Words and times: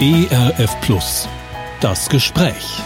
ERF 0.00 0.80
Plus. 0.80 1.28
Das 1.80 2.08
Gespräch. 2.08 2.80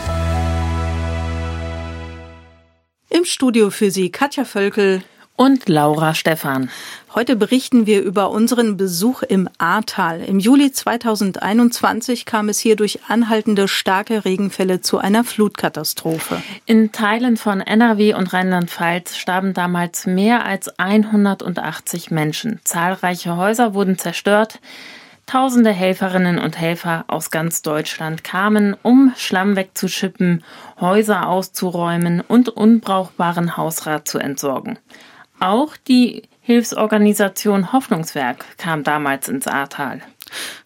Im 3.09 3.25
Studio 3.25 3.71
für 3.71 3.91
Sie 3.91 4.11
Katja 4.11 4.45
Völkel 4.45 5.03
und 5.37 5.69
Laura 5.69 6.15
Stephan. 6.15 6.69
Heute 7.15 7.37
berichten 7.37 7.87
wir 7.87 8.03
über 8.03 8.31
unseren 8.31 8.77
Besuch 8.77 9.23
im 9.23 9.49
Ahrtal. 9.57 10.21
Im 10.21 10.41
Juli 10.41 10.73
2021 10.73 12.27
kam 12.27 12.49
es 12.49 12.59
hier 12.59 12.77
durch 12.77 12.99
anhaltende 13.09 13.69
starke 13.69 14.25
Regenfälle 14.25 14.81
zu 14.81 14.99
einer 14.99 15.25
Flutkatastrophe. 15.25 16.43
In 16.67 16.93
Teilen 16.93 17.37
von 17.37 17.61
NRW 17.61 18.15
und 18.15 18.33
Rheinland-Pfalz 18.33 19.17
starben 19.17 19.55
damals 19.55 20.07
mehr 20.07 20.45
als 20.45 20.79
180 20.79 22.11
Menschen. 22.11 22.61
Zahlreiche 22.65 23.37
Häuser 23.37 23.73
wurden 23.75 23.97
zerstört. 23.97 24.59
Tausende 25.27 25.71
Helferinnen 25.73 26.39
und 26.39 26.57
Helfer 26.57 27.05
aus 27.09 27.33
ganz 27.33 27.61
Deutschland 27.61 28.23
kamen, 28.23 28.77
um 28.83 29.13
Schlamm 29.17 29.57
wegzuschippen, 29.57 30.45
Häuser 30.81 31.29
auszuräumen 31.29 32.21
und 32.21 32.49
unbrauchbaren 32.49 33.57
Hausrat 33.57 34.07
zu 34.07 34.19
entsorgen. 34.19 34.79
Auch 35.41 35.77
die 35.77 36.23
Hilfsorganisation 36.43 37.73
Hoffnungswerk 37.73 38.45
kam 38.57 38.85
damals 38.85 39.29
ins 39.29 39.49
Ahrtal. 39.49 40.01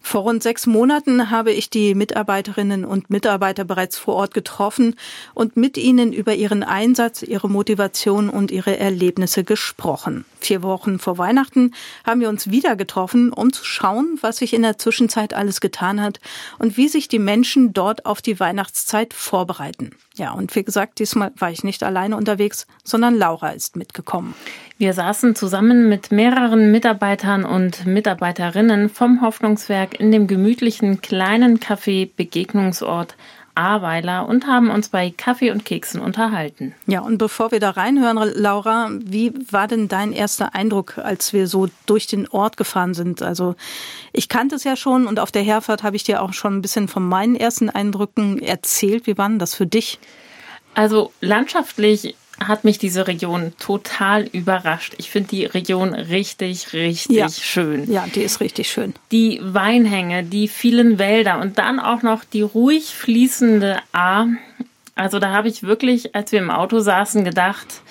Vor 0.01 0.21
rund 0.21 0.43
sechs 0.43 0.67
Monaten 0.67 1.29
habe 1.29 1.51
ich 1.51 1.69
die 1.69 1.95
Mitarbeiterinnen 1.95 2.85
und 2.85 3.09
Mitarbeiter 3.09 3.63
bereits 3.63 3.97
vor 3.97 4.15
Ort 4.15 4.33
getroffen 4.33 4.95
und 5.33 5.57
mit 5.57 5.77
ihnen 5.77 6.13
über 6.13 6.33
ihren 6.33 6.63
Einsatz, 6.63 7.21
ihre 7.21 7.49
Motivation 7.49 8.29
und 8.29 8.51
ihre 8.51 8.77
Erlebnisse 8.77 9.43
gesprochen. 9.43 10.25
Vier 10.39 10.63
Wochen 10.63 10.99
vor 10.99 11.17
Weihnachten 11.17 11.73
haben 12.05 12.19
wir 12.19 12.29
uns 12.29 12.49
wieder 12.49 12.75
getroffen, 12.75 13.31
um 13.31 13.53
zu 13.53 13.63
schauen, 13.63 14.17
was 14.21 14.37
sich 14.37 14.53
in 14.53 14.63
der 14.63 14.77
Zwischenzeit 14.77 15.33
alles 15.33 15.61
getan 15.61 16.01
hat 16.01 16.19
und 16.59 16.77
wie 16.77 16.87
sich 16.87 17.07
die 17.07 17.19
Menschen 17.19 17.73
dort 17.73 18.05
auf 18.05 18.21
die 18.21 18.39
Weihnachtszeit 18.39 19.13
vorbereiten. 19.13 19.91
Ja, 20.15 20.33
und 20.33 20.55
wie 20.55 20.63
gesagt, 20.63 20.99
diesmal 20.99 21.31
war 21.37 21.51
ich 21.51 21.63
nicht 21.63 21.83
alleine 21.83 22.17
unterwegs, 22.17 22.67
sondern 22.83 23.17
Laura 23.17 23.51
ist 23.51 23.75
mitgekommen. 23.75 24.35
Wir 24.81 24.93
saßen 24.93 25.35
zusammen 25.35 25.89
mit 25.89 26.11
mehreren 26.11 26.71
Mitarbeitern 26.71 27.45
und 27.45 27.85
Mitarbeiterinnen 27.85 28.89
vom 28.89 29.21
Hoffnungswerk 29.21 29.99
in 29.99 30.11
dem 30.11 30.25
gemütlichen 30.25 31.01
kleinen 31.01 31.59
Café 31.59 32.09
Begegnungsort 32.17 33.15
Ahrweiler 33.53 34.27
und 34.27 34.47
haben 34.47 34.71
uns 34.71 34.89
bei 34.89 35.13
Kaffee 35.15 35.51
und 35.51 35.65
Keksen 35.65 36.01
unterhalten. 36.01 36.73
Ja, 36.87 37.01
und 37.01 37.19
bevor 37.19 37.51
wir 37.51 37.59
da 37.59 37.69
reinhören, 37.69 38.17
Laura, 38.33 38.89
wie 38.91 39.31
war 39.51 39.67
denn 39.67 39.87
dein 39.87 40.13
erster 40.13 40.55
Eindruck, 40.55 40.97
als 40.97 41.31
wir 41.31 41.45
so 41.45 41.67
durch 41.85 42.07
den 42.07 42.27
Ort 42.29 42.57
gefahren 42.57 42.95
sind? 42.95 43.21
Also 43.21 43.53
ich 44.13 44.29
kannte 44.29 44.55
es 44.55 44.63
ja 44.63 44.75
schon 44.75 45.05
und 45.05 45.19
auf 45.19 45.31
der 45.31 45.43
Herfahrt 45.43 45.83
habe 45.83 45.95
ich 45.95 46.05
dir 46.05 46.23
auch 46.23 46.33
schon 46.33 46.57
ein 46.57 46.61
bisschen 46.63 46.87
von 46.87 47.07
meinen 47.07 47.35
ersten 47.35 47.69
Eindrücken 47.69 48.41
erzählt. 48.41 49.05
Wie 49.05 49.19
war 49.19 49.29
denn 49.29 49.37
das 49.37 49.53
für 49.53 49.67
dich? 49.67 49.99
Also 50.73 51.11
landschaftlich 51.21 52.15
hat 52.47 52.63
mich 52.63 52.77
diese 52.77 53.07
Region 53.07 53.53
total 53.59 54.23
überrascht. 54.23 54.93
Ich 54.97 55.09
finde 55.09 55.29
die 55.29 55.45
Region 55.45 55.93
richtig, 55.93 56.73
richtig 56.73 57.15
ja. 57.17 57.29
schön. 57.29 57.91
Ja, 57.91 58.05
die 58.13 58.21
ist 58.21 58.39
richtig 58.39 58.69
schön. 58.71 58.93
Die 59.11 59.39
Weinhänge, 59.41 60.23
die 60.23 60.47
vielen 60.47 60.99
Wälder 60.99 61.39
und 61.39 61.57
dann 61.57 61.79
auch 61.79 62.01
noch 62.01 62.23
die 62.23 62.41
ruhig 62.41 62.95
fließende 62.95 63.79
A. 63.93 64.25
Also 64.95 65.19
da 65.19 65.31
habe 65.31 65.47
ich 65.47 65.63
wirklich, 65.63 66.15
als 66.15 66.31
wir 66.31 66.39
im 66.39 66.51
Auto 66.51 66.79
saßen, 66.79 67.23
gedacht, 67.23 67.81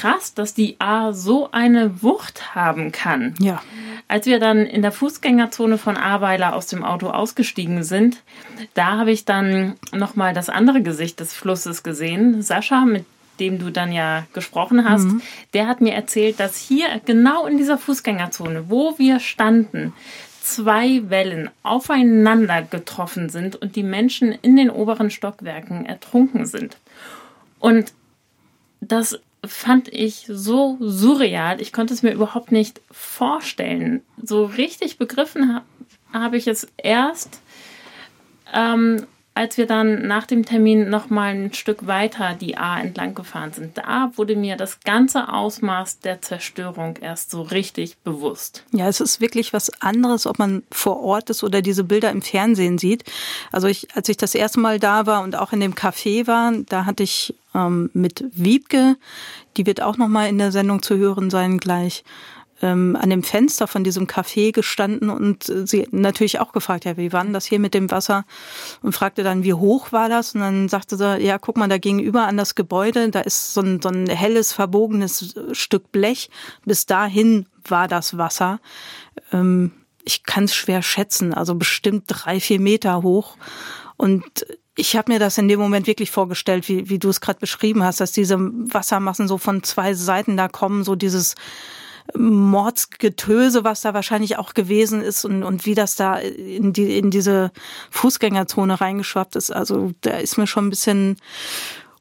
krass, 0.00 0.32
dass 0.32 0.54
die 0.54 0.76
A 0.78 1.12
so 1.12 1.50
eine 1.50 2.02
Wucht 2.02 2.54
haben 2.54 2.90
kann. 2.90 3.34
Ja. 3.38 3.62
Als 4.08 4.24
wir 4.24 4.40
dann 4.40 4.64
in 4.64 4.80
der 4.80 4.92
Fußgängerzone 4.92 5.76
von 5.76 5.98
Ahrweiler 5.98 6.54
aus 6.54 6.68
dem 6.68 6.82
Auto 6.82 7.10
ausgestiegen 7.10 7.84
sind, 7.84 8.22
da 8.72 8.96
habe 8.96 9.12
ich 9.12 9.26
dann 9.26 9.74
nochmal 9.92 10.32
das 10.32 10.48
andere 10.48 10.80
Gesicht 10.80 11.20
des 11.20 11.34
Flusses 11.34 11.82
gesehen. 11.82 12.40
Sascha, 12.40 12.86
mit 12.86 13.04
dem 13.40 13.58
du 13.58 13.70
dann 13.70 13.92
ja 13.92 14.24
gesprochen 14.32 14.88
hast, 14.88 15.04
mhm. 15.04 15.20
der 15.52 15.66
hat 15.66 15.82
mir 15.82 15.92
erzählt, 15.92 16.40
dass 16.40 16.56
hier 16.56 16.86
genau 17.04 17.46
in 17.46 17.58
dieser 17.58 17.76
Fußgängerzone, 17.76 18.70
wo 18.70 18.98
wir 18.98 19.20
standen, 19.20 19.92
zwei 20.40 21.10
Wellen 21.10 21.50
aufeinander 21.62 22.62
getroffen 22.62 23.28
sind 23.28 23.54
und 23.56 23.76
die 23.76 23.82
Menschen 23.82 24.32
in 24.32 24.56
den 24.56 24.70
oberen 24.70 25.10
Stockwerken 25.10 25.84
ertrunken 25.84 26.46
sind. 26.46 26.78
Und 27.58 27.92
das 28.80 29.20
fand 29.44 29.88
ich 29.88 30.26
so 30.28 30.76
surreal. 30.80 31.60
Ich 31.60 31.72
konnte 31.72 31.94
es 31.94 32.02
mir 32.02 32.12
überhaupt 32.12 32.52
nicht 32.52 32.80
vorstellen. 32.90 34.02
So 34.22 34.44
richtig 34.44 34.98
begriffen 34.98 35.54
habe 35.54 35.64
hab 36.12 36.34
ich 36.34 36.46
es 36.46 36.66
erst, 36.76 37.40
ähm, 38.52 39.06
als 39.34 39.56
wir 39.56 39.66
dann 39.66 40.06
nach 40.06 40.26
dem 40.26 40.44
Termin 40.44 40.90
noch 40.90 41.08
mal 41.08 41.34
ein 41.34 41.54
Stück 41.54 41.86
weiter 41.86 42.34
die 42.38 42.56
A 42.56 42.80
entlang 42.80 43.14
gefahren 43.14 43.52
sind, 43.52 43.78
da 43.78 44.10
wurde 44.16 44.36
mir 44.36 44.56
das 44.56 44.80
ganze 44.80 45.32
Ausmaß 45.32 46.00
der 46.00 46.20
Zerstörung 46.20 46.96
erst 47.00 47.30
so 47.30 47.42
richtig 47.42 47.96
bewusst. 47.98 48.64
Ja, 48.72 48.88
es 48.88 49.00
ist 49.00 49.20
wirklich 49.20 49.52
was 49.52 49.70
anderes, 49.80 50.26
ob 50.26 50.38
man 50.38 50.62
vor 50.70 51.00
Ort 51.00 51.30
ist 51.30 51.44
oder 51.44 51.62
diese 51.62 51.84
Bilder 51.84 52.10
im 52.10 52.22
Fernsehen 52.22 52.78
sieht. 52.78 53.04
Also 53.52 53.68
ich, 53.68 53.88
als 53.94 54.08
ich 54.08 54.16
das 54.16 54.34
erste 54.34 54.60
Mal 54.60 54.78
da 54.78 55.06
war 55.06 55.22
und 55.22 55.36
auch 55.36 55.52
in 55.52 55.60
dem 55.60 55.74
Café 55.74 56.26
war, 56.26 56.52
da 56.68 56.84
hatte 56.84 57.04
ich 57.04 57.34
ähm, 57.54 57.90
mit 57.92 58.24
Wiebke, 58.32 58.96
die 59.56 59.66
wird 59.66 59.80
auch 59.80 59.96
noch 59.96 60.08
mal 60.08 60.28
in 60.28 60.38
der 60.38 60.52
Sendung 60.52 60.82
zu 60.82 60.96
hören 60.96 61.30
sein 61.30 61.58
gleich, 61.58 62.04
ähm, 62.62 62.96
an 63.00 63.10
dem 63.10 63.22
Fenster 63.22 63.66
von 63.66 63.84
diesem 63.84 64.06
Café 64.06 64.52
gestanden 64.52 65.10
und 65.10 65.48
äh, 65.48 65.66
sie 65.66 65.86
natürlich 65.90 66.40
auch 66.40 66.52
gefragt, 66.52 66.84
ja, 66.84 66.96
wie 66.96 67.12
war 67.12 67.24
denn 67.24 67.32
das 67.32 67.46
hier 67.46 67.58
mit 67.58 67.74
dem 67.74 67.90
Wasser? 67.90 68.24
Und 68.82 68.92
fragte 68.92 69.22
dann, 69.22 69.44
wie 69.44 69.54
hoch 69.54 69.92
war 69.92 70.08
das? 70.08 70.34
Und 70.34 70.40
dann 70.40 70.68
sagte 70.68 70.96
sie, 70.96 71.18
ja, 71.24 71.38
guck 71.38 71.56
mal, 71.56 71.68
da 71.68 71.78
gegenüber 71.78 72.26
an 72.26 72.36
das 72.36 72.54
Gebäude, 72.54 73.10
da 73.10 73.20
ist 73.20 73.54
so 73.54 73.60
ein, 73.60 73.80
so 73.80 73.88
ein 73.88 74.08
helles, 74.08 74.52
verbogenes 74.52 75.34
Stück 75.52 75.92
Blech. 75.92 76.30
Bis 76.64 76.86
dahin 76.86 77.46
war 77.66 77.88
das 77.88 78.18
Wasser. 78.18 78.60
Ähm, 79.32 79.72
ich 80.04 80.24
kann 80.24 80.44
es 80.44 80.54
schwer 80.54 80.82
schätzen, 80.82 81.34
also 81.34 81.54
bestimmt 81.54 82.04
drei, 82.06 82.40
vier 82.40 82.60
Meter 82.60 83.02
hoch. 83.02 83.36
Und 83.96 84.46
ich 84.76 84.96
habe 84.96 85.12
mir 85.12 85.18
das 85.18 85.36
in 85.36 85.48
dem 85.48 85.60
Moment 85.60 85.86
wirklich 85.86 86.10
vorgestellt, 86.10 86.68
wie, 86.68 86.88
wie 86.88 86.98
du 86.98 87.10
es 87.10 87.20
gerade 87.20 87.38
beschrieben 87.38 87.82
hast, 87.82 88.00
dass 88.00 88.12
diese 88.12 88.38
Wassermassen 88.38 89.28
so 89.28 89.36
von 89.36 89.62
zwei 89.62 89.94
Seiten 89.94 90.36
da 90.36 90.48
kommen, 90.48 90.84
so 90.84 90.96
dieses 90.96 91.34
Mordsgetöse, 92.16 93.64
was 93.64 93.80
da 93.80 93.94
wahrscheinlich 93.94 94.38
auch 94.38 94.54
gewesen 94.54 95.00
ist 95.02 95.24
und, 95.24 95.42
und 95.42 95.66
wie 95.66 95.74
das 95.74 95.96
da 95.96 96.16
in, 96.16 96.72
die, 96.72 96.98
in 96.98 97.10
diese 97.10 97.50
Fußgängerzone 97.90 98.80
reingeschwappt 98.80 99.36
ist. 99.36 99.50
Also 99.50 99.92
da 100.00 100.12
ist 100.18 100.38
mir 100.38 100.46
schon 100.46 100.66
ein 100.66 100.70
bisschen 100.70 101.16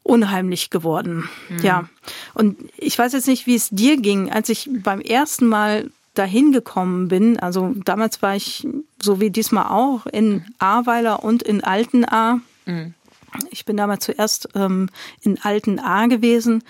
unheimlich 0.04 0.70
geworden. 0.70 1.30
Mhm. 1.50 1.60
Ja. 1.60 1.90
Und 2.34 2.58
ich 2.78 2.98
weiß 2.98 3.14
jetzt 3.14 3.28
nicht, 3.28 3.48
wie 3.48 3.56
es 3.56 3.70
dir 3.70 3.98
ging, 3.98 4.32
als 4.32 4.50
ich 4.50 4.70
beim 4.72 5.02
ersten 5.02 5.48
Mal 5.48 5.92
dahin 6.16 6.52
gekommen 6.52 7.08
bin. 7.08 7.40
Also 7.40 7.74
damals 7.86 8.22
war 8.22 8.36
ich, 8.36 8.68
so 9.02 9.22
wie 9.22 9.30
diesmal 9.30 9.68
auch, 9.68 10.06
in 10.08 10.46
Ahrweiler 10.58 11.24
und 11.24 11.44
in 11.44 11.64
Altenahr. 11.64 12.42
Mhm. 12.66 12.94
Ich 13.52 13.66
bin 13.66 13.78
damals 13.78 14.06
zuerst 14.06 14.50
ähm, 14.56 14.90
in 15.22 15.40
Alten 15.42 15.80
A 15.80 16.08
gewesen 16.08 16.64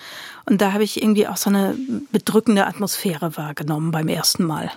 und 0.46 0.60
da 0.60 0.72
habe 0.72 0.84
ich 0.84 1.02
irgendwie 1.02 1.26
auch 1.26 1.36
so 1.36 1.50
eine 1.50 1.76
bedrückende 2.12 2.66
Atmosphäre 2.66 3.36
wahrgenommen 3.36 3.90
beim 3.90 4.08
ersten 4.08 4.44
Mal. 4.44 4.70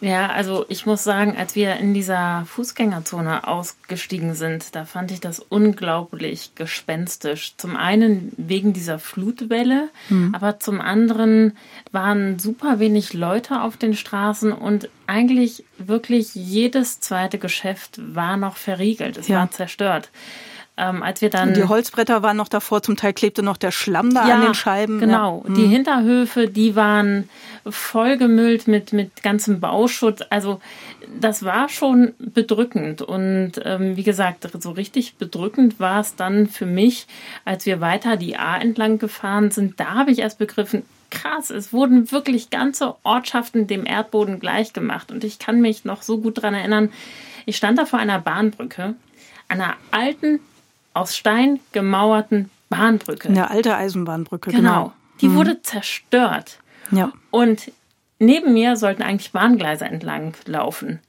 Ja, 0.00 0.28
also 0.28 0.64
ich 0.68 0.86
muss 0.86 1.02
sagen, 1.02 1.36
als 1.36 1.56
wir 1.56 1.76
in 1.76 1.92
dieser 1.92 2.44
Fußgängerzone 2.46 3.48
ausgestiegen 3.48 4.34
sind, 4.34 4.76
da 4.76 4.84
fand 4.84 5.10
ich 5.10 5.20
das 5.20 5.40
unglaublich 5.40 6.52
gespenstisch. 6.54 7.54
Zum 7.56 7.76
einen 7.76 8.32
wegen 8.36 8.72
dieser 8.72 8.98
Flutwelle, 8.98 9.88
mhm. 10.08 10.34
aber 10.34 10.60
zum 10.60 10.80
anderen 10.80 11.56
waren 11.90 12.38
super 12.38 12.78
wenig 12.78 13.12
Leute 13.12 13.60
auf 13.62 13.76
den 13.76 13.94
Straßen 13.94 14.52
und 14.52 14.88
eigentlich 15.06 15.64
wirklich 15.78 16.34
jedes 16.34 17.00
zweite 17.00 17.38
Geschäft 17.38 18.00
war 18.14 18.36
noch 18.36 18.56
verriegelt. 18.56 19.16
Es 19.16 19.26
ja. 19.26 19.38
war 19.38 19.50
zerstört. 19.50 20.10
Ähm, 20.78 21.02
als 21.02 21.20
wir 21.20 21.28
dann 21.28 21.54
die 21.54 21.64
Holzbretter 21.64 22.22
waren 22.22 22.36
noch 22.36 22.48
davor, 22.48 22.82
zum 22.82 22.96
Teil 22.96 23.12
klebte 23.12 23.42
noch 23.42 23.56
der 23.56 23.72
Schlamm 23.72 24.14
da 24.14 24.28
ja, 24.28 24.36
an 24.36 24.42
den 24.42 24.54
Scheiben. 24.54 25.00
Genau, 25.00 25.44
ja. 25.48 25.54
die 25.54 25.66
mhm. 25.66 25.70
Hinterhöfe, 25.70 26.48
die 26.48 26.76
waren 26.76 27.28
vollgemüllt 27.66 28.68
mit 28.68 28.92
mit 28.92 29.22
ganzem 29.24 29.58
Bauschutt. 29.58 30.30
Also 30.30 30.60
das 31.20 31.44
war 31.44 31.68
schon 31.68 32.14
bedrückend 32.18 33.02
und 33.02 33.52
ähm, 33.64 33.96
wie 33.96 34.04
gesagt, 34.04 34.48
so 34.60 34.70
richtig 34.70 35.16
bedrückend 35.16 35.80
war 35.80 36.00
es 36.00 36.14
dann 36.14 36.46
für 36.46 36.66
mich, 36.66 37.06
als 37.44 37.66
wir 37.66 37.80
weiter 37.80 38.16
die 38.16 38.36
A 38.36 38.56
entlang 38.56 38.98
gefahren 38.98 39.50
sind. 39.50 39.80
Da 39.80 39.94
habe 39.94 40.12
ich 40.12 40.20
erst 40.20 40.38
begriffen, 40.38 40.84
krass, 41.10 41.50
es 41.50 41.72
wurden 41.72 42.12
wirklich 42.12 42.50
ganze 42.50 42.94
Ortschaften 43.02 43.66
dem 43.66 43.84
Erdboden 43.84 44.38
gleichgemacht 44.38 45.10
und 45.10 45.24
ich 45.24 45.38
kann 45.38 45.60
mich 45.60 45.84
noch 45.84 46.02
so 46.02 46.18
gut 46.18 46.38
daran 46.38 46.54
erinnern. 46.54 46.90
Ich 47.46 47.56
stand 47.56 47.78
da 47.78 47.86
vor 47.86 47.98
einer 47.98 48.20
Bahnbrücke, 48.20 48.94
einer 49.48 49.74
alten 49.90 50.40
aus 50.98 51.16
Stein 51.16 51.60
gemauerten 51.72 52.50
Bahnbrücke. 52.68 53.28
Eine 53.28 53.50
alte 53.50 53.74
Eisenbahnbrücke, 53.74 54.50
genau. 54.50 54.60
genau. 54.60 54.92
Die 55.20 55.28
mhm. 55.28 55.34
wurde 55.36 55.62
zerstört. 55.62 56.58
Ja. 56.90 57.12
Und 57.30 57.72
neben 58.18 58.52
mir 58.52 58.76
sollten 58.76 59.02
eigentlich 59.02 59.32
Bahngleise 59.32 59.84
entlang 59.84 60.34
laufen. 60.46 61.00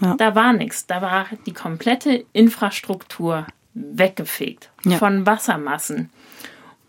Ja. 0.00 0.14
Da 0.16 0.34
war 0.34 0.52
nichts. 0.52 0.86
Da 0.86 1.02
war 1.02 1.26
die 1.46 1.52
komplette 1.52 2.24
Infrastruktur 2.32 3.46
weggefegt 3.74 4.70
ja. 4.84 4.96
von 4.98 5.26
Wassermassen. 5.26 6.10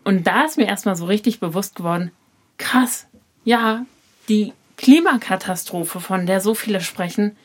Und 0.03 0.27
da 0.27 0.45
ist 0.45 0.57
mir 0.57 0.67
erstmal 0.67 0.95
so 0.95 1.05
richtig 1.05 1.39
bewusst 1.39 1.75
geworden, 1.75 2.11
krass, 2.57 3.07
ja, 3.43 3.85
die 4.27 4.53
Klimakatastrophe, 4.77 5.99
von 5.99 6.25
der 6.25 6.41
so 6.41 6.55
viele 6.55 6.81
sprechen, 6.81 7.35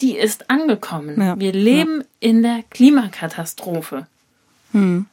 die 0.00 0.16
ist 0.16 0.50
angekommen. 0.50 1.20
Ja. 1.20 1.38
Wir 1.38 1.52
leben 1.52 2.04
in 2.18 2.42
der 2.42 2.64
Klimakatastrophe. 2.70 4.06
Hm. 4.72 5.06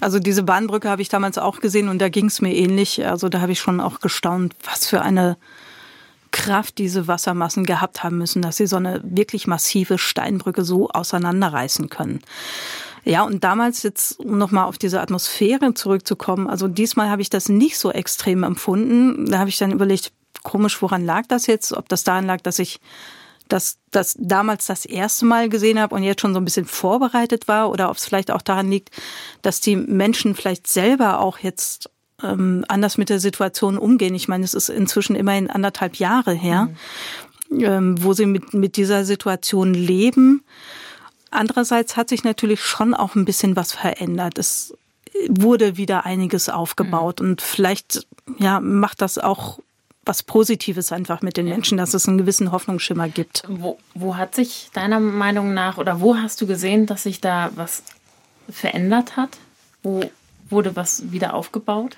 Also 0.00 0.18
diese 0.18 0.42
Bahnbrücke 0.42 0.88
habe 0.88 1.02
ich 1.02 1.08
damals 1.08 1.38
auch 1.38 1.60
gesehen 1.60 1.88
und 1.88 1.98
da 1.98 2.08
ging 2.08 2.26
es 2.26 2.40
mir 2.40 2.54
ähnlich. 2.54 3.04
Also 3.06 3.28
da 3.28 3.40
habe 3.40 3.52
ich 3.52 3.60
schon 3.60 3.80
auch 3.80 4.00
gestaunt, 4.00 4.54
was 4.64 4.86
für 4.86 5.02
eine 5.02 5.36
Kraft 6.30 6.78
diese 6.78 7.08
Wassermassen 7.08 7.64
gehabt 7.64 8.04
haben 8.04 8.18
müssen, 8.18 8.42
dass 8.42 8.58
sie 8.58 8.66
so 8.66 8.76
eine 8.76 9.00
wirklich 9.02 9.46
massive 9.46 9.98
Steinbrücke 9.98 10.64
so 10.64 10.88
auseinanderreißen 10.90 11.88
können. 11.88 12.20
Ja, 13.04 13.22
und 13.22 13.44
damals 13.44 13.82
jetzt, 13.84 14.18
um 14.18 14.36
nochmal 14.36 14.64
auf 14.64 14.78
diese 14.78 15.00
Atmosphäre 15.00 15.74
zurückzukommen, 15.74 16.48
also 16.48 16.66
diesmal 16.66 17.08
habe 17.08 17.22
ich 17.22 17.30
das 17.30 17.48
nicht 17.48 17.78
so 17.78 17.92
extrem 17.92 18.42
empfunden. 18.42 19.30
Da 19.30 19.38
habe 19.38 19.48
ich 19.48 19.58
dann 19.58 19.70
überlegt, 19.70 20.12
komisch, 20.42 20.82
woran 20.82 21.04
lag 21.04 21.26
das 21.28 21.46
jetzt? 21.46 21.72
Ob 21.72 21.88
das 21.88 22.04
daran 22.04 22.26
lag, 22.26 22.40
dass 22.40 22.58
ich 22.58 22.80
das, 23.48 23.78
das 23.90 24.16
damals 24.18 24.66
das 24.66 24.84
erste 24.84 25.24
Mal 25.24 25.48
gesehen 25.48 25.78
habe 25.78 25.94
und 25.94 26.02
jetzt 26.02 26.20
schon 26.20 26.34
so 26.34 26.40
ein 26.40 26.44
bisschen 26.44 26.66
vorbereitet 26.66 27.48
war 27.48 27.70
oder 27.70 27.90
ob 27.90 27.96
es 27.96 28.04
vielleicht 28.04 28.30
auch 28.30 28.42
daran 28.42 28.70
liegt, 28.70 28.90
dass 29.42 29.60
die 29.60 29.76
Menschen 29.76 30.34
vielleicht 30.34 30.66
selber 30.66 31.20
auch 31.20 31.38
jetzt 31.38 31.90
ähm, 32.22 32.64
anders 32.68 32.98
mit 32.98 33.08
der 33.08 33.20
Situation 33.20 33.78
umgehen. 33.78 34.14
Ich 34.14 34.28
meine, 34.28 34.44
es 34.44 34.54
ist 34.54 34.68
inzwischen 34.68 35.16
immerhin 35.16 35.50
anderthalb 35.50 35.96
Jahre 35.96 36.32
her, 36.32 36.68
mhm. 37.50 37.64
ähm, 37.64 38.02
wo 38.02 38.12
sie 38.12 38.26
mit, 38.26 38.54
mit 38.54 38.76
dieser 38.76 39.04
Situation 39.04 39.74
leben. 39.74 40.44
Andererseits 41.30 41.96
hat 41.96 42.08
sich 42.08 42.24
natürlich 42.24 42.62
schon 42.62 42.94
auch 42.94 43.14
ein 43.14 43.24
bisschen 43.24 43.56
was 43.56 43.72
verändert. 43.72 44.38
Es 44.38 44.74
wurde 45.28 45.76
wieder 45.76 46.06
einiges 46.06 46.48
aufgebaut 46.48 47.20
mhm. 47.20 47.30
und 47.30 47.42
vielleicht 47.42 48.06
ja 48.38 48.60
macht 48.60 49.02
das 49.02 49.18
auch 49.18 49.58
was 50.06 50.22
Positives 50.22 50.92
einfach 50.92 51.20
mit 51.20 51.36
den 51.36 51.46
Menschen, 51.46 51.76
dass 51.76 51.92
es 51.92 52.08
einen 52.08 52.16
gewissen 52.16 52.52
Hoffnungsschimmer 52.52 53.08
gibt. 53.08 53.42
Wo, 53.48 53.78
wo 53.94 54.16
hat 54.16 54.34
sich 54.34 54.70
deiner 54.72 55.00
Meinung 55.00 55.52
nach 55.52 55.78
oder 55.78 56.00
wo 56.00 56.16
hast 56.16 56.40
du 56.40 56.46
gesehen, 56.46 56.86
dass 56.86 57.02
sich 57.02 57.20
da 57.20 57.50
was 57.56 57.82
verändert 58.48 59.16
hat? 59.16 59.36
Wo 59.82 60.08
wurde 60.48 60.76
was 60.76 61.10
wieder 61.10 61.34
aufgebaut? 61.34 61.96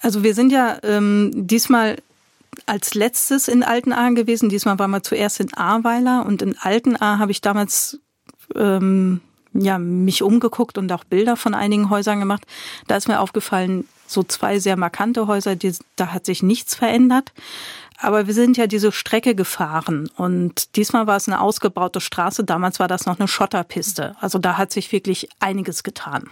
Also 0.00 0.24
wir 0.24 0.34
sind 0.34 0.50
ja 0.50 0.78
ähm, 0.82 1.30
diesmal 1.34 1.98
als 2.66 2.94
letztes 2.94 3.48
in 3.48 3.62
Altenahr 3.62 4.12
gewesen. 4.12 4.48
Diesmal 4.48 4.78
waren 4.78 4.90
wir 4.90 5.02
zuerst 5.02 5.40
in 5.40 5.54
Ahrweiler 5.54 6.26
und 6.26 6.42
in 6.42 6.58
Altenahr 6.58 7.18
habe 7.18 7.30
ich 7.30 7.40
damals 7.40 8.00
ähm, 8.56 9.20
ja, 9.54 9.78
mich 9.78 10.22
umgeguckt 10.22 10.78
und 10.78 10.90
auch 10.92 11.04
Bilder 11.04 11.36
von 11.36 11.54
einigen 11.54 11.90
Häusern 11.90 12.18
gemacht. 12.18 12.44
Da 12.88 12.96
ist 12.96 13.08
mir 13.08 13.20
aufgefallen, 13.20 13.86
so 14.12 14.22
zwei 14.22 14.58
sehr 14.58 14.76
markante 14.76 15.26
Häuser, 15.26 15.56
die, 15.56 15.72
da 15.96 16.08
hat 16.08 16.26
sich 16.26 16.42
nichts 16.42 16.74
verändert. 16.74 17.32
Aber 17.98 18.26
wir 18.26 18.34
sind 18.34 18.56
ja 18.56 18.66
diese 18.66 18.90
Strecke 18.90 19.34
gefahren 19.34 20.10
und 20.16 20.76
diesmal 20.76 21.06
war 21.06 21.16
es 21.16 21.28
eine 21.28 21.40
ausgebaute 21.40 22.00
Straße. 22.00 22.42
Damals 22.42 22.80
war 22.80 22.88
das 22.88 23.06
noch 23.06 23.18
eine 23.20 23.28
Schotterpiste. 23.28 24.16
Also 24.20 24.38
da 24.38 24.58
hat 24.58 24.72
sich 24.72 24.90
wirklich 24.90 25.28
einiges 25.38 25.84
getan. 25.84 26.28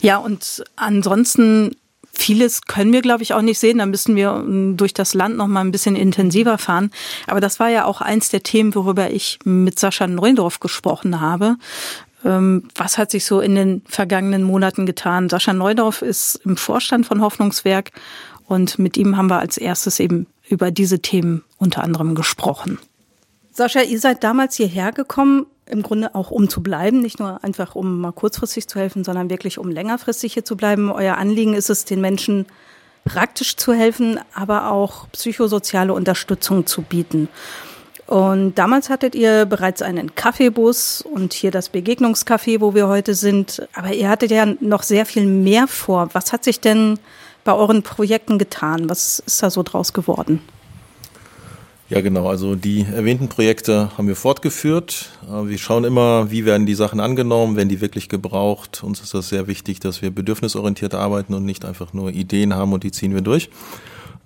Ja, 0.00 0.18
und 0.18 0.62
ansonsten 0.76 1.76
Vieles 2.14 2.62
können 2.62 2.92
wir, 2.92 3.00
glaube 3.00 3.22
ich, 3.22 3.32
auch 3.32 3.40
nicht 3.40 3.58
sehen. 3.58 3.78
Da 3.78 3.86
müssen 3.86 4.16
wir 4.16 4.32
ähm, 4.32 4.76
durch 4.76 4.92
das 4.92 5.14
Land 5.14 5.38
noch 5.38 5.46
mal 5.46 5.62
ein 5.62 5.72
bisschen 5.72 5.96
intensiver 5.96 6.58
fahren. 6.58 6.90
Aber 7.26 7.40
das 7.40 7.58
war 7.58 7.68
ja 7.68 7.86
auch 7.86 8.02
eins 8.02 8.28
der 8.28 8.42
Themen, 8.42 8.74
worüber 8.74 9.10
ich 9.10 9.38
mit 9.44 9.78
Sascha 9.78 10.06
Neundorf 10.06 10.60
gesprochen 10.60 11.22
habe. 11.22 11.56
Ähm, 12.24 12.68
was 12.74 12.98
hat 12.98 13.10
sich 13.10 13.24
so 13.24 13.40
in 13.40 13.54
den 13.54 13.82
vergangenen 13.86 14.42
Monaten 14.42 14.86
getan? 14.86 15.28
Sascha 15.28 15.52
Neudorf 15.52 16.02
ist 16.02 16.40
im 16.44 16.56
Vorstand 16.56 17.06
von 17.06 17.20
Hoffnungswerk 17.20 17.90
und 18.46 18.78
mit 18.78 18.96
ihm 18.96 19.16
haben 19.16 19.28
wir 19.28 19.40
als 19.40 19.56
erstes 19.56 20.00
eben 20.00 20.26
über 20.48 20.70
diese 20.70 21.00
Themen 21.00 21.42
unter 21.58 21.82
anderem 21.82 22.14
gesprochen. 22.14 22.78
Sascha, 23.52 23.80
ihr 23.82 24.00
seid 24.00 24.24
damals 24.24 24.56
hierher 24.56 24.92
gekommen, 24.92 25.46
im 25.66 25.82
Grunde 25.82 26.14
auch 26.14 26.30
um 26.30 26.48
zu 26.48 26.62
bleiben, 26.62 27.00
nicht 27.00 27.18
nur 27.18 27.42
einfach 27.44 27.74
um 27.74 28.00
mal 28.00 28.12
kurzfristig 28.12 28.68
zu 28.68 28.78
helfen, 28.78 29.04
sondern 29.04 29.30
wirklich 29.30 29.58
um 29.58 29.70
längerfristig 29.70 30.34
hier 30.34 30.44
zu 30.44 30.56
bleiben. 30.56 30.90
Euer 30.90 31.16
Anliegen 31.16 31.54
ist 31.54 31.70
es, 31.70 31.84
den 31.84 32.00
Menschen 32.00 32.46
praktisch 33.04 33.56
zu 33.56 33.72
helfen, 33.72 34.18
aber 34.34 34.70
auch 34.70 35.08
psychosoziale 35.12 35.92
Unterstützung 35.92 36.66
zu 36.66 36.82
bieten. 36.82 37.28
Und 38.12 38.56
damals 38.56 38.90
hattet 38.90 39.14
ihr 39.14 39.46
bereits 39.46 39.80
einen 39.80 40.14
Kaffeebus 40.14 41.00
und 41.00 41.32
hier 41.32 41.50
das 41.50 41.70
Begegnungscafé, 41.70 42.60
wo 42.60 42.74
wir 42.74 42.86
heute 42.86 43.14
sind. 43.14 43.66
Aber 43.72 43.94
ihr 43.94 44.10
hattet 44.10 44.30
ja 44.30 44.44
noch 44.60 44.82
sehr 44.82 45.06
viel 45.06 45.24
mehr 45.24 45.66
vor. 45.66 46.10
Was 46.12 46.30
hat 46.30 46.44
sich 46.44 46.60
denn 46.60 46.98
bei 47.42 47.54
euren 47.54 47.82
Projekten 47.82 48.36
getan? 48.36 48.90
Was 48.90 49.20
ist 49.20 49.42
da 49.42 49.48
so 49.48 49.62
draus 49.62 49.94
geworden? 49.94 50.42
Ja, 51.88 52.02
genau. 52.02 52.28
Also 52.28 52.54
die 52.54 52.84
erwähnten 52.94 53.30
Projekte 53.30 53.88
haben 53.96 54.08
wir 54.08 54.16
fortgeführt. 54.16 55.08
Äh, 55.26 55.48
wir 55.48 55.56
schauen 55.56 55.84
immer, 55.84 56.30
wie 56.30 56.44
werden 56.44 56.66
die 56.66 56.74
Sachen 56.74 57.00
angenommen, 57.00 57.56
werden 57.56 57.70
die 57.70 57.80
wirklich 57.80 58.10
gebraucht. 58.10 58.82
Uns 58.84 59.00
ist 59.00 59.14
das 59.14 59.30
sehr 59.30 59.46
wichtig, 59.46 59.80
dass 59.80 60.02
wir 60.02 60.10
bedürfnisorientiert 60.10 60.94
arbeiten 60.94 61.32
und 61.32 61.46
nicht 61.46 61.64
einfach 61.64 61.94
nur 61.94 62.10
Ideen 62.10 62.54
haben 62.54 62.74
und 62.74 62.84
die 62.84 62.92
ziehen 62.92 63.14
wir 63.14 63.22
durch. 63.22 63.48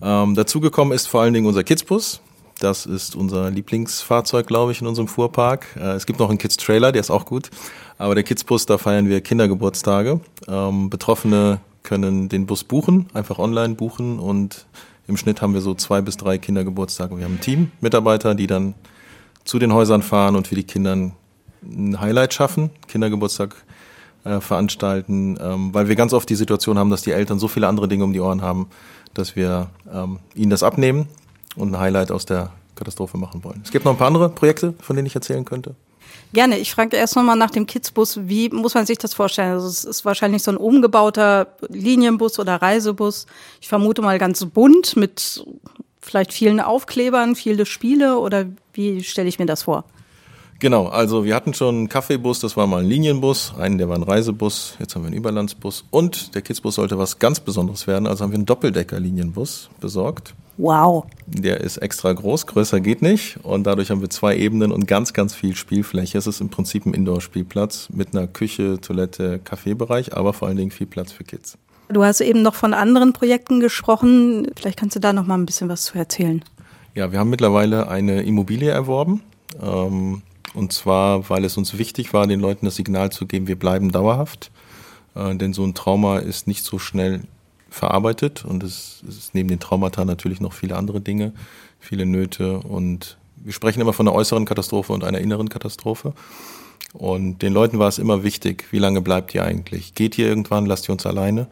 Ähm, 0.03 0.35
dazugekommen 0.35 0.93
ist 0.93 1.07
vor 1.07 1.21
allen 1.23 1.35
Dingen 1.35 1.47
unser 1.47 1.63
Kidsbus. 1.63 2.21
Das 2.59 2.87
ist 2.87 3.15
unser 3.15 3.51
Lieblingsfahrzeug, 3.51 4.47
glaube 4.47 4.73
ich, 4.73 4.81
in 4.81 4.87
unserem 4.87 5.09
Fuhrpark. 5.09 5.67
Äh, 5.77 5.93
es 5.93 6.07
gibt 6.07 6.19
noch 6.19 6.31
einen 6.31 6.39
Kids 6.39 6.57
Trailer, 6.57 6.93
der 6.93 7.01
ist 7.01 7.11
auch 7.11 7.27
gut. 7.27 7.51
Aber 7.99 8.15
der 8.15 8.25
Kids 8.25 8.45
Bus, 8.45 8.67
da 8.67 8.79
feiern 8.79 9.09
wir 9.09 9.21
Kindergeburtstage. 9.21 10.21
Ähm, 10.49 10.91
Betroffene 10.91 11.61
können 11.83 12.29
den 12.29 12.47
Bus 12.47 12.65
buchen, 12.65 13.07
einfach 13.15 13.39
online 13.39 13.75
buchen 13.75 14.19
und 14.19 14.67
im 15.07 15.17
Schnitt 15.17 15.41
haben 15.41 15.55
wir 15.55 15.61
so 15.61 15.75
zwei 15.75 16.01
bis 16.01 16.17
drei 16.17 16.37
Kindergeburtstage. 16.37 17.17
Wir 17.17 17.25
haben 17.25 17.35
ein 17.35 17.41
Team 17.41 17.71
Mitarbeiter, 17.81 18.35
die 18.35 18.49
dann 18.49 18.75
zu 19.45 19.61
den 19.61 19.73
Häusern 19.73 20.03
fahren 20.03 20.35
und 20.35 20.49
für 20.49 20.57
die 20.57 20.65
Kinder 20.65 20.97
ein 20.97 22.01
Highlight 22.01 22.35
schaffen, 22.35 22.71
Kindergeburtstag 22.89 23.55
äh, 24.25 24.41
veranstalten, 24.41 25.39
ähm, 25.41 25.73
weil 25.73 25.89
wir 25.89 25.95
ganz 25.95 26.13
oft 26.13 26.29
die 26.29 26.35
Situation 26.35 26.79
haben, 26.79 26.91
dass 26.91 27.03
die 27.03 27.13
Eltern 27.13 27.39
so 27.39 27.47
viele 27.47 27.69
andere 27.69 27.87
Dinge 27.87 28.03
um 28.03 28.13
die 28.13 28.21
Ohren 28.21 28.43
haben, 28.43 28.69
dass 29.15 29.37
wir 29.37 29.69
ähm, 29.93 30.19
ihnen 30.35 30.51
das 30.51 30.65
abnehmen 30.65 31.07
und 31.57 31.75
ein 31.75 31.81
Highlight 31.81 32.11
aus 32.11 32.27
der 32.27 32.51
Katastrophe 32.75 33.19
machen 33.19 33.43
wollen. 33.43 33.61
Es 33.65 33.71
gibt 33.71 33.85
noch 33.85 33.93
ein 33.93 33.99
paar 33.99 34.09
andere 34.09 34.29
Projekte, 34.29 34.75
von 34.81 34.97
denen 34.97 35.07
ich 35.07 35.15
erzählen 35.15 35.45
könnte. 35.45 35.75
Gerne. 36.33 36.59
Ich 36.59 36.73
frage 36.73 36.97
erst 36.97 37.17
nochmal 37.17 37.37
nach 37.37 37.51
dem 37.51 37.67
Kidsbus. 37.67 38.29
Wie 38.29 38.49
muss 38.51 38.75
man 38.75 38.87
sich 38.87 38.99
das 38.99 39.15
vorstellen? 39.15 39.53
Also 39.53 39.69
es 39.69 39.85
ist 39.85 40.05
wahrscheinlich 40.05 40.43
so 40.43 40.51
ein 40.51 40.57
umgebauter 40.57 41.49
Linienbus 41.69 42.39
oder 42.39 42.57
Reisebus. 42.57 43.27
Ich 43.61 43.69
vermute 43.69 44.03
mal 44.03 44.19
ganz 44.19 44.45
bunt 44.45 44.97
mit 44.97 45.45
vielleicht 46.01 46.33
vielen 46.33 46.61
Aufklebern, 46.61 47.35
viele 47.35 47.67
Spiele 47.67 48.19
oder 48.19 48.47
wie 48.73 49.03
stelle 49.03 49.29
ich 49.29 49.39
mir 49.39 49.47
das 49.47 49.65
vor? 49.65 49.85
Genau, 50.59 50.87
also 50.87 51.25
wir 51.25 51.35
hatten 51.35 51.53
schon 51.53 51.75
einen 51.75 51.89
Kaffeebus, 51.91 52.41
das 52.41 52.57
war 52.57 52.67
mal 52.67 52.81
ein 52.81 52.89
Linienbus, 52.89 53.53
einen, 53.59 53.77
der 53.77 53.91
war 53.91 53.97
ein 53.97 54.03
Reisebus, 54.03 54.77
jetzt 54.79 54.95
haben 54.95 55.03
wir 55.03 55.09
einen 55.09 55.17
Überlandsbus 55.17 55.85
und 55.91 56.35
der 56.35 56.41
Kidsbus 56.41 56.77
sollte 56.77 56.97
was 56.97 57.19
ganz 57.19 57.41
Besonderes 57.41 57.87
werden, 57.87 58.07
also 58.07 58.25
haben 58.25 58.31
wir 58.31 58.37
einen 58.37 58.47
Doppeldecker-Linienbus 58.47 59.69
besorgt. 59.81 60.35
Wow. 60.59 61.05
Der 61.27 61.61
ist 61.61 61.77
extra 61.79 62.13
groß, 62.13 62.47
größer 62.47 62.81
geht 62.81 63.03
nicht 63.03 63.39
und 63.43 63.65
dadurch 63.65 63.91
haben 63.91 64.01
wir 64.01 64.11
zwei 64.11 64.37
Ebenen 64.37 64.73
und 64.73 64.87
ganz, 64.87 65.13
ganz 65.13 65.35
viel 65.35 65.55
Spielfläche. 65.55 66.17
Es 66.17 66.27
ist 66.27 66.41
im 66.41 66.49
Prinzip 66.49 66.87
ein 66.87 66.95
Indoor-Spielplatz 66.95 67.89
mit 67.93 68.17
einer 68.17 68.27
Küche, 68.27 68.81
Toilette, 68.81 69.39
Kaffeebereich, 69.39 70.17
aber 70.17 70.33
vor 70.33 70.49
allen 70.49 70.57
Dingen 70.57 70.71
viel 70.71 70.87
Platz 70.87 71.13
für 71.13 71.25
Kids. 71.25 71.59
Du 71.89 72.03
hast 72.03 72.21
eben 72.21 72.43
noch 72.43 72.55
von 72.55 72.75
anderen 72.75 73.13
Projekten 73.13 73.61
gesprochen. 73.61 74.49
Vielleicht 74.57 74.79
kannst 74.79 74.97
du 74.97 75.01
da 75.01 75.13
noch 75.13 75.27
mal 75.27 75.35
ein 75.35 75.47
bisschen 75.47 75.69
was 75.69 75.85
zu 75.85 75.99
erzählen. 75.99 76.43
Ja, 76.95 77.13
wir 77.13 77.19
haben 77.19 77.31
mittlerweile 77.31 77.89
eine 77.89 78.23
Immobilie 78.23 78.71
erworben. 78.71 79.23
Ähm, 79.63 80.23
und 80.55 80.73
zwar, 80.73 81.29
weil 81.29 81.45
es 81.45 81.57
uns 81.57 81.77
wichtig 81.79 82.13
war, 82.15 82.27
den 82.27 82.41
Leuten 82.41 82.67
das 82.67 82.77
Signal 82.77 83.13
zu 83.13 83.27
geben, 83.27 83.47
wir 83.47 83.59
bleiben 83.59 83.93
dauerhaft. 83.93 84.51
Äh, 85.15 85.37
denn 85.37 85.53
so 85.53 85.65
ein 85.65 85.75
Trauma 85.75 86.19
ist 86.19 86.47
nicht 86.47 86.65
so 86.65 86.79
schnell 86.79 87.23
verarbeitet 87.71 88.45
und 88.45 88.63
es, 88.63 89.03
ist 89.09 89.35
neben 89.35 89.49
den 89.49 89.61
Traumata 89.61 90.05
natürlich 90.05 90.41
noch 90.41 90.53
viele 90.53 90.77
andere 90.77 91.01
Dinge, 91.01 91.33
viele 91.81 92.07
Nöte 92.07 92.59
und 92.59 93.17
wir 93.37 93.53
sprechen 93.53 93.81
immer 93.81 93.93
von 93.93 94.09
einer 94.09 94.17
äußeren 94.17 94.45
Katastrophe 94.45 94.93
und 94.93 95.05
einer 95.05 95.19
inneren 95.19 95.49
Katastrophe. 95.49 96.15
Und 96.93 97.43
den 97.43 97.53
Leuten 97.53 97.79
war 97.79 97.89
es 97.89 97.99
immer 97.99 98.23
wichtig, 98.23 98.65
wie 98.71 98.79
lange 98.79 99.03
bleibt 99.03 99.35
ihr 99.35 99.45
eigentlich? 99.45 99.95
Geht 99.95 100.19
ihr 100.19 100.27
irgendwann, 100.27 100.67
lasst 100.67 100.89
ihr 100.89 100.93
uns 100.93 101.07
alleine? 101.07 101.47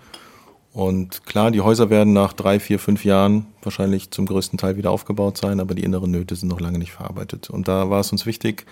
Und 0.72 1.24
klar, 1.24 1.52
die 1.52 1.60
Häuser 1.60 1.88
werden 1.88 2.12
nach 2.12 2.32
drei, 2.32 2.58
vier, 2.58 2.80
fünf 2.80 3.04
Jahren 3.04 3.46
wahrscheinlich 3.62 4.10
zum 4.10 4.26
größten 4.26 4.58
Teil 4.58 4.76
wieder 4.76 4.90
aufgebaut 4.90 5.36
sein, 5.36 5.60
aber 5.60 5.74
die 5.74 5.84
inneren 5.84 6.10
Nöte 6.10 6.34
sind 6.34 6.48
noch 6.48 6.60
lange 6.60 6.80
nicht 6.80 6.90
verarbeitet. 6.90 7.48
Und 7.48 7.68
da 7.68 7.90
war 7.90 8.00
es 8.00 8.10
uns 8.10 8.26
wichtig, 8.26 8.66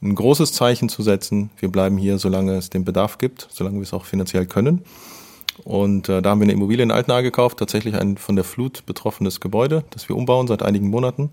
ein 0.00 0.14
großes 0.14 0.52
Zeichen 0.52 0.88
zu 0.88 1.02
setzen. 1.02 1.50
Wir 1.58 1.68
bleiben 1.68 1.98
hier, 1.98 2.18
solange 2.18 2.54
es 2.54 2.70
den 2.70 2.84
Bedarf 2.84 3.18
gibt, 3.18 3.48
solange 3.50 3.76
wir 3.76 3.82
es 3.82 3.92
auch 3.92 4.04
finanziell 4.04 4.46
können. 4.46 4.84
Und 5.64 6.08
äh, 6.08 6.22
da 6.22 6.30
haben 6.30 6.40
wir 6.40 6.44
eine 6.44 6.52
Immobilie 6.52 6.82
in 6.82 6.90
Altenahr 6.90 7.22
gekauft, 7.22 7.58
tatsächlich 7.58 7.94
ein 7.94 8.16
von 8.16 8.36
der 8.36 8.44
Flut 8.44 8.84
betroffenes 8.86 9.40
Gebäude, 9.40 9.84
das 9.90 10.08
wir 10.08 10.16
umbauen 10.16 10.46
seit 10.46 10.62
einigen 10.62 10.88
Monaten. 10.88 11.30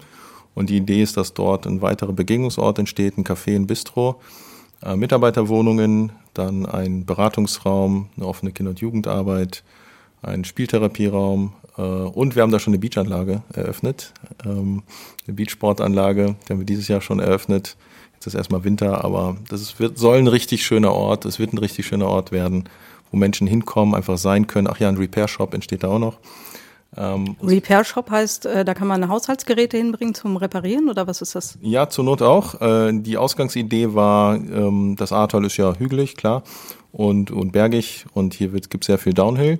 Und 0.53 0.69
die 0.69 0.77
Idee 0.77 1.03
ist, 1.03 1.17
dass 1.17 1.34
dort 1.34 1.67
ein 1.67 1.81
weiterer 1.81 2.13
Begegnungsort 2.13 2.79
entsteht, 2.79 3.17
ein 3.17 3.24
Café, 3.24 3.55
ein 3.55 3.67
Bistro, 3.67 4.19
äh, 4.84 4.96
Mitarbeiterwohnungen, 4.96 6.12
dann 6.34 6.65
ein 6.65 7.05
Beratungsraum, 7.05 8.10
eine 8.15 8.25
offene 8.25 8.51
Kinder- 8.51 8.72
und 8.72 8.79
Jugendarbeit, 8.79 9.63
ein 10.22 10.43
Spieltherapieraum 10.46 11.53
äh, 11.77 11.81
und 11.81 12.36
wir 12.36 12.41
haben 12.41 12.51
da 12.51 12.60
schon 12.60 12.74
eine 12.74 12.79
Beachanlage 12.79 13.43
eröffnet, 13.53 14.13
ähm, 14.46 14.84
eine 15.25 15.36
Beachsportanlage, 15.36 16.36
die 16.48 16.53
haben 16.53 16.60
wir 16.60 16.65
dieses 16.65 16.88
Jahr 16.88 17.01
schon 17.01 17.19
eröffnet. 17.19 17.77
Jetzt 18.15 18.27
ist 18.27 18.34
erstmal 18.34 18.63
Winter, 18.63 19.03
aber 19.03 19.38
das 19.48 19.62
ist, 19.62 19.79
wird, 19.79 20.00
soll 20.00 20.17
ein 20.17 20.27
richtig 20.27 20.65
schöner 20.65 20.93
Ort, 20.93 21.25
es 21.25 21.38
wird 21.38 21.53
ein 21.53 21.60
richtig 21.60 21.86
schöner 21.86 22.07
Ort 22.07 22.31
werden, 22.31 22.63
wo 23.12 23.18
Menschen 23.18 23.48
hinkommen, 23.48 23.96
einfach 23.96 24.18
sein 24.18 24.48
können. 24.48 24.68
Ach 24.70 24.80
ja, 24.80 24.90
ein 24.90 24.98
Repair-Shop 24.98 25.54
entsteht 25.54 25.84
da 25.84 25.90
auch 25.90 26.00
noch. 26.00 26.20
Ähm, 26.96 27.36
Repair 27.44 27.84
Shop 27.84 28.10
heißt, 28.10 28.46
äh, 28.46 28.66
da 28.66 28.74
kann 28.74 28.88
man 28.88 29.08
Haushaltsgeräte 29.08 29.78
hinbringen 29.78 30.16
zum 30.16 30.38
Reparieren 30.38 30.90
oder 30.90 31.06
was 31.06 31.22
ist 31.22 31.36
das? 31.36 31.58
Ja, 31.62 31.90
zur 31.90 32.06
Not 32.06 32.22
auch. 32.22 32.62
Äh, 32.62 32.92
die 32.94 33.18
Ausgangsidee 33.18 33.94
war, 33.94 34.36
ähm, 34.36 34.96
das 34.98 35.12
Ahrtal 35.12 35.46
ist 35.46 35.58
ja 35.58 35.76
hügelig, 35.78 36.16
klar, 36.16 36.44
und, 36.92 37.30
und 37.30 37.52
bergig 37.52 38.06
und 38.14 38.34
hier 38.34 38.50
gibt 38.50 38.84
es 38.84 38.88
sehr 38.88 38.98
viel 38.98 39.14
Downhill. 39.14 39.60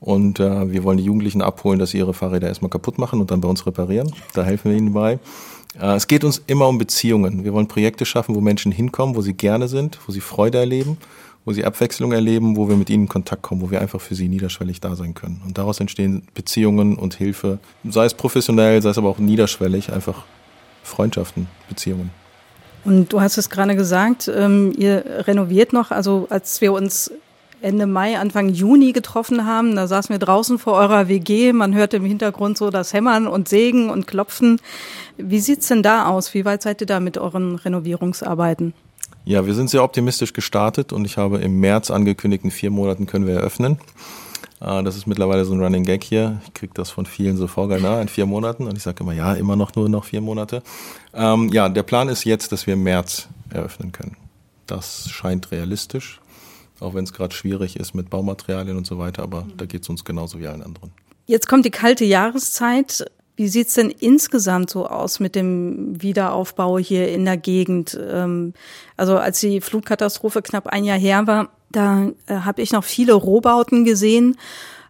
Und 0.00 0.40
äh, 0.40 0.70
wir 0.70 0.84
wollen 0.84 0.98
die 0.98 1.04
Jugendlichen 1.04 1.40
abholen, 1.40 1.78
dass 1.78 1.90
sie 1.90 1.98
ihre 1.98 2.12
Fahrräder 2.12 2.48
erstmal 2.48 2.68
kaputt 2.68 2.98
machen 2.98 3.20
und 3.20 3.30
dann 3.30 3.40
bei 3.40 3.48
uns 3.48 3.66
reparieren. 3.66 4.12
Da 4.34 4.44
helfen 4.44 4.70
wir 4.70 4.76
ihnen 4.76 4.92
bei. 4.92 5.18
Äh, 5.80 5.94
es 5.94 6.06
geht 6.06 6.22
uns 6.22 6.42
immer 6.46 6.68
um 6.68 6.76
Beziehungen. 6.76 7.44
Wir 7.44 7.54
wollen 7.54 7.68
Projekte 7.68 8.04
schaffen, 8.04 8.34
wo 8.34 8.42
Menschen 8.42 8.72
hinkommen, 8.72 9.16
wo 9.16 9.22
sie 9.22 9.32
gerne 9.32 9.68
sind, 9.68 9.98
wo 10.06 10.12
sie 10.12 10.20
Freude 10.20 10.58
erleben 10.58 10.98
wo 11.46 11.52
sie 11.52 11.64
Abwechslung 11.64 12.12
erleben, 12.12 12.56
wo 12.56 12.68
wir 12.68 12.76
mit 12.76 12.90
ihnen 12.90 13.04
in 13.04 13.08
Kontakt 13.08 13.40
kommen, 13.40 13.62
wo 13.62 13.70
wir 13.70 13.80
einfach 13.80 14.00
für 14.00 14.16
sie 14.16 14.28
niederschwellig 14.28 14.80
da 14.80 14.96
sein 14.96 15.14
können. 15.14 15.40
Und 15.46 15.56
daraus 15.56 15.78
entstehen 15.80 16.26
Beziehungen 16.34 16.96
und 16.96 17.14
Hilfe, 17.14 17.60
sei 17.88 18.04
es 18.04 18.14
professionell, 18.14 18.82
sei 18.82 18.90
es 18.90 18.98
aber 18.98 19.08
auch 19.08 19.18
niederschwellig, 19.18 19.92
einfach 19.92 20.24
Freundschaften, 20.82 21.46
Beziehungen. 21.68 22.10
Und 22.84 23.12
du 23.12 23.20
hast 23.20 23.38
es 23.38 23.48
gerade 23.48 23.76
gesagt, 23.76 24.30
ähm, 24.32 24.72
ihr 24.76 25.04
renoviert 25.26 25.72
noch. 25.72 25.92
Also 25.92 26.26
als 26.30 26.60
wir 26.60 26.72
uns 26.72 27.12
Ende 27.62 27.86
Mai, 27.86 28.18
Anfang 28.18 28.48
Juni 28.48 28.92
getroffen 28.92 29.46
haben, 29.46 29.76
da 29.76 29.86
saßen 29.86 30.12
wir 30.12 30.18
draußen 30.18 30.58
vor 30.58 30.74
eurer 30.74 31.08
WG. 31.08 31.52
Man 31.52 31.74
hörte 31.74 31.96
im 31.98 32.04
Hintergrund 32.04 32.58
so 32.58 32.70
das 32.70 32.92
Hämmern 32.92 33.28
und 33.28 33.48
Sägen 33.48 33.88
und 33.88 34.06
Klopfen. 34.08 34.60
Wie 35.16 35.40
sieht's 35.40 35.68
denn 35.68 35.82
da 35.82 36.06
aus? 36.06 36.34
Wie 36.34 36.44
weit 36.44 36.62
seid 36.62 36.80
ihr 36.80 36.86
da 36.86 36.98
mit 36.98 37.18
euren 37.18 37.54
Renovierungsarbeiten? 37.54 38.74
Ja, 39.28 39.44
wir 39.44 39.54
sind 39.54 39.68
sehr 39.68 39.82
optimistisch 39.82 40.32
gestartet 40.32 40.92
und 40.92 41.04
ich 41.04 41.16
habe 41.16 41.38
im 41.38 41.58
März 41.58 41.90
angekündigt, 41.90 42.44
in 42.44 42.52
vier 42.52 42.70
Monaten 42.70 43.06
können 43.06 43.26
wir 43.26 43.34
eröffnen. 43.34 43.80
Äh, 44.60 44.84
das 44.84 44.96
ist 44.96 45.08
mittlerweile 45.08 45.44
so 45.44 45.52
ein 45.52 45.60
Running 45.60 45.82
Gag 45.82 46.04
hier. 46.04 46.40
Ich 46.46 46.54
kriege 46.54 46.72
das 46.74 46.90
von 46.90 47.06
vielen 47.06 47.36
so 47.36 47.48
vorgeil, 47.48 47.84
in 48.00 48.06
vier 48.06 48.24
Monaten. 48.24 48.68
Und 48.68 48.76
ich 48.76 48.84
sage 48.84 49.02
immer, 49.02 49.14
ja, 49.14 49.34
immer 49.34 49.56
noch 49.56 49.74
nur 49.74 49.88
noch 49.88 50.04
vier 50.04 50.20
Monate. 50.20 50.62
Ähm, 51.12 51.48
ja, 51.52 51.68
der 51.68 51.82
Plan 51.82 52.08
ist 52.08 52.22
jetzt, 52.22 52.52
dass 52.52 52.68
wir 52.68 52.74
im 52.74 52.84
März 52.84 53.26
eröffnen 53.50 53.90
können. 53.90 54.16
Das 54.68 55.10
scheint 55.10 55.50
realistisch, 55.50 56.20
auch 56.78 56.94
wenn 56.94 57.02
es 57.02 57.12
gerade 57.12 57.34
schwierig 57.34 57.80
ist 57.80 57.94
mit 57.94 58.08
Baumaterialien 58.10 58.76
und 58.76 58.86
so 58.86 58.96
weiter, 58.96 59.24
aber 59.24 59.44
da 59.56 59.66
geht 59.66 59.82
es 59.82 59.88
uns 59.88 60.04
genauso 60.04 60.38
wie 60.38 60.46
allen 60.46 60.62
anderen. 60.62 60.92
Jetzt 61.26 61.48
kommt 61.48 61.64
die 61.64 61.72
kalte 61.72 62.04
Jahreszeit. 62.04 63.10
Wie 63.36 63.48
sieht's 63.48 63.74
denn 63.74 63.90
insgesamt 63.90 64.70
so 64.70 64.86
aus 64.86 65.20
mit 65.20 65.34
dem 65.34 66.00
Wiederaufbau 66.00 66.78
hier 66.78 67.08
in 67.08 67.26
der 67.26 67.36
Gegend? 67.36 67.98
Ähm, 68.10 68.54
also 68.96 69.18
als 69.18 69.40
die 69.40 69.60
Flutkatastrophe 69.60 70.40
knapp 70.40 70.68
ein 70.68 70.84
Jahr 70.84 70.98
her 70.98 71.26
war, 71.26 71.50
da 71.70 72.08
äh, 72.26 72.34
habe 72.36 72.62
ich 72.62 72.72
noch 72.72 72.84
viele 72.84 73.12
Rohbauten 73.12 73.84
gesehen. 73.84 74.38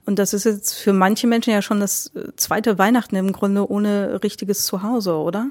Und 0.05 0.21
das 0.21 0.33
ist 0.33 0.45
jetzt 0.45 0.75
für 0.75 0.93
manche 0.93 1.27
Menschen 1.27 1.53
ja 1.53 1.61
schon 1.61 1.81
das 1.81 2.13
äh, 2.15 2.29
zweite 2.37 2.79
Weihnachten 2.79 3.17
im 3.17 3.33
Grunde 3.33 3.69
ohne 3.69 4.23
richtiges 4.23 4.65
Zuhause, 4.65 5.17
oder? 5.17 5.51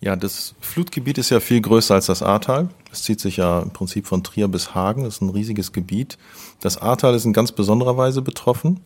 Ja, 0.00 0.14
das 0.14 0.54
Flutgebiet 0.60 1.18
ist 1.18 1.30
ja 1.30 1.40
viel 1.40 1.60
größer 1.60 1.94
als 1.94 2.06
das 2.06 2.22
Ahrtal. 2.22 2.68
Es 2.92 3.02
zieht 3.02 3.18
sich 3.18 3.38
ja 3.38 3.60
im 3.60 3.70
Prinzip 3.70 4.06
von 4.06 4.22
Trier 4.22 4.46
bis 4.46 4.76
Hagen. 4.76 5.02
Das 5.02 5.16
ist 5.16 5.22
ein 5.22 5.30
riesiges 5.30 5.72
Gebiet. 5.72 6.16
Das 6.60 6.78
Ahrtal 6.78 7.16
ist 7.16 7.24
in 7.24 7.32
ganz 7.32 7.50
besonderer 7.50 7.96
Weise 7.96 8.22
betroffen. 8.22 8.80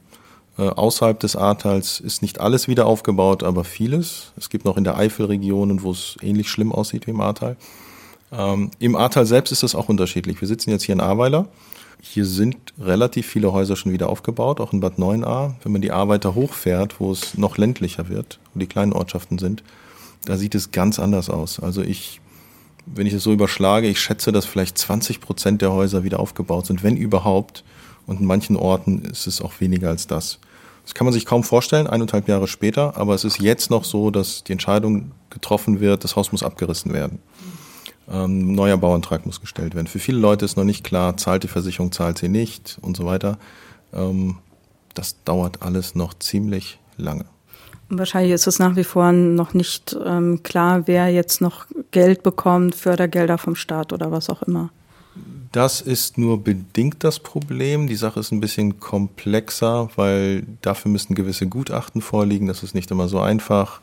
Äh, 0.58 0.62
außerhalb 0.62 1.18
des 1.18 1.34
Ahrtals 1.34 2.00
ist 2.00 2.22
nicht 2.22 2.40
alles 2.40 2.68
wieder 2.68 2.86
aufgebaut, 2.86 3.42
aber 3.42 3.64
vieles. 3.64 4.32
Es 4.36 4.50
gibt 4.50 4.64
noch 4.64 4.76
in 4.76 4.84
der 4.84 4.96
Eifelregion, 4.96 5.82
wo 5.82 5.92
es 5.92 6.16
ähnlich 6.20 6.50
schlimm 6.50 6.72
aussieht 6.72 7.06
wie 7.06 7.12
im 7.12 7.20
Ahrtal. 7.20 7.56
Ähm, 8.32 8.70
Im 8.78 8.96
Ahrtal 8.96 9.26
selbst 9.26 9.52
ist 9.52 9.62
es 9.62 9.74
auch 9.74 9.88
unterschiedlich. 9.88 10.40
Wir 10.40 10.48
sitzen 10.48 10.70
jetzt 10.70 10.84
hier 10.84 10.94
in 10.94 11.00
Ahrweiler. 11.00 11.48
Hier 12.00 12.26
sind 12.26 12.56
relativ 12.80 13.26
viele 13.26 13.52
Häuser 13.52 13.76
schon 13.76 13.92
wieder 13.92 14.08
aufgebaut, 14.08 14.60
auch 14.60 14.72
in 14.72 14.80
Bad 14.80 14.98
Neuenahr. 14.98 15.56
Wenn 15.62 15.72
man 15.72 15.82
die 15.82 15.92
Ahr 15.92 16.08
weiter 16.08 16.34
hochfährt, 16.34 16.98
wo 16.98 17.12
es 17.12 17.38
noch 17.38 17.58
ländlicher 17.58 18.08
wird, 18.08 18.40
wo 18.52 18.60
die 18.60 18.66
kleinen 18.66 18.92
Ortschaften 18.92 19.38
sind, 19.38 19.62
da 20.24 20.36
sieht 20.36 20.54
es 20.54 20.72
ganz 20.72 20.98
anders 20.98 21.30
aus. 21.30 21.60
Also 21.60 21.82
ich, 21.82 22.20
wenn 22.86 23.06
ich 23.06 23.12
es 23.12 23.22
so 23.22 23.32
überschlage, 23.32 23.86
ich 23.86 24.00
schätze, 24.00 24.32
dass 24.32 24.46
vielleicht 24.46 24.78
20 24.78 25.20
Prozent 25.20 25.62
der 25.62 25.72
Häuser 25.72 26.02
wieder 26.02 26.18
aufgebaut 26.18 26.66
sind, 26.66 26.82
wenn 26.82 26.96
überhaupt. 26.96 27.64
Und 28.06 28.20
in 28.20 28.26
manchen 28.26 28.56
Orten 28.56 29.02
ist 29.02 29.26
es 29.26 29.40
auch 29.40 29.60
weniger 29.60 29.88
als 29.88 30.06
das. 30.06 30.38
Das 30.84 30.94
kann 30.94 31.04
man 31.04 31.14
sich 31.14 31.26
kaum 31.26 31.44
vorstellen, 31.44 31.86
eineinhalb 31.86 32.28
Jahre 32.28 32.48
später, 32.48 32.96
aber 32.96 33.14
es 33.14 33.24
ist 33.24 33.40
jetzt 33.40 33.70
noch 33.70 33.84
so, 33.84 34.10
dass 34.10 34.42
die 34.42 34.52
Entscheidung 34.52 35.12
getroffen 35.30 35.80
wird, 35.80 36.02
das 36.02 36.16
Haus 36.16 36.32
muss 36.32 36.42
abgerissen 36.42 36.92
werden. 36.92 37.20
Ähm, 38.10 38.52
neuer 38.54 38.76
Bauantrag 38.76 39.24
muss 39.24 39.40
gestellt 39.40 39.74
werden. 39.74 39.86
Für 39.86 40.00
viele 40.00 40.18
Leute 40.18 40.44
ist 40.44 40.56
noch 40.56 40.64
nicht 40.64 40.82
klar, 40.82 41.16
zahlt 41.16 41.44
die 41.44 41.48
Versicherung, 41.48 41.92
zahlt 41.92 42.18
sie 42.18 42.28
nicht 42.28 42.78
und 42.82 42.96
so 42.96 43.06
weiter. 43.06 43.38
Ähm, 43.92 44.38
das 44.94 45.22
dauert 45.24 45.62
alles 45.62 45.94
noch 45.94 46.14
ziemlich 46.14 46.80
lange. 46.96 47.26
Wahrscheinlich 47.88 48.32
ist 48.32 48.46
es 48.46 48.58
nach 48.58 48.74
wie 48.74 48.84
vor 48.84 49.12
noch 49.12 49.54
nicht 49.54 49.96
ähm, 50.04 50.42
klar, 50.42 50.86
wer 50.86 51.10
jetzt 51.10 51.40
noch 51.40 51.66
Geld 51.90 52.22
bekommt, 52.22 52.74
Fördergelder 52.74 53.38
vom 53.38 53.54
Staat 53.54 53.92
oder 53.92 54.10
was 54.10 54.30
auch 54.30 54.42
immer. 54.42 54.70
Das 55.52 55.82
ist 55.82 56.16
nur 56.16 56.42
bedingt 56.42 57.04
das 57.04 57.18
Problem. 57.18 57.86
Die 57.86 57.94
Sache 57.94 58.20
ist 58.20 58.32
ein 58.32 58.40
bisschen 58.40 58.80
komplexer, 58.80 59.90
weil 59.96 60.46
dafür 60.62 60.90
müssen 60.90 61.14
gewisse 61.14 61.46
Gutachten 61.46 62.00
vorliegen. 62.00 62.46
Das 62.46 62.62
ist 62.62 62.74
nicht 62.74 62.90
immer 62.90 63.06
so 63.08 63.20
einfach. 63.20 63.82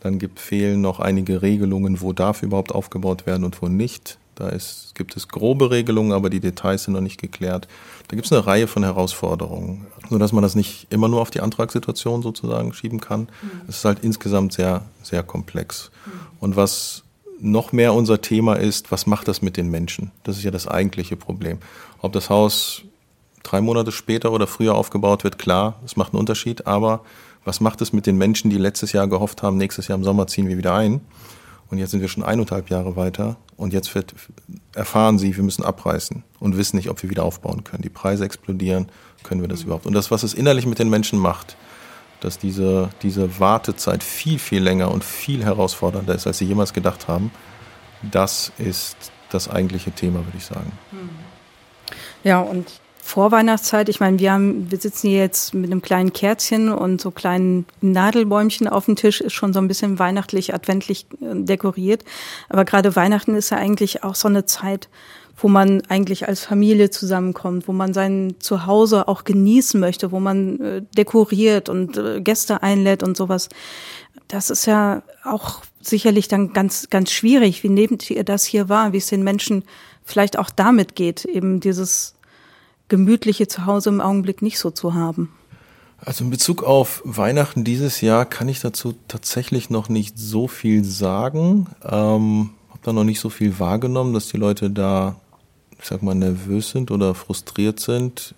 Dann 0.00 0.18
gibt, 0.18 0.40
fehlen 0.40 0.80
noch 0.80 1.00
einige 1.00 1.42
Regelungen, 1.42 2.00
wo 2.00 2.14
darf 2.14 2.42
überhaupt 2.42 2.74
aufgebaut 2.74 3.26
werden 3.26 3.44
und 3.44 3.60
wo 3.60 3.68
nicht. 3.68 4.18
Da 4.36 4.48
ist, 4.48 4.94
gibt 4.94 5.14
es 5.14 5.28
grobe 5.28 5.70
Regelungen, 5.70 6.12
aber 6.12 6.30
die 6.30 6.40
Details 6.40 6.84
sind 6.84 6.94
noch 6.94 7.02
nicht 7.02 7.20
geklärt. 7.20 7.68
Da 8.08 8.16
gibt 8.16 8.24
es 8.24 8.32
eine 8.32 8.46
Reihe 8.46 8.66
von 8.66 8.82
Herausforderungen, 8.82 9.86
nur 10.08 10.18
dass 10.18 10.32
man 10.32 10.42
das 10.42 10.54
nicht 10.54 10.86
immer 10.88 11.08
nur 11.08 11.20
auf 11.20 11.30
die 11.30 11.40
Antragssituation 11.40 12.22
sozusagen 12.22 12.72
schieben 12.72 13.00
kann. 13.00 13.20
Mhm. 13.20 13.50
Es 13.68 13.76
ist 13.76 13.84
halt 13.84 13.98
insgesamt 14.02 14.54
sehr, 14.54 14.86
sehr 15.02 15.22
komplex. 15.22 15.90
Mhm. 16.06 16.10
Und 16.40 16.56
was 16.56 17.04
noch 17.42 17.72
mehr 17.72 17.92
unser 17.92 18.20
Thema 18.20 18.54
ist, 18.54 18.92
was 18.92 19.06
macht 19.06 19.28
das 19.28 19.42
mit 19.42 19.56
den 19.56 19.68
Menschen? 19.68 20.12
Das 20.22 20.36
ist 20.36 20.44
ja 20.44 20.50
das 20.50 20.68
eigentliche 20.68 21.16
Problem. 21.16 21.58
Ob 22.00 22.12
das 22.12 22.30
Haus 22.30 22.82
drei 23.42 23.60
Monate 23.60 23.90
später 23.90 24.32
oder 24.32 24.46
früher 24.46 24.74
aufgebaut 24.74 25.24
wird, 25.24 25.38
klar, 25.38 25.80
es 25.84 25.96
macht 25.96 26.12
einen 26.12 26.20
Unterschied, 26.20 26.66
aber 26.66 27.02
was 27.44 27.60
macht 27.60 27.80
es 27.80 27.92
mit 27.92 28.06
den 28.06 28.16
Menschen, 28.16 28.50
die 28.50 28.58
letztes 28.58 28.92
Jahr 28.92 29.08
gehofft 29.08 29.42
haben, 29.42 29.56
nächstes 29.56 29.88
Jahr 29.88 29.98
im 29.98 30.04
Sommer 30.04 30.28
ziehen 30.28 30.48
wir 30.48 30.56
wieder 30.56 30.74
ein? 30.74 31.00
Und 31.68 31.78
jetzt 31.78 31.90
sind 31.90 32.00
wir 32.00 32.08
schon 32.08 32.22
eineinhalb 32.22 32.70
Jahre 32.70 32.96
weiter 32.96 33.36
und 33.56 33.72
jetzt 33.72 33.94
wird, 33.94 34.14
erfahren 34.74 35.18
sie, 35.18 35.36
wir 35.36 35.42
müssen 35.42 35.64
abreißen 35.64 36.22
und 36.38 36.56
wissen 36.56 36.76
nicht, 36.76 36.90
ob 36.90 37.02
wir 37.02 37.10
wieder 37.10 37.24
aufbauen 37.24 37.64
können. 37.64 37.82
Die 37.82 37.88
Preise 37.88 38.24
explodieren, 38.24 38.88
können 39.24 39.40
wir 39.40 39.48
das 39.48 39.62
überhaupt? 39.62 39.86
Und 39.86 39.94
das, 39.94 40.10
was 40.10 40.22
es 40.22 40.34
innerlich 40.34 40.66
mit 40.66 40.78
den 40.78 40.90
Menschen 40.90 41.18
macht, 41.18 41.56
dass 42.24 42.38
diese, 42.38 42.90
diese 43.02 43.40
Wartezeit 43.40 44.02
viel, 44.02 44.38
viel 44.38 44.62
länger 44.62 44.90
und 44.90 45.04
viel 45.04 45.44
herausfordernder 45.44 46.14
ist, 46.14 46.26
als 46.26 46.38
sie 46.38 46.44
jemals 46.44 46.72
gedacht 46.72 47.08
haben. 47.08 47.30
Das 48.02 48.52
ist 48.58 48.96
das 49.30 49.48
eigentliche 49.48 49.92
Thema, 49.92 50.24
würde 50.24 50.38
ich 50.38 50.44
sagen. 50.44 50.72
Ja, 52.24 52.40
und 52.40 52.66
Vorweihnachtszeit, 53.04 53.88
ich 53.88 53.98
meine, 53.98 54.20
wir 54.20 54.32
haben, 54.32 54.70
wir 54.70 54.78
sitzen 54.78 55.08
hier 55.08 55.18
jetzt 55.18 55.54
mit 55.54 55.70
einem 55.70 55.82
kleinen 55.82 56.12
Kerzchen 56.12 56.72
und 56.72 57.00
so 57.00 57.10
kleinen 57.10 57.66
Nadelbäumchen 57.80 58.68
auf 58.68 58.84
dem 58.84 58.94
Tisch, 58.94 59.20
ist 59.20 59.32
schon 59.32 59.52
so 59.52 59.58
ein 59.58 59.66
bisschen 59.66 59.98
weihnachtlich, 59.98 60.54
adventlich 60.54 61.06
äh, 61.20 61.34
dekoriert. 61.34 62.04
Aber 62.48 62.64
gerade 62.64 62.94
Weihnachten 62.94 63.34
ist 63.34 63.50
ja 63.50 63.56
eigentlich 63.56 64.04
auch 64.04 64.14
so 64.14 64.28
eine 64.28 64.46
Zeit, 64.46 64.88
wo 65.36 65.48
man 65.48 65.82
eigentlich 65.88 66.28
als 66.28 66.44
Familie 66.44 66.90
zusammenkommt, 66.90 67.66
wo 67.66 67.72
man 67.72 67.94
sein 67.94 68.34
Zuhause 68.38 69.08
auch 69.08 69.24
genießen 69.24 69.80
möchte, 69.80 70.12
wo 70.12 70.20
man 70.20 70.60
äh, 70.60 70.82
dekoriert 70.96 71.68
und 71.68 71.96
äh, 71.96 72.20
Gäste 72.20 72.62
einlädt 72.62 73.02
und 73.02 73.16
sowas. 73.16 73.48
Das 74.28 74.50
ist 74.50 74.66
ja 74.66 75.02
auch 75.24 75.62
sicherlich 75.80 76.28
dann 76.28 76.52
ganz, 76.52 76.88
ganz 76.90 77.10
schwierig. 77.10 77.62
Wie 77.62 77.68
nehmt 77.68 78.08
ihr 78.10 78.24
das 78.24 78.44
hier 78.44 78.68
wahr? 78.68 78.92
Wie 78.92 78.98
es 78.98 79.06
den 79.06 79.24
Menschen 79.24 79.64
vielleicht 80.04 80.38
auch 80.38 80.50
damit 80.50 80.94
geht, 80.94 81.24
eben 81.24 81.60
dieses 81.60 82.14
gemütliche 82.88 83.48
Zuhause 83.48 83.88
im 83.88 84.00
Augenblick 84.00 84.42
nicht 84.42 84.58
so 84.58 84.70
zu 84.70 84.94
haben? 84.94 85.32
Also 86.04 86.24
in 86.24 86.30
Bezug 86.30 86.64
auf 86.64 87.00
Weihnachten 87.04 87.62
dieses 87.62 88.00
Jahr 88.00 88.26
kann 88.26 88.48
ich 88.48 88.60
dazu 88.60 88.94
tatsächlich 89.06 89.70
noch 89.70 89.88
nicht 89.88 90.18
so 90.18 90.48
viel 90.48 90.84
sagen. 90.84 91.68
Ähm, 91.84 92.50
habe 92.82 92.90
da 92.90 92.92
noch 92.92 93.04
nicht 93.04 93.20
so 93.20 93.30
viel 93.30 93.58
wahrgenommen, 93.58 94.12
dass 94.12 94.28
die 94.28 94.36
Leute 94.36 94.70
da 94.70 95.16
ich 95.82 95.88
sag 95.88 96.02
mal, 96.02 96.14
nervös 96.14 96.70
sind 96.70 96.90
oder 96.90 97.14
frustriert 97.14 97.80
sind. 97.80 98.34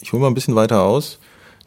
Ich 0.00 0.12
hole 0.12 0.20
mal 0.20 0.28
ein 0.28 0.34
bisschen 0.34 0.54
weiter 0.54 0.82
aus. 0.82 1.18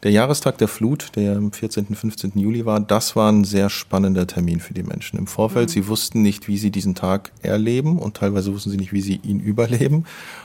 Der 0.02 0.12
Jahrestag 0.12 0.58
der 0.58 0.68
Flut, 0.68 1.16
der 1.16 1.36
am 1.36 1.50
14., 1.50 1.86
15. 1.96 2.32
Juli 2.36 2.64
war, 2.66 2.78
das 2.78 3.16
war 3.16 3.32
ein 3.32 3.42
sehr 3.42 3.68
spannender 3.68 4.26
Termin 4.28 4.60
für 4.60 4.74
die 4.74 4.84
Menschen. 4.84 5.18
Im 5.18 5.26
Vorfeld, 5.26 5.70
mhm. 5.70 5.72
sie 5.72 5.88
wussten 5.88 6.22
nicht, 6.22 6.46
wie 6.46 6.58
sie 6.58 6.70
diesen 6.70 6.94
Tag 6.94 7.32
erleben 7.42 7.98
und 7.98 8.16
teilweise 8.16 8.52
wussten 8.52 8.70
sie 8.70 8.76
nicht, 8.76 8.92
wie 8.92 9.00
sie 9.00 9.20
ihn 9.24 9.40
überleben, 9.40 10.04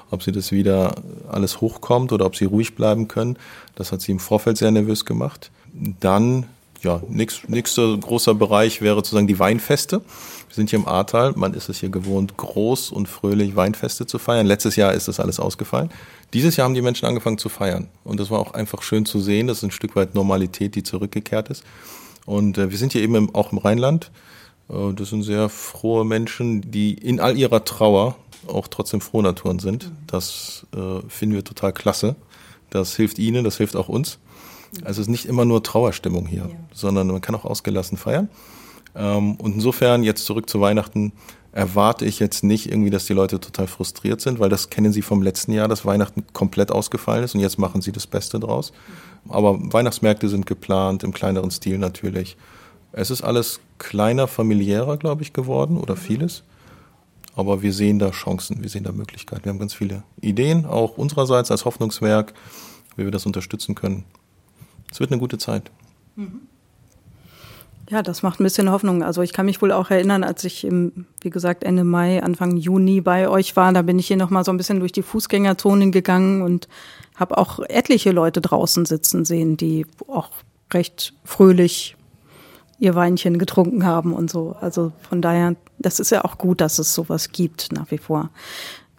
ob 0.09 0.23
sie 0.23 0.31
das 0.31 0.51
wieder 0.51 0.95
alles 1.29 1.61
hochkommt 1.61 2.11
oder 2.11 2.25
ob 2.25 2.35
sie 2.35 2.45
ruhig 2.45 2.75
bleiben 2.75 3.07
können. 3.07 3.37
Das 3.75 3.91
hat 3.91 4.01
sie 4.01 4.11
im 4.11 4.19
Vorfeld 4.19 4.57
sehr 4.57 4.71
nervös 4.71 5.05
gemacht. 5.05 5.51
Dann 5.99 6.45
ja, 6.83 7.01
nächster 7.07 7.97
großer 7.97 8.33
Bereich 8.33 8.81
wäre 8.81 8.95
sozusagen 8.95 9.27
die 9.27 9.39
Weinfeste. 9.39 9.99
Wir 9.99 10.55
sind 10.55 10.69
hier 10.69 10.79
im 10.79 10.87
Ahrtal. 10.87 11.33
Man 11.35 11.53
ist 11.53 11.69
es 11.69 11.79
hier 11.79 11.89
gewohnt, 11.89 12.37
groß 12.37 12.91
und 12.91 13.07
fröhlich 13.07 13.55
Weinfeste 13.55 14.05
zu 14.05 14.19
feiern. 14.19 14.47
Letztes 14.47 14.75
Jahr 14.75 14.93
ist 14.93 15.07
das 15.07 15.19
alles 15.19 15.39
ausgefallen. 15.39 15.91
Dieses 16.33 16.55
Jahr 16.55 16.65
haben 16.65 16.73
die 16.73 16.81
Menschen 16.81 17.05
angefangen 17.05 17.37
zu 17.37 17.49
feiern. 17.49 17.87
Und 18.03 18.19
das 18.19 18.31
war 18.31 18.39
auch 18.39 18.53
einfach 18.53 18.81
schön 18.81 19.05
zu 19.05 19.19
sehen. 19.19 19.47
Das 19.47 19.57
ist 19.57 19.63
ein 19.63 19.71
Stück 19.71 19.95
weit 19.95 20.15
Normalität, 20.15 20.75
die 20.75 20.83
zurückgekehrt 20.83 21.49
ist. 21.49 21.63
Und 22.25 22.57
äh, 22.57 22.71
wir 22.71 22.77
sind 22.77 22.93
hier 22.93 23.01
eben 23.01 23.15
im, 23.15 23.35
auch 23.35 23.51
im 23.51 23.59
Rheinland. 23.59 24.11
Äh, 24.69 24.93
das 24.93 25.09
sind 25.09 25.23
sehr 25.23 25.49
frohe 25.49 26.03
Menschen, 26.03 26.71
die 26.71 26.93
in 26.93 27.19
all 27.19 27.37
ihrer 27.37 27.63
Trauer 27.63 28.15
auch 28.47 28.67
trotzdem 28.67 29.01
frohe 29.01 29.23
Naturen 29.23 29.59
sind. 29.59 29.91
Das 30.07 30.65
äh, 30.75 31.07
finden 31.07 31.35
wir 31.35 31.43
total 31.43 31.73
klasse. 31.73 32.15
Das 32.71 32.95
hilft 32.95 33.19
ihnen, 33.19 33.43
das 33.43 33.57
hilft 33.57 33.75
auch 33.75 33.89
uns. 33.89 34.17
Also 34.79 35.01
es 35.01 35.07
ist 35.07 35.09
nicht 35.09 35.25
immer 35.25 35.45
nur 35.45 35.63
Trauerstimmung 35.63 36.25
hier, 36.25 36.49
ja. 36.49 36.55
sondern 36.73 37.07
man 37.07 37.21
kann 37.21 37.35
auch 37.35 37.45
ausgelassen 37.45 37.97
feiern. 37.97 38.29
Ähm, 38.95 39.35
und 39.35 39.55
insofern 39.55 40.03
jetzt 40.03 40.25
zurück 40.25 40.49
zu 40.49 40.61
Weihnachten 40.61 41.11
erwarte 41.51 42.05
ich 42.05 42.19
jetzt 42.19 42.43
nicht 42.43 42.69
irgendwie, 42.69 42.89
dass 42.89 43.05
die 43.05 43.13
Leute 43.13 43.39
total 43.39 43.67
frustriert 43.67 44.21
sind, 44.21 44.39
weil 44.39 44.49
das 44.49 44.69
kennen 44.69 44.93
sie 44.93 45.01
vom 45.01 45.21
letzten 45.21 45.51
Jahr, 45.51 45.67
dass 45.67 45.85
Weihnachten 45.85 46.23
komplett 46.33 46.71
ausgefallen 46.71 47.23
ist 47.23 47.35
und 47.35 47.41
jetzt 47.41 47.59
machen 47.59 47.81
sie 47.81 47.91
das 47.91 48.07
Beste 48.07 48.39
draus. 48.39 48.71
Aber 49.27 49.57
Weihnachtsmärkte 49.73 50.29
sind 50.29 50.45
geplant, 50.45 51.03
im 51.03 51.13
kleineren 51.13 51.51
Stil 51.51 51.77
natürlich. 51.77 52.37
Es 52.93 53.11
ist 53.11 53.21
alles 53.21 53.59
kleiner, 53.77 54.27
familiärer, 54.27 54.97
glaube 54.97 55.23
ich, 55.23 55.33
geworden 55.33 55.77
oder 55.77 55.95
vieles. 55.95 56.43
Aber 57.35 57.61
wir 57.61 57.71
sehen 57.71 57.99
da 57.99 58.11
Chancen, 58.11 58.61
wir 58.61 58.69
sehen 58.69 58.83
da 58.83 58.91
Möglichkeiten. 58.91 59.45
Wir 59.45 59.51
haben 59.51 59.59
ganz 59.59 59.73
viele 59.73 60.03
Ideen, 60.19 60.65
auch 60.65 60.97
unsererseits 60.97 61.51
als 61.51 61.63
Hoffnungswerk, 61.65 62.33
wie 62.97 63.05
wir 63.05 63.11
das 63.11 63.25
unterstützen 63.25 63.75
können. 63.75 64.03
Es 64.91 64.99
wird 64.99 65.11
eine 65.11 65.19
gute 65.19 65.37
Zeit. 65.37 65.71
Ja, 67.89 68.01
das 68.01 68.23
macht 68.23 68.39
ein 68.39 68.43
bisschen 68.43 68.71
Hoffnung. 68.71 69.03
Also 69.03 69.21
ich 69.21 69.33
kann 69.33 69.45
mich 69.45 69.61
wohl 69.61 69.71
auch 69.71 69.89
erinnern, 69.89 70.23
als 70.23 70.43
ich 70.43 70.63
im, 70.63 71.05
wie 71.21 71.29
gesagt, 71.29 71.63
Ende 71.63 71.83
Mai, 71.83 72.21
Anfang 72.21 72.55
Juni 72.57 73.01
bei 73.01 73.27
euch 73.27 73.55
war, 73.55 73.73
da 73.73 73.81
bin 73.81 73.99
ich 73.99 74.07
hier 74.07 74.17
nochmal 74.17 74.45
so 74.45 74.51
ein 74.51 74.57
bisschen 74.57 74.79
durch 74.79 74.91
die 74.91 75.01
Fußgängerzonen 75.01 75.91
gegangen 75.91 76.41
und 76.41 76.67
habe 77.15 77.37
auch 77.37 77.59
etliche 77.59 78.11
Leute 78.11 78.41
draußen 78.41 78.85
sitzen 78.85 79.25
sehen, 79.25 79.57
die 79.57 79.85
auch 80.07 80.29
recht 80.73 81.13
fröhlich 81.25 81.95
ihr 82.79 82.95
Weinchen 82.95 83.37
getrunken 83.37 83.85
haben 83.85 84.13
und 84.13 84.29
so. 84.31 84.55
Also 84.59 84.91
von 85.07 85.21
daher, 85.21 85.55
das 85.77 85.99
ist 85.99 86.11
ja 86.11 86.23
auch 86.23 86.37
gut, 86.37 86.61
dass 86.61 86.79
es 86.79 86.93
sowas 86.93 87.31
gibt 87.31 87.71
nach 87.71 87.91
wie 87.91 87.97
vor. 87.97 88.29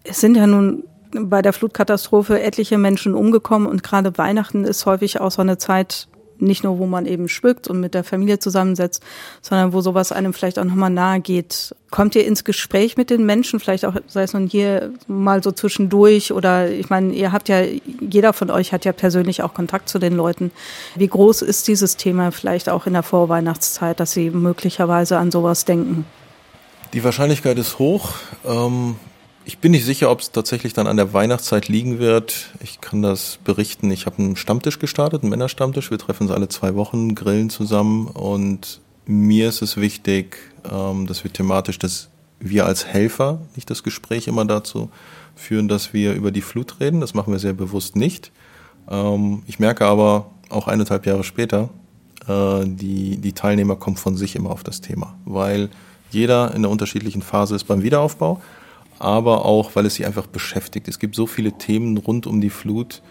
Es 0.04 0.20
sind 0.20 0.36
ja 0.36 0.46
nun 0.46 0.84
bei 1.12 1.42
der 1.42 1.52
Flutkatastrophe 1.52 2.40
etliche 2.40 2.78
Menschen 2.78 3.14
umgekommen 3.14 3.68
und 3.68 3.82
gerade 3.82 4.16
Weihnachten 4.18 4.64
ist 4.64 4.86
häufig 4.86 5.20
auch 5.20 5.30
so 5.30 5.42
eine 5.42 5.58
Zeit, 5.58 6.08
nicht 6.38 6.64
nur, 6.64 6.78
wo 6.78 6.86
man 6.86 7.06
eben 7.06 7.28
schmückt 7.28 7.68
und 7.68 7.80
mit 7.80 7.94
der 7.94 8.04
Familie 8.04 8.38
zusammensetzt, 8.38 9.02
sondern 9.40 9.72
wo 9.72 9.80
sowas 9.80 10.10
einem 10.12 10.32
vielleicht 10.32 10.58
auch 10.58 10.64
nochmal 10.64 10.90
nahe 10.90 11.20
geht. 11.20 11.74
Kommt 11.90 12.16
ihr 12.16 12.26
ins 12.26 12.44
Gespräch 12.44 12.96
mit 12.96 13.10
den 13.10 13.24
Menschen, 13.24 13.60
vielleicht 13.60 13.84
auch, 13.84 13.94
sei 14.08 14.24
es 14.24 14.32
nun 14.32 14.48
hier 14.48 14.92
mal 15.06 15.42
so 15.42 15.52
zwischendurch 15.52 16.32
oder 16.32 16.70
ich 16.70 16.90
meine, 16.90 17.12
ihr 17.12 17.32
habt 17.32 17.48
ja, 17.48 17.62
jeder 18.00 18.32
von 18.32 18.50
euch 18.50 18.72
hat 18.72 18.84
ja 18.84 18.92
persönlich 18.92 19.42
auch 19.42 19.54
Kontakt 19.54 19.88
zu 19.88 19.98
den 19.98 20.14
Leuten. 20.14 20.50
Wie 20.96 21.08
groß 21.08 21.42
ist 21.42 21.68
dieses 21.68 21.96
Thema 21.96 22.32
vielleicht 22.32 22.68
auch 22.68 22.86
in 22.86 22.94
der 22.94 23.04
Vorweihnachtszeit, 23.04 24.00
dass 24.00 24.12
sie 24.12 24.30
möglicherweise 24.30 25.18
an 25.18 25.30
sowas 25.30 25.64
denken? 25.64 26.04
Die 26.92 27.04
Wahrscheinlichkeit 27.04 27.58
ist 27.58 27.78
hoch. 27.78 28.14
Ähm 28.44 28.96
ich 29.44 29.58
bin 29.58 29.72
nicht 29.72 29.84
sicher, 29.84 30.10
ob 30.10 30.20
es 30.20 30.30
tatsächlich 30.30 30.72
dann 30.72 30.86
an 30.86 30.96
der 30.96 31.12
Weihnachtszeit 31.12 31.68
liegen 31.68 31.98
wird. 31.98 32.50
Ich 32.60 32.80
kann 32.80 33.02
das 33.02 33.38
berichten. 33.44 33.90
Ich 33.90 34.06
habe 34.06 34.18
einen 34.18 34.36
Stammtisch 34.36 34.78
gestartet, 34.78 35.22
einen 35.22 35.30
Männerstammtisch. 35.30 35.90
Wir 35.90 35.98
treffen 35.98 36.24
uns 36.24 36.32
alle 36.32 36.48
zwei 36.48 36.74
Wochen, 36.74 37.14
grillen 37.14 37.50
zusammen. 37.50 38.06
Und 38.06 38.80
mir 39.06 39.48
ist 39.48 39.62
es 39.62 39.76
wichtig, 39.76 40.38
ähm, 40.70 41.06
dass 41.06 41.24
wir 41.24 41.32
thematisch, 41.32 41.78
dass 41.78 42.08
wir 42.38 42.66
als 42.66 42.86
Helfer 42.86 43.40
nicht 43.56 43.68
das 43.70 43.82
Gespräch 43.82 44.28
immer 44.28 44.44
dazu 44.44 44.90
führen, 45.34 45.68
dass 45.68 45.92
wir 45.92 46.14
über 46.14 46.30
die 46.30 46.42
Flut 46.42 46.80
reden. 46.80 47.00
Das 47.00 47.14
machen 47.14 47.32
wir 47.32 47.40
sehr 47.40 47.52
bewusst 47.52 47.96
nicht. 47.96 48.30
Ähm, 48.88 49.42
ich 49.46 49.58
merke 49.58 49.86
aber 49.86 50.30
auch 50.50 50.68
eineinhalb 50.68 51.06
Jahre 51.06 51.24
später, 51.24 51.68
äh, 52.28 52.64
die, 52.64 53.16
die 53.16 53.32
Teilnehmer 53.32 53.76
kommen 53.76 53.96
von 53.96 54.16
sich 54.16 54.36
immer 54.36 54.50
auf 54.50 54.62
das 54.62 54.80
Thema, 54.80 55.16
weil 55.24 55.68
jeder 56.10 56.50
in 56.50 56.56
einer 56.56 56.70
unterschiedlichen 56.70 57.22
Phase 57.22 57.56
ist 57.56 57.64
beim 57.64 57.82
Wiederaufbau 57.82 58.40
aber 59.02 59.44
auch, 59.44 59.74
weil 59.74 59.84
es 59.84 59.96
sie 59.96 60.06
einfach 60.06 60.28
beschäftigt. 60.28 60.86
Es 60.86 61.00
gibt 61.00 61.16
so 61.16 61.26
viele 61.26 61.52
Themen 61.52 61.96
rund 61.96 62.28
um 62.28 62.40
die 62.40 62.50
Flut, 62.50 63.02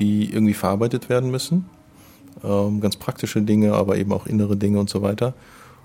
die 0.00 0.32
irgendwie 0.32 0.54
verarbeitet 0.54 1.08
werden 1.08 1.30
müssen. 1.30 1.66
Ähm, 2.42 2.80
ganz 2.80 2.96
praktische 2.96 3.40
Dinge, 3.42 3.74
aber 3.74 3.96
eben 3.96 4.12
auch 4.12 4.26
innere 4.26 4.56
Dinge 4.56 4.80
und 4.80 4.90
so 4.90 5.02
weiter. 5.02 5.34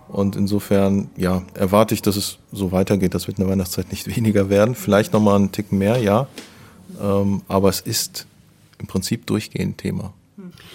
Und 0.07 0.35
insofern, 0.35 1.11
ja, 1.15 1.43
erwarte 1.53 1.93
ich, 1.93 2.01
dass 2.01 2.15
es 2.15 2.39
so 2.51 2.71
weitergeht. 2.71 3.13
Das 3.13 3.27
wird 3.27 3.37
in 3.37 3.43
der 3.43 3.51
Weihnachtszeit 3.51 3.91
nicht 3.91 4.07
weniger 4.15 4.49
werden. 4.49 4.73
Vielleicht 4.73 5.13
nochmal 5.13 5.35
einen 5.35 5.51
Ticken 5.51 5.77
mehr, 5.77 5.97
ja. 5.97 6.27
Ähm, 6.99 7.43
aber 7.47 7.69
es 7.69 7.81
ist 7.81 8.25
im 8.79 8.87
Prinzip 8.87 9.27
durchgehend 9.27 9.77
Thema. 9.77 10.11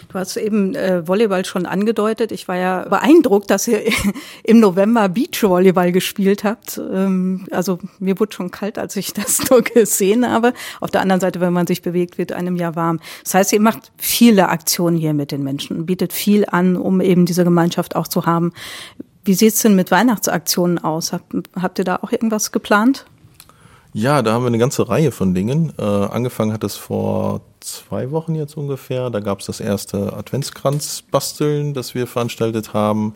Du 0.09 0.19
hast 0.19 0.37
eben 0.37 0.75
äh, 0.75 1.07
Volleyball 1.07 1.45
schon 1.45 1.67
angedeutet. 1.67 2.33
Ich 2.33 2.49
war 2.49 2.57
ja 2.57 2.89
beeindruckt, 2.89 3.51
dass 3.51 3.69
ihr 3.69 3.83
im 4.45 4.61
November 4.61 5.09
Beachvolleyball 5.09 5.93
gespielt 5.93 6.45
habt. 6.45 6.79
Ähm, 6.79 7.47
also 7.51 7.79
mir 7.99 8.19
wurde 8.21 8.35
schon 8.35 8.51
kalt, 8.51 8.79
als 8.79 8.97
ich 8.97 9.13
das 9.15 9.51
nur 9.51 9.63
gesehen 9.63 10.29
habe. 10.29 10.53
Auf 10.81 10.91
der 10.91 11.01
anderen 11.01 11.21
Seite, 11.21 11.41
wenn 11.41 11.53
man 11.53 11.67
sich 11.67 11.83
bewegt, 11.83 12.19
wird 12.19 12.33
einem 12.33 12.57
ja 12.57 12.75
warm. 12.75 13.01
Das 13.25 13.35
heißt, 13.35 13.53
ihr 13.53 13.61
macht 13.61 13.93
viele 13.97 14.49
Aktionen 14.49 14.97
hier 14.97 15.15
mit 15.15 15.33
den 15.33 15.43
Menschen, 15.43 15.87
bietet 15.87 16.13
viel 16.13 16.47
an, 16.47 16.77
um 16.77 17.01
eben 17.01 17.27
diese 17.27 17.45
Gemeinschaft 17.45 17.97
auch 17.97 18.09
zu 18.09 18.27
haben. 18.27 18.53
Wie 19.25 19.35
sieht's 19.35 19.63
denn 19.63 19.75
mit 19.75 19.91
Weihnachtsaktionen 19.91 20.79
aus? 20.79 21.13
Habt, 21.13 21.33
habt 21.61 21.79
ihr 21.79 21.85
da 21.85 21.97
auch 21.97 22.13
irgendwas 22.13 22.53
geplant? 22.53 23.07
Ja, 23.93 24.23
da 24.23 24.35
haben 24.35 24.45
wir 24.45 24.49
eine 24.49 24.59
ganze 24.59 24.89
Reihe 24.89 25.11
von 25.11 25.35
Dingen. 25.35 25.73
Äh, 25.79 25.83
angefangen 25.83 26.53
hat 26.53 26.63
es 26.65 26.77
vor 26.77 27.41
zwei 27.67 28.11
Wochen 28.11 28.35
jetzt 28.35 28.57
ungefähr. 28.57 29.11
Da 29.11 29.21
gab 29.21 29.41
es 29.41 29.47
das 29.47 29.61
erste 29.61 30.13
Adventskranz-Basteln, 30.13 31.75
das 31.75 31.95
wir 31.95 32.07
veranstaltet 32.07 32.73
haben. 32.73 33.15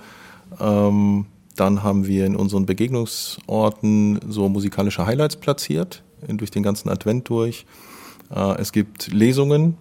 Ähm, 0.58 1.26
dann 1.56 1.82
haben 1.82 2.06
wir 2.06 2.26
in 2.26 2.36
unseren 2.36 2.66
Begegnungsorten 2.66 4.20
so 4.28 4.48
musikalische 4.48 5.06
Highlights 5.06 5.36
platziert, 5.36 6.02
durch 6.26 6.50
den 6.50 6.62
ganzen 6.62 6.88
Advent 6.88 7.28
durch. 7.28 7.66
Äh, 8.34 8.60
es 8.60 8.72
gibt 8.72 9.12
Lesungen, 9.12 9.76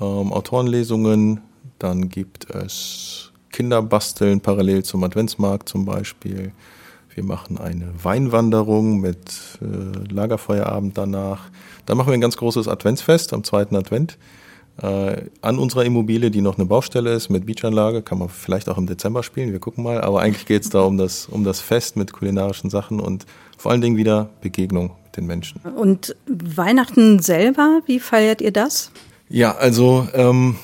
ähm, 0.00 0.32
Autorenlesungen, 0.32 1.40
dann 1.78 2.08
gibt 2.08 2.48
es 2.50 3.32
Kinderbasteln 3.50 4.40
parallel 4.40 4.82
zum 4.82 5.04
Adventsmarkt 5.04 5.68
zum 5.68 5.84
Beispiel. 5.84 6.52
Wir 7.14 7.24
machen 7.24 7.58
eine 7.58 7.92
Weinwanderung 8.02 9.00
mit 9.00 9.58
äh, 9.60 10.12
Lagerfeuerabend 10.12 10.96
danach. 10.96 11.50
Dann 11.86 11.96
machen 11.96 12.08
wir 12.08 12.14
ein 12.14 12.20
ganz 12.20 12.36
großes 12.36 12.68
Adventsfest 12.68 13.32
am 13.32 13.44
zweiten 13.44 13.76
Advent. 13.76 14.18
Äh, 14.80 15.28
an 15.42 15.58
unserer 15.58 15.84
Immobilie, 15.84 16.30
die 16.30 16.40
noch 16.40 16.56
eine 16.56 16.64
Baustelle 16.64 17.12
ist 17.12 17.28
mit 17.28 17.44
Beachanlage, 17.44 18.00
kann 18.00 18.18
man 18.18 18.30
vielleicht 18.30 18.70
auch 18.70 18.78
im 18.78 18.86
Dezember 18.86 19.22
spielen, 19.22 19.52
wir 19.52 19.60
gucken 19.60 19.84
mal. 19.84 20.00
Aber 20.00 20.22
eigentlich 20.22 20.46
geht 20.46 20.62
es 20.62 20.70
da 20.70 20.80
um 20.80 20.96
das, 20.96 21.26
um 21.26 21.44
das 21.44 21.60
Fest 21.60 21.96
mit 21.96 22.12
kulinarischen 22.12 22.70
Sachen 22.70 22.98
und 22.98 23.26
vor 23.58 23.70
allen 23.70 23.82
Dingen 23.82 23.98
wieder 23.98 24.30
Begegnung 24.40 24.92
mit 25.04 25.16
den 25.18 25.26
Menschen. 25.26 25.60
Und 25.76 26.16
Weihnachten 26.26 27.18
selber, 27.18 27.82
wie 27.84 28.00
feiert 28.00 28.40
ihr 28.40 28.52
das? 28.52 28.90
Ja, 29.28 29.54
also 29.54 30.08
ähm, 30.14 30.56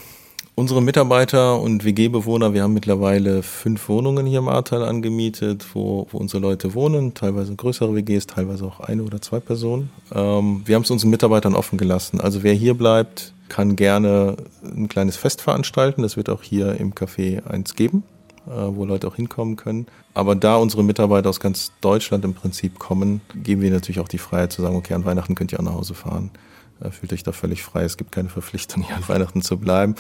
Unsere 0.59 0.83
Mitarbeiter 0.83 1.61
und 1.61 1.85
WG-Bewohner, 1.85 2.53
wir 2.53 2.65
haben 2.65 2.75
mittlerweile 2.75 3.45
fünf 3.45 3.89
Wohnungen 3.89 4.27
hier 4.27 4.41
im 4.41 4.49
Ahrtal 4.49 4.83
angemietet, 4.83 5.65
wo, 5.73 6.09
wo 6.11 6.19
unsere 6.19 6.43
Leute 6.43 6.75
wohnen, 6.75 7.15
teilweise 7.15 7.55
größere 7.55 7.95
WGs, 7.95 8.27
teilweise 8.27 8.65
auch 8.65 8.81
eine 8.81 9.05
oder 9.05 9.23
zwei 9.23 9.39
Personen. 9.39 9.91
Ähm, 10.13 10.63
wir 10.65 10.75
haben 10.75 10.83
es 10.83 10.91
unseren 10.91 11.11
Mitarbeitern 11.11 11.55
offen 11.55 11.79
gelassen. 11.79 12.21
Also 12.21 12.43
wer 12.43 12.55
hier 12.55 12.75
bleibt, 12.75 13.33
kann 13.49 13.77
gerne 13.77 14.35
ein 14.65 14.89
kleines 14.89 15.17
Fest 15.17 15.43
veranstalten. 15.43 16.03
Das 16.03 16.17
wird 16.17 16.29
auch 16.29 16.43
hier 16.43 16.75
im 16.75 16.93
Café 16.93 17.47
eins 17.47 17.77
geben, 17.77 18.03
äh, 18.49 18.51
wo 18.51 18.85
Leute 18.85 19.07
auch 19.07 19.15
hinkommen 19.15 19.55
können. 19.55 19.87
Aber 20.13 20.35
da 20.35 20.57
unsere 20.57 20.83
Mitarbeiter 20.83 21.31
aus 21.31 21.39
ganz 21.39 21.71
Deutschland 21.81 22.25
im 22.25 22.35
Prinzip 22.35 22.81
kommen, 22.81 23.21
geben 23.45 23.63
wir 23.63 23.71
natürlich 23.71 24.01
auch 24.01 24.09
die 24.09 24.19
Freiheit 24.19 24.53
zu 24.53 24.63
sagen, 24.63 24.75
okay, 24.75 24.95
an 24.95 25.05
Weihnachten 25.05 25.37
könnt 25.37 25.53
ihr 25.53 25.61
auch 25.61 25.65
nach 25.65 25.75
Hause 25.75 25.95
fahren. 25.95 26.33
Äh, 26.81 26.91
fühlt 26.91 27.13
euch 27.13 27.23
da 27.23 27.33
völlig 27.33 27.63
frei. 27.63 27.85
Es 27.85 27.97
gibt 27.97 28.13
keine 28.13 28.29
Verpflichtung, 28.29 28.83
hier 28.83 28.97
an 28.97 29.09
Weihnachten 29.09 29.43
zu 29.43 29.59
bleiben. 29.59 29.95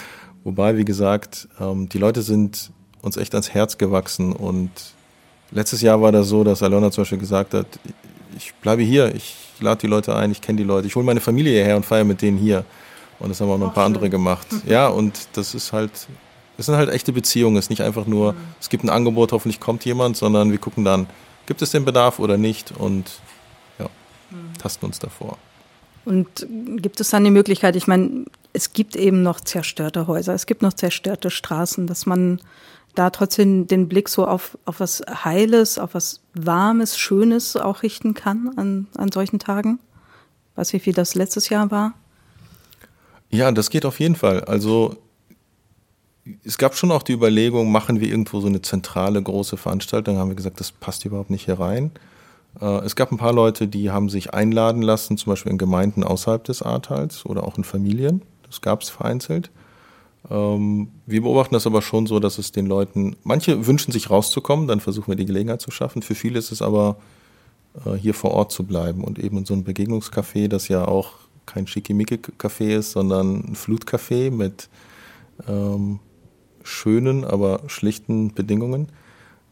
Wobei, 0.44 0.76
wie 0.76 0.84
gesagt, 0.84 1.48
ähm, 1.60 1.88
die 1.88 1.98
Leute 1.98 2.22
sind 2.22 2.70
uns 3.02 3.16
echt 3.16 3.34
ans 3.34 3.50
Herz 3.50 3.78
gewachsen 3.78 4.32
und 4.32 4.70
letztes 5.50 5.82
Jahr 5.82 6.00
war 6.00 6.12
das 6.12 6.28
so, 6.28 6.44
dass 6.44 6.62
Alona 6.62 6.90
zum 6.90 7.02
Beispiel 7.02 7.18
gesagt 7.18 7.54
hat, 7.54 7.66
ich 8.36 8.54
bleibe 8.54 8.82
hier, 8.82 9.14
ich 9.14 9.36
lade 9.60 9.80
die 9.80 9.86
Leute 9.86 10.14
ein, 10.14 10.30
ich 10.30 10.40
kenne 10.40 10.58
die 10.58 10.64
Leute, 10.64 10.86
ich 10.86 10.96
hole 10.96 11.04
meine 11.04 11.20
Familie 11.20 11.52
hierher 11.52 11.76
und 11.76 11.86
feiere 11.86 12.04
mit 12.04 12.22
denen 12.22 12.38
hier. 12.38 12.64
Und 13.18 13.30
das 13.30 13.40
haben 13.40 13.50
auch 13.50 13.58
noch 13.58 13.68
ein 13.68 13.74
paar 13.74 13.86
andere 13.86 14.10
gemacht. 14.10 14.46
Ja, 14.66 14.88
und 14.88 15.28
das 15.32 15.54
ist 15.54 15.72
halt, 15.72 15.90
es 16.56 16.66
sind 16.66 16.76
halt 16.76 16.90
echte 16.90 17.12
Beziehungen. 17.12 17.56
Es 17.56 17.66
ist 17.66 17.70
nicht 17.70 17.82
einfach 17.82 18.06
nur, 18.06 18.32
mhm. 18.34 18.38
es 18.60 18.68
gibt 18.68 18.84
ein 18.84 18.90
Angebot, 18.90 19.32
hoffentlich 19.32 19.60
kommt 19.60 19.84
jemand, 19.84 20.16
sondern 20.16 20.52
wir 20.52 20.58
gucken 20.58 20.84
dann, 20.84 21.06
gibt 21.46 21.62
es 21.62 21.70
den 21.70 21.84
Bedarf 21.84 22.18
oder 22.18 22.36
nicht 22.36 22.72
und 22.76 23.10
ja, 23.78 23.86
mhm. 24.30 24.54
tasten 24.58 24.86
uns 24.86 24.98
davor. 24.98 25.36
Und 26.04 26.46
gibt 26.76 27.00
es 27.00 27.10
dann 27.10 27.24
die 27.24 27.30
Möglichkeit, 27.30 27.76
ich 27.76 27.86
meine, 27.86 28.24
es 28.58 28.72
gibt 28.72 28.96
eben 28.96 29.22
noch 29.22 29.40
zerstörte 29.40 30.08
Häuser, 30.08 30.34
es 30.34 30.46
gibt 30.46 30.62
noch 30.62 30.72
zerstörte 30.72 31.30
Straßen, 31.30 31.86
dass 31.86 32.06
man 32.06 32.40
da 32.96 33.10
trotzdem 33.10 33.68
den 33.68 33.86
Blick 33.86 34.08
so 34.08 34.26
auf, 34.26 34.58
auf 34.64 34.80
was 34.80 35.00
Heiles, 35.24 35.78
auf 35.78 35.94
was 35.94 36.20
Warmes, 36.34 36.98
Schönes 36.98 37.56
auch 37.56 37.84
richten 37.84 38.14
kann 38.14 38.50
an, 38.56 38.88
an 38.96 39.12
solchen 39.12 39.38
Tagen? 39.38 39.78
Weiß 40.56 40.74
ich, 40.74 40.84
wie 40.86 40.92
das 40.92 41.14
letztes 41.14 41.50
Jahr 41.50 41.70
war? 41.70 41.94
Ja, 43.30 43.52
das 43.52 43.70
geht 43.70 43.84
auf 43.84 44.00
jeden 44.00 44.16
Fall. 44.16 44.42
Also 44.42 44.96
es 46.42 46.58
gab 46.58 46.74
schon 46.74 46.90
auch 46.90 47.04
die 47.04 47.12
Überlegung, 47.12 47.70
machen 47.70 48.00
wir 48.00 48.08
irgendwo 48.08 48.40
so 48.40 48.48
eine 48.48 48.60
zentrale 48.60 49.22
große 49.22 49.56
Veranstaltung. 49.56 50.16
Da 50.16 50.20
haben 50.20 50.30
wir 50.30 50.34
gesagt, 50.34 50.58
das 50.58 50.72
passt 50.72 51.04
überhaupt 51.04 51.30
nicht 51.30 51.44
hier 51.44 51.60
rein. 51.60 51.92
Äh, 52.60 52.84
es 52.84 52.96
gab 52.96 53.12
ein 53.12 53.18
paar 53.18 53.32
Leute, 53.32 53.68
die 53.68 53.92
haben 53.92 54.08
sich 54.08 54.34
einladen 54.34 54.82
lassen, 54.82 55.16
zum 55.16 55.30
Beispiel 55.30 55.52
in 55.52 55.58
Gemeinden 55.58 56.02
außerhalb 56.02 56.42
des 56.42 56.62
Ahrtals 56.62 57.24
oder 57.24 57.44
auch 57.44 57.56
in 57.56 57.62
Familien. 57.62 58.22
Das 58.48 58.60
gab 58.60 58.82
es 58.82 58.88
vereinzelt. 58.88 59.50
Ähm, 60.30 60.88
wir 61.06 61.22
beobachten 61.22 61.54
das 61.54 61.66
aber 61.66 61.82
schon 61.82 62.06
so, 62.06 62.20
dass 62.20 62.38
es 62.38 62.52
den 62.52 62.66
Leuten, 62.66 63.16
manche 63.22 63.66
wünschen 63.66 63.92
sich 63.92 64.10
rauszukommen, 64.10 64.66
dann 64.66 64.80
versuchen 64.80 65.08
wir 65.08 65.16
die 65.16 65.26
Gelegenheit 65.26 65.60
zu 65.60 65.70
schaffen. 65.70 66.02
Für 66.02 66.14
viele 66.14 66.38
ist 66.38 66.52
es 66.52 66.62
aber 66.62 66.96
äh, 67.84 67.94
hier 67.94 68.14
vor 68.14 68.32
Ort 68.32 68.52
zu 68.52 68.64
bleiben 68.64 69.04
und 69.04 69.18
eben 69.18 69.38
in 69.38 69.44
so 69.44 69.54
ein 69.54 69.64
Begegnungscafé, 69.64 70.48
das 70.48 70.68
ja 70.68 70.86
auch 70.86 71.12
kein 71.46 71.66
Schickimicki-Café 71.66 72.76
ist, 72.76 72.92
sondern 72.92 73.36
ein 73.36 73.56
Flutcafé 73.56 74.30
mit 74.30 74.68
ähm, 75.46 76.00
schönen, 76.62 77.24
aber 77.24 77.62
schlichten 77.68 78.34
Bedingungen. 78.34 78.88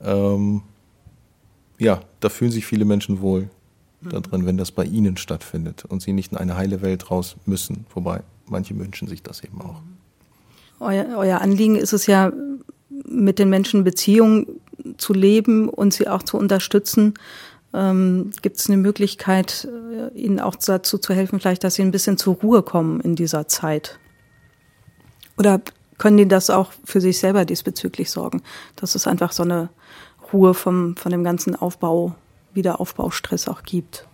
Ähm, 0.02 0.62
ja, 1.78 2.00
da 2.20 2.28
fühlen 2.28 2.50
sich 2.50 2.66
viele 2.66 2.84
Menschen 2.84 3.20
wohl 3.20 3.48
mhm. 4.00 4.10
da 4.10 4.20
drin, 4.20 4.46
wenn 4.46 4.58
das 4.58 4.72
bei 4.72 4.84
ihnen 4.84 5.16
stattfindet 5.16 5.84
und 5.86 6.02
sie 6.02 6.12
nicht 6.12 6.32
in 6.32 6.38
eine 6.38 6.56
heile 6.56 6.82
Welt 6.82 7.10
raus 7.10 7.36
müssen. 7.46 7.86
Wobei 7.94 8.22
manche 8.48 8.78
wünschen 8.78 9.08
sich 9.08 9.22
das 9.22 9.42
eben 9.42 9.60
auch. 9.60 9.82
Euer, 10.80 11.16
euer 11.16 11.40
Anliegen 11.40 11.76
ist 11.76 11.92
es 11.92 12.06
ja, 12.06 12.32
mit 12.88 13.38
den 13.38 13.48
Menschen 13.48 13.84
Beziehungen 13.84 14.46
zu 14.98 15.12
leben 15.12 15.68
und 15.68 15.92
sie 15.92 16.08
auch 16.08 16.22
zu 16.22 16.36
unterstützen. 16.36 17.14
Ähm, 17.74 18.30
Gibt 18.42 18.58
es 18.58 18.68
eine 18.68 18.76
Möglichkeit, 18.76 19.68
äh, 19.92 20.16
ihnen 20.18 20.40
auch 20.40 20.56
dazu 20.56 20.98
zu 20.98 21.14
helfen, 21.14 21.40
vielleicht, 21.40 21.64
dass 21.64 21.74
sie 21.74 21.82
ein 21.82 21.90
bisschen 21.90 22.18
zur 22.18 22.34
Ruhe 22.36 22.62
kommen 22.62 23.00
in 23.00 23.16
dieser 23.16 23.48
Zeit? 23.48 23.98
Oder 25.38 25.60
können 25.98 26.16
die 26.16 26.28
das 26.28 26.50
auch 26.50 26.72
für 26.84 27.00
sich 27.00 27.18
selber 27.18 27.44
diesbezüglich 27.44 28.10
sorgen, 28.10 28.42
dass 28.76 28.94
es 28.94 29.06
einfach 29.06 29.32
so 29.32 29.42
eine 29.42 29.70
Ruhe 30.32 30.54
vom, 30.54 30.96
von 30.96 31.12
dem 31.12 31.24
ganzen 31.24 31.56
Aufbau, 31.56 32.14
Wiederaufbaustress 32.54 33.48
auch 33.48 33.62
gibt? 33.62 34.06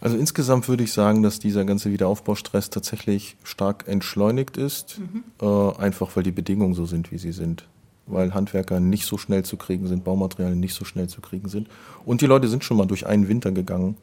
Also 0.00 0.16
insgesamt 0.16 0.68
würde 0.68 0.84
ich 0.84 0.92
sagen, 0.92 1.22
dass 1.22 1.38
dieser 1.38 1.64
ganze 1.64 1.92
Wiederaufbaustress 1.92 2.70
tatsächlich 2.70 3.36
stark 3.44 3.84
entschleunigt 3.86 4.56
ist, 4.56 4.98
mhm. 4.98 5.24
äh, 5.40 5.76
einfach 5.76 6.16
weil 6.16 6.22
die 6.22 6.32
Bedingungen 6.32 6.74
so 6.74 6.86
sind, 6.86 7.12
wie 7.12 7.18
sie 7.18 7.32
sind. 7.32 7.66
Weil 8.06 8.34
Handwerker 8.34 8.80
nicht 8.80 9.04
so 9.04 9.18
schnell 9.18 9.44
zu 9.44 9.56
kriegen 9.56 9.86
sind, 9.86 10.02
Baumaterialien 10.04 10.58
nicht 10.58 10.74
so 10.74 10.84
schnell 10.84 11.08
zu 11.08 11.20
kriegen 11.20 11.48
sind. 11.48 11.68
Und 12.04 12.22
die 12.22 12.26
Leute 12.26 12.48
sind 12.48 12.64
schon 12.64 12.78
mal 12.78 12.86
durch 12.86 13.06
einen 13.06 13.28
Winter 13.28 13.52
gegangen. 13.52 13.96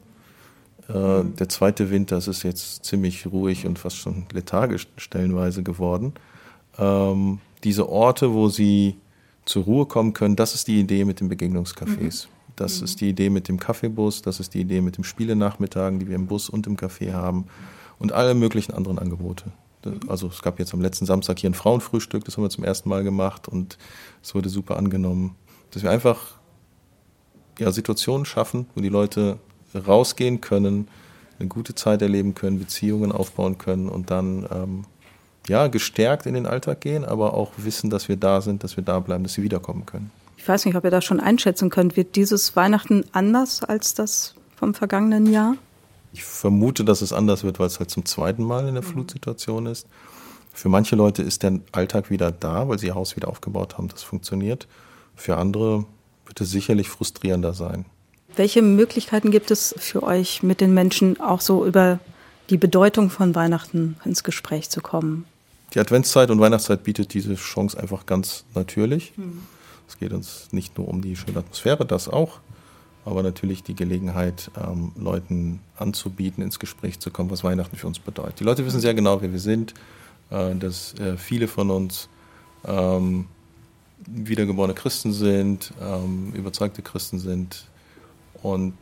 Äh, 0.88 1.22
mhm. 1.22 1.36
Der 1.36 1.48
zweite 1.48 1.90
Winter 1.90 2.16
es 2.16 2.28
ist 2.28 2.44
jetzt 2.44 2.84
ziemlich 2.84 3.26
ruhig 3.26 3.66
und 3.66 3.78
fast 3.78 3.96
schon 3.96 4.26
lethargisch 4.32 4.86
stellenweise 4.96 5.64
geworden. 5.64 6.12
Ähm, 6.78 7.40
diese 7.64 7.88
Orte, 7.88 8.32
wo 8.32 8.48
sie 8.48 8.96
zur 9.44 9.64
Ruhe 9.64 9.86
kommen 9.86 10.12
können, 10.12 10.36
das 10.36 10.54
ist 10.54 10.68
die 10.68 10.78
Idee 10.78 11.04
mit 11.04 11.20
den 11.20 11.28
Begegnungscafés. 11.28 12.26
Mhm. 12.26 12.37
Das 12.58 12.78
mhm. 12.78 12.84
ist 12.84 13.00
die 13.00 13.08
Idee 13.08 13.30
mit 13.30 13.48
dem 13.48 13.58
Kaffeebus, 13.58 14.22
das 14.22 14.40
ist 14.40 14.54
die 14.54 14.60
Idee 14.60 14.80
mit 14.80 14.96
dem 14.96 15.04
Spielenachmittagen, 15.04 15.98
die 15.98 16.08
wir 16.08 16.16
im 16.16 16.26
Bus 16.26 16.48
und 16.48 16.66
im 16.66 16.76
Café 16.76 17.12
haben 17.12 17.46
und 17.98 18.12
alle 18.12 18.34
möglichen 18.34 18.74
anderen 18.74 18.98
Angebote. 18.98 19.44
Also 20.08 20.26
es 20.26 20.42
gab 20.42 20.58
jetzt 20.58 20.74
am 20.74 20.80
letzten 20.80 21.06
Samstag 21.06 21.38
hier 21.38 21.48
ein 21.48 21.54
Frauenfrühstück, 21.54 22.24
das 22.24 22.36
haben 22.36 22.42
wir 22.42 22.50
zum 22.50 22.64
ersten 22.64 22.88
Mal 22.88 23.04
gemacht 23.04 23.48
und 23.48 23.78
es 24.22 24.34
wurde 24.34 24.48
super 24.48 24.76
angenommen. 24.76 25.36
Dass 25.70 25.82
wir 25.82 25.90
einfach 25.90 26.34
ja, 27.58 27.70
Situationen 27.70 28.26
schaffen, 28.26 28.66
wo 28.74 28.80
die 28.80 28.88
Leute 28.88 29.38
rausgehen 29.74 30.40
können, 30.40 30.88
eine 31.38 31.48
gute 31.48 31.74
Zeit 31.76 32.02
erleben 32.02 32.34
können, 32.34 32.58
Beziehungen 32.58 33.12
aufbauen 33.12 33.58
können 33.58 33.88
und 33.88 34.10
dann 34.10 34.46
ähm, 34.50 34.84
ja, 35.46 35.68
gestärkt 35.68 36.26
in 36.26 36.34
den 36.34 36.46
Alltag 36.46 36.80
gehen, 36.80 37.04
aber 37.04 37.34
auch 37.34 37.52
wissen, 37.56 37.88
dass 37.88 38.08
wir 38.08 38.16
da 38.16 38.40
sind, 38.40 38.64
dass 38.64 38.76
wir 38.76 38.84
da 38.84 38.98
bleiben, 38.98 39.22
dass 39.22 39.34
sie 39.34 39.42
wiederkommen 39.42 39.86
können. 39.86 40.10
Ich 40.38 40.48
weiß 40.48 40.64
nicht, 40.64 40.76
ob 40.76 40.84
ihr 40.84 40.90
das 40.90 41.04
schon 41.04 41.20
einschätzen 41.20 41.68
könnt. 41.68 41.96
Wird 41.96 42.16
dieses 42.16 42.54
Weihnachten 42.56 43.04
anders 43.12 43.62
als 43.62 43.92
das 43.92 44.34
vom 44.56 44.72
vergangenen 44.72 45.30
Jahr? 45.30 45.56
Ich 46.12 46.24
vermute, 46.24 46.84
dass 46.84 47.02
es 47.02 47.12
anders 47.12 47.44
wird, 47.44 47.58
weil 47.58 47.66
es 47.66 47.80
halt 47.80 47.90
zum 47.90 48.06
zweiten 48.06 48.44
Mal 48.44 48.66
in 48.68 48.74
der 48.74 48.84
mhm. 48.84 48.88
Flutsituation 48.88 49.66
ist. 49.66 49.86
Für 50.54 50.68
manche 50.68 50.96
Leute 50.96 51.22
ist 51.22 51.42
der 51.42 51.60
Alltag 51.72 52.08
wieder 52.10 52.32
da, 52.32 52.68
weil 52.68 52.78
sie 52.78 52.86
ihr 52.86 52.94
Haus 52.94 53.16
wieder 53.16 53.28
aufgebaut 53.28 53.76
haben. 53.76 53.88
Das 53.88 54.02
funktioniert. 54.02 54.68
Für 55.16 55.36
andere 55.36 55.84
wird 56.24 56.40
es 56.40 56.50
sicherlich 56.50 56.88
frustrierender 56.88 57.52
sein. 57.52 57.84
Welche 58.36 58.62
Möglichkeiten 58.62 59.30
gibt 59.30 59.50
es 59.50 59.74
für 59.76 60.04
euch, 60.04 60.42
mit 60.44 60.60
den 60.60 60.72
Menschen 60.72 61.20
auch 61.20 61.40
so 61.40 61.66
über 61.66 61.98
die 62.48 62.58
Bedeutung 62.58 63.10
von 63.10 63.34
Weihnachten 63.34 63.96
ins 64.04 64.22
Gespräch 64.22 64.70
zu 64.70 64.80
kommen? 64.80 65.26
Die 65.74 65.80
Adventszeit 65.80 66.30
und 66.30 66.40
Weihnachtszeit 66.40 66.84
bietet 66.84 67.12
diese 67.12 67.34
Chance 67.34 67.78
einfach 67.78 68.06
ganz 68.06 68.44
natürlich. 68.54 69.12
Mhm. 69.16 69.42
Es 69.88 69.98
geht 69.98 70.12
uns 70.12 70.52
nicht 70.52 70.76
nur 70.76 70.86
um 70.86 71.00
die 71.00 71.16
schöne 71.16 71.38
Atmosphäre, 71.38 71.86
das 71.86 72.08
auch, 72.08 72.40
aber 73.04 73.22
natürlich 73.22 73.62
die 73.62 73.74
Gelegenheit, 73.74 74.50
ähm, 74.56 74.92
Leuten 74.96 75.60
anzubieten, 75.76 76.44
ins 76.44 76.58
Gespräch 76.58 77.00
zu 77.00 77.10
kommen, 77.10 77.30
was 77.30 77.42
Weihnachten 77.42 77.76
für 77.76 77.86
uns 77.86 77.98
bedeutet. 77.98 78.40
Die 78.40 78.44
Leute 78.44 78.66
wissen 78.66 78.80
sehr 78.80 78.94
genau, 78.94 79.22
wer 79.22 79.32
wir 79.32 79.40
sind, 79.40 79.72
äh, 80.30 80.54
dass 80.54 80.94
äh, 80.94 81.16
viele 81.16 81.48
von 81.48 81.70
uns 81.70 82.08
ähm, 82.66 83.26
wiedergeborene 84.06 84.74
Christen 84.74 85.12
sind, 85.12 85.72
ähm, 85.80 86.32
überzeugte 86.34 86.82
Christen 86.82 87.18
sind 87.18 87.66
und 88.42 88.74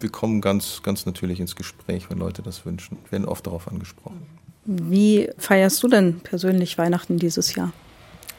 wir 0.00 0.10
kommen 0.10 0.42
ganz, 0.42 0.82
ganz 0.82 1.06
natürlich 1.06 1.40
ins 1.40 1.56
Gespräch, 1.56 2.10
wenn 2.10 2.18
Leute 2.18 2.42
das 2.42 2.66
wünschen, 2.66 2.98
wir 3.04 3.12
werden 3.12 3.24
oft 3.24 3.46
darauf 3.46 3.68
angesprochen. 3.68 4.20
Wie 4.66 5.30
feierst 5.38 5.82
du 5.82 5.88
denn 5.88 6.20
persönlich 6.20 6.76
Weihnachten 6.76 7.18
dieses 7.18 7.54
Jahr? 7.54 7.72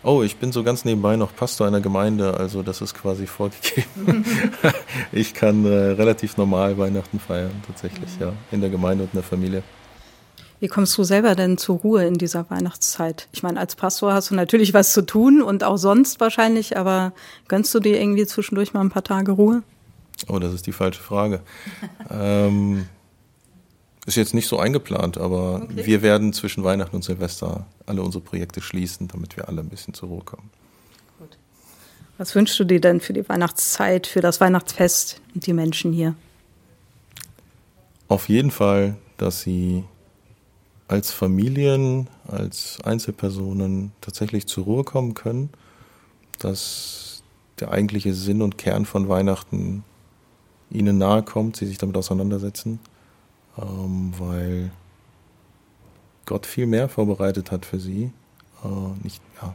Oh, 0.06 0.22
ich 0.22 0.38
bin 0.38 0.52
so 0.52 0.64
ganz 0.64 0.86
nebenbei 0.86 1.16
noch 1.16 1.36
Pastor 1.36 1.66
einer 1.66 1.82
Gemeinde, 1.82 2.38
also 2.38 2.62
das 2.62 2.80
ist 2.80 2.94
quasi 2.94 3.26
vorgegeben. 3.26 4.24
ich 5.12 5.34
kann 5.34 5.66
äh, 5.66 5.70
relativ 5.70 6.38
normal 6.38 6.78
Weihnachten 6.78 7.20
feiern, 7.20 7.64
tatsächlich, 7.66 8.12
ja, 8.20 8.32
in 8.52 8.62
der 8.62 8.70
Gemeinde 8.70 9.06
und 9.06 9.14
in 9.14 9.18
der 9.18 9.24
Familie. 9.24 9.64
Wie 10.60 10.68
kommst 10.68 10.96
du 11.00 11.04
selber 11.04 11.34
denn 11.34 11.58
zur 11.58 11.80
Ruhe 11.80 12.06
in 12.06 12.14
dieser 12.14 12.48
Weihnachtszeit? 12.52 13.28
Ich 13.32 13.42
meine, 13.42 13.60
als 13.60 13.76
Pastor 13.76 14.14
hast 14.14 14.30
du 14.30 14.36
natürlich 14.36 14.76
was 14.76 14.94
zu 14.94 15.04
tun 15.04 15.42
und 15.42 15.64
auch 15.64 15.78
sonst 15.78 16.20
wahrscheinlich, 16.20 16.78
aber 16.78 17.12
gönnst 17.48 17.74
du 17.74 17.80
dir 17.80 18.00
irgendwie 18.00 18.28
zwischendurch 18.28 18.76
mal 18.76 18.82
ein 18.82 18.92
paar 18.92 19.04
Tage 19.04 19.32
Ruhe? 19.32 19.64
Oh, 20.28 20.38
das 20.38 20.54
ist 20.54 20.68
die 20.68 20.72
falsche 20.72 21.02
Frage. 21.02 21.42
ähm, 22.12 22.86
ist 24.06 24.16
jetzt 24.16 24.34
nicht 24.34 24.48
so 24.48 24.60
eingeplant, 24.60 25.18
aber 25.18 25.64
okay. 25.64 25.86
wir 25.86 26.02
werden 26.02 26.32
zwischen 26.32 26.64
Weihnachten 26.64 26.96
und 26.96 27.04
Silvester 27.04 27.66
alle 27.86 28.04
unsere 28.04 28.24
Projekte 28.24 28.62
schließen, 28.62 29.08
damit 29.08 29.36
wir 29.36 29.50
alle 29.50 29.62
ein 29.62 29.70
bisschen 29.70 29.94
zur 29.94 30.10
Ruhe 30.10 30.24
kommen. 30.24 30.50
Gut. 31.20 31.38
Was 32.18 32.36
wünschst 32.36 32.60
du 32.60 32.66
dir 32.66 32.80
denn 32.80 33.02
für 33.02 33.14
die 33.14 33.28
Weihnachtszeit, 33.28 34.06
für 34.06 34.22
das 34.22 34.40
Weihnachtsfest 34.40 35.22
und 35.34 35.48
die 35.48 35.54
Menschen 35.54 35.92
hier? 35.92 36.16
Auf 38.08 38.30
jeden 38.30 38.52
Fall, 38.52 38.96
dass 39.18 39.42
sie 39.42 39.84
als 40.88 41.12
Familien, 41.12 42.08
als 42.28 42.78
Einzelpersonen 42.84 43.92
tatsächlich 44.02 44.46
zur 44.46 44.66
Ruhe 44.66 44.84
kommen 44.84 45.16
können, 45.16 45.50
dass 46.38 47.24
der 47.60 47.72
eigentliche 47.72 48.14
Sinn 48.14 48.44
und 48.44 48.60
Kern 48.60 48.86
von 48.86 49.10
Weihnachten 49.10 49.84
ihnen 50.70 51.00
nahe 51.00 51.24
kommt, 51.24 51.56
sie 51.56 51.66
sich 51.66 51.80
damit 51.80 51.98
auseinandersetzen 51.98 52.80
ähm, 53.58 54.14
weil 54.18 54.72
Gott 56.26 56.46
viel 56.46 56.66
mehr 56.66 56.90
vorbereitet 56.90 57.52
hat 57.52 57.66
für 57.66 57.80
sie. 57.80 58.12
Äh, 58.64 59.04
nicht, 59.04 59.22
ja, 59.42 59.54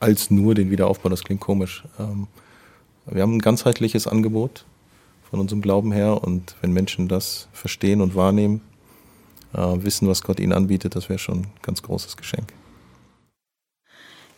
als 0.00 0.30
nur 0.30 0.54
den 0.54 0.70
Wiederaufbau, 0.70 1.08
das 1.08 1.24
klingt 1.24 1.40
komisch. 1.40 1.84
Ähm, 1.98 2.26
wir 3.06 3.22
haben 3.22 3.36
ein 3.36 3.40
ganzheitliches 3.40 4.06
Angebot 4.06 4.64
von 5.30 5.40
unserem 5.40 5.60
Glauben 5.60 5.92
her 5.92 6.22
und 6.22 6.56
wenn 6.60 6.72
Menschen 6.72 7.08
das 7.08 7.48
verstehen 7.52 8.00
und 8.00 8.14
wahrnehmen, 8.14 8.60
äh, 9.54 9.58
wissen, 9.58 10.08
was 10.08 10.22
Gott 10.22 10.40
ihnen 10.40 10.52
anbietet, 10.52 10.96
das 10.96 11.08
wäre 11.08 11.18
schon 11.18 11.40
ein 11.40 11.50
ganz 11.62 11.82
großes 11.82 12.16
Geschenk. 12.16 12.52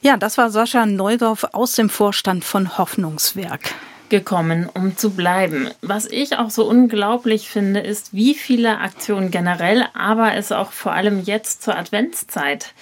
Ja, 0.02 0.16
das 0.16 0.38
war 0.38 0.50
Sascha 0.50 0.86
Neudorf 0.86 1.44
aus 1.52 1.72
dem 1.72 1.90
Vorstand 1.90 2.44
von 2.44 2.78
Hoffnungswerk. 2.78 3.74
Gekommen, 4.10 4.68
um 4.72 4.96
zu 4.96 5.10
bleiben. 5.10 5.70
Was 5.80 6.06
ich 6.06 6.36
auch 6.36 6.50
so 6.50 6.68
unglaublich 6.68 7.48
finde, 7.48 7.80
ist, 7.80 8.12
wie 8.12 8.34
viele 8.34 8.78
Aktionen 8.78 9.30
generell, 9.30 9.86
aber 9.94 10.34
es 10.34 10.52
auch 10.52 10.72
vor 10.72 10.92
allem 10.92 11.22
jetzt 11.22 11.62
zur 11.62 11.76
Adventszeit 11.76 12.74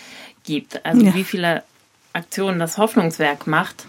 gibt. 0.45 0.85
Also 0.85 1.05
ja. 1.05 1.14
wie 1.14 1.25
viele 1.25 1.62
Aktionen 2.12 2.59
das 2.59 2.79
Hoffnungswerk 2.79 3.47
macht. 3.47 3.87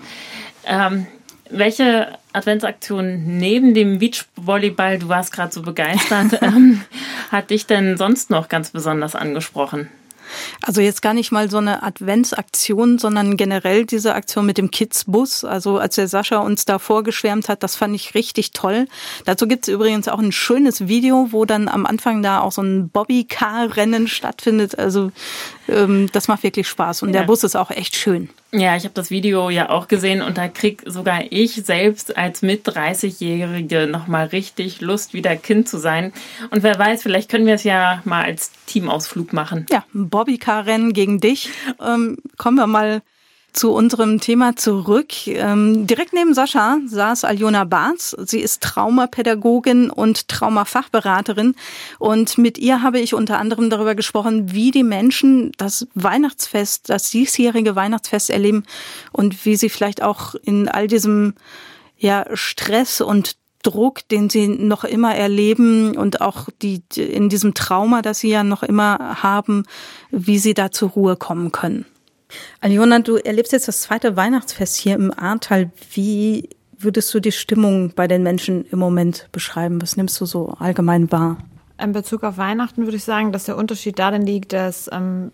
Ähm, 0.66 1.08
welche 1.50 2.18
Adventsaktion 2.32 3.38
neben 3.38 3.74
dem 3.74 4.00
Beachvolleyball, 4.00 5.00
du 5.00 5.10
warst 5.10 5.34
gerade 5.34 5.52
so 5.52 5.62
begeistert, 5.62 6.38
ähm, 6.42 6.82
hat 7.32 7.50
dich 7.50 7.66
denn 7.66 7.98
sonst 7.98 8.30
noch 8.30 8.50
ganz 8.50 8.70
besonders 8.70 9.16
angesprochen? 9.16 9.90
Also 10.62 10.82
jetzt 10.82 11.02
gar 11.02 11.14
nicht 11.14 11.32
mal 11.32 11.50
so 11.50 11.58
eine 11.58 11.84
Adventsaktion, 11.84 13.00
sondern 13.00 13.38
generell 13.38 13.86
diese 13.86 14.16
Aktion 14.16 14.46
mit 14.46 14.58
dem 14.58 14.72
Kidsbus. 14.72 15.44
Also 15.44 15.78
als 15.78 15.96
der 15.96 16.08
Sascha 16.08 16.40
uns 16.40 16.66
da 16.66 16.80
vorgeschwärmt 16.80 17.50
hat, 17.50 17.64
das 17.64 17.76
fand 17.76 17.96
ich 17.96 18.16
richtig 18.16 18.52
toll. 18.52 18.88
Dazu 19.26 19.48
gibt 19.48 19.68
es 19.68 19.74
übrigens 19.74 20.08
auch 20.08 20.20
ein 20.20 20.32
schönes 20.32 20.88
Video, 20.88 21.28
wo 21.32 21.46
dann 21.46 21.68
am 21.68 21.86
Anfang 21.86 22.22
da 22.24 22.42
auch 22.42 22.52
so 22.52 22.62
ein 22.62 22.90
Bobby-Car-Rennen 22.90 24.08
stattfindet. 24.08 24.78
Also 24.78 25.12
ähm, 25.70 26.10
das 26.12 26.28
macht 26.28 26.44
wirklich 26.44 26.68
Spaß 26.68 27.04
und 27.04 27.10
ja. 27.10 27.20
der 27.20 27.28
Bus 27.28 27.44
ist 27.44 27.56
auch 27.56 27.72
echt 27.72 27.96
schön. 27.96 28.30
Ja, 28.52 28.76
ich 28.76 28.84
habe 28.84 28.94
das 28.96 29.12
Video 29.12 29.50
ja 29.50 29.70
auch 29.70 29.88
gesehen 29.88 30.22
und 30.22 30.38
da 30.38 30.48
krieg 30.48 30.82
sogar 30.86 31.22
ich 31.30 31.54
selbst 31.54 32.18
als 32.18 32.42
mit 32.42 32.68
30-Jährige 32.68 33.88
nochmal 33.88 34.28
richtig 34.28 34.82
Lust, 34.82 35.14
wieder 35.14 35.36
Kind 35.36 35.70
zu 35.70 35.78
sein. 35.78 36.14
Und 36.50 36.64
wer 36.64 36.78
weiß, 36.78 37.04
vielleicht 37.04 37.30
können 37.30 37.46
wir 37.46 37.54
es 37.54 37.64
ja 37.64 38.02
mal 38.06 38.24
als 38.24 38.52
Teamausflug 38.66 39.34
machen. 39.34 39.68
Ja, 39.70 39.86
ein 39.94 40.10
Bobbycar-Rennen 40.10 40.94
gegen 40.94 41.20
dich. 41.20 41.52
Ähm, 41.80 42.18
kommen 42.38 42.58
wir 42.58 42.68
mal 42.68 43.02
zu 43.54 43.72
unserem 43.72 44.20
Thema 44.20 44.56
zurück. 44.56 45.28
Ähm, 45.28 45.88
direkt 45.88 46.14
neben 46.14 46.34
Sascha 46.34 46.78
saß 46.86 47.24
Aljona 47.24 47.64
Barz. 47.64 48.16
Sie 48.20 48.40
ist 48.40 48.62
Traumapädagogin 48.62 49.90
und 49.90 50.28
Traumafachberaterin. 50.28 51.56
Und 51.98 52.38
mit 52.38 52.58
ihr 52.58 52.82
habe 52.82 53.00
ich 53.00 53.14
unter 53.14 53.40
anderem 53.40 53.70
darüber 53.70 53.96
gesprochen, 53.96 54.52
wie 54.52 54.72
die 54.72 54.84
Menschen 54.84 55.52
das 55.58 55.88
Weihnachtsfest, 55.96 56.90
das 56.90 57.10
diesjährige 57.10 57.76
Weihnachtsfest 57.76 58.30
erleben 58.30 58.64
und 59.12 59.46
wie 59.46 59.56
sie 59.56 59.70
vielleicht 59.70 60.02
auch 60.02 60.36
in 60.36 60.68
all 60.68 60.88
diesem 60.88 61.34
ja, 61.98 62.26
Stress 62.34 63.02
und 63.02 63.36
Druck, 63.64 64.08
den 64.08 64.30
sie 64.30 64.48
noch 64.48 64.84
immer 64.84 65.16
erleben 65.16 65.98
und 65.98 66.22
auch 66.22 66.48
die, 66.62 66.82
in 66.96 67.30
diesem 67.30 67.54
Trauma, 67.54 68.02
das 68.02 68.20
sie 68.20 68.30
ja 68.30 68.44
noch 68.44 68.64
immer 68.64 69.22
haben, 69.22 69.66
wie 70.12 70.40
sie 70.40 70.54
da 70.54 70.72
zur 70.72 70.92
Ruhe 70.92 71.18
kommen 71.18 71.52
können. 71.52 71.86
Aljona, 72.62 73.00
du 73.00 73.16
erlebst 73.16 73.54
jetzt 73.54 73.68
das 73.68 73.82
zweite 73.82 74.16
Weihnachtsfest 74.16 74.76
hier 74.76 74.96
im 74.96 75.12
Ahrtal. 75.18 75.72
Wie 75.94 76.50
würdest 76.78 77.14
du 77.14 77.20
die 77.20 77.32
Stimmung 77.32 77.94
bei 77.96 78.08
den 78.08 78.24
Menschen 78.24 78.66
im 78.72 78.80
Moment 78.80 79.28
beschreiben? 79.32 79.82
Was 79.82 79.98
nimmst 79.98 80.20
du 80.22 80.26
so 80.26 80.56
allgemein 80.60 81.12
wahr? 81.12 81.38
In 81.82 81.94
Bezug 81.94 82.24
auf 82.24 82.38
Weihnachten 82.38 82.84
würde 82.84 82.98
ich 82.98 83.04
sagen, 83.04 83.32
dass 83.32 83.46
der 83.46 83.58
Unterschied 83.58 84.00
darin 84.00 84.26
liegt, 84.26 84.54
dass 84.54 84.90
ähm, 84.92 85.32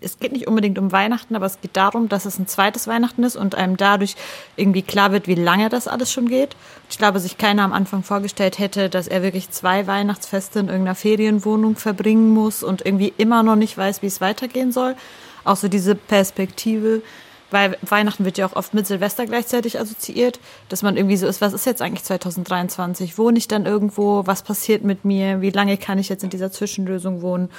es 0.00 0.18
geht 0.18 0.32
nicht 0.32 0.46
unbedingt 0.46 0.78
um 0.78 0.92
Weihnachten, 0.92 1.36
aber 1.36 1.46
es 1.46 1.60
geht 1.60 1.76
darum, 1.76 2.08
dass 2.08 2.24
es 2.24 2.38
ein 2.38 2.46
zweites 2.46 2.86
Weihnachten 2.86 3.22
ist 3.22 3.36
und 3.36 3.54
einem 3.54 3.76
dadurch 3.76 4.16
irgendwie 4.56 4.82
klar 4.82 5.12
wird, 5.12 5.26
wie 5.26 5.34
lange 5.34 5.68
das 5.68 5.88
alles 5.88 6.12
schon 6.12 6.28
geht. 6.28 6.56
Ich 6.88 6.98
glaube, 6.98 7.20
sich 7.20 7.38
keiner 7.38 7.64
am 7.64 7.72
Anfang 7.72 8.02
vorgestellt 8.02 8.58
hätte, 8.58 8.88
dass 8.88 9.08
er 9.08 9.22
wirklich 9.22 9.50
zwei 9.50 9.86
Weihnachtsfeste 9.86 10.60
in 10.60 10.68
irgendeiner 10.68 10.94
Ferienwohnung 10.94 11.76
verbringen 11.76 12.30
muss 12.30 12.62
und 12.62 12.84
irgendwie 12.86 13.12
immer 13.18 13.42
noch 13.42 13.56
nicht 13.56 13.76
weiß, 13.76 14.02
wie 14.02 14.06
es 14.06 14.20
weitergehen 14.20 14.72
soll 14.72 14.96
auch 15.44 15.56
so 15.56 15.68
diese 15.68 15.94
Perspektive, 15.94 17.02
weil 17.50 17.76
Weihnachten 17.82 18.24
wird 18.24 18.38
ja 18.38 18.46
auch 18.46 18.54
oft 18.54 18.74
mit 18.74 18.86
Silvester 18.86 19.26
gleichzeitig 19.26 19.80
assoziiert, 19.80 20.38
dass 20.68 20.82
man 20.82 20.96
irgendwie 20.96 21.16
so 21.16 21.26
ist, 21.26 21.40
was 21.40 21.52
ist 21.52 21.66
jetzt 21.66 21.82
eigentlich 21.82 22.04
2023? 22.04 23.18
Wohne 23.18 23.38
ich 23.38 23.48
dann 23.48 23.66
irgendwo? 23.66 24.26
Was 24.26 24.42
passiert 24.42 24.84
mit 24.84 25.04
mir? 25.04 25.40
Wie 25.40 25.50
lange 25.50 25.76
kann 25.76 25.98
ich 25.98 26.08
jetzt 26.08 26.22
in 26.22 26.30
dieser 26.30 26.52
Zwischenlösung 26.52 27.22
wohnen? 27.22 27.50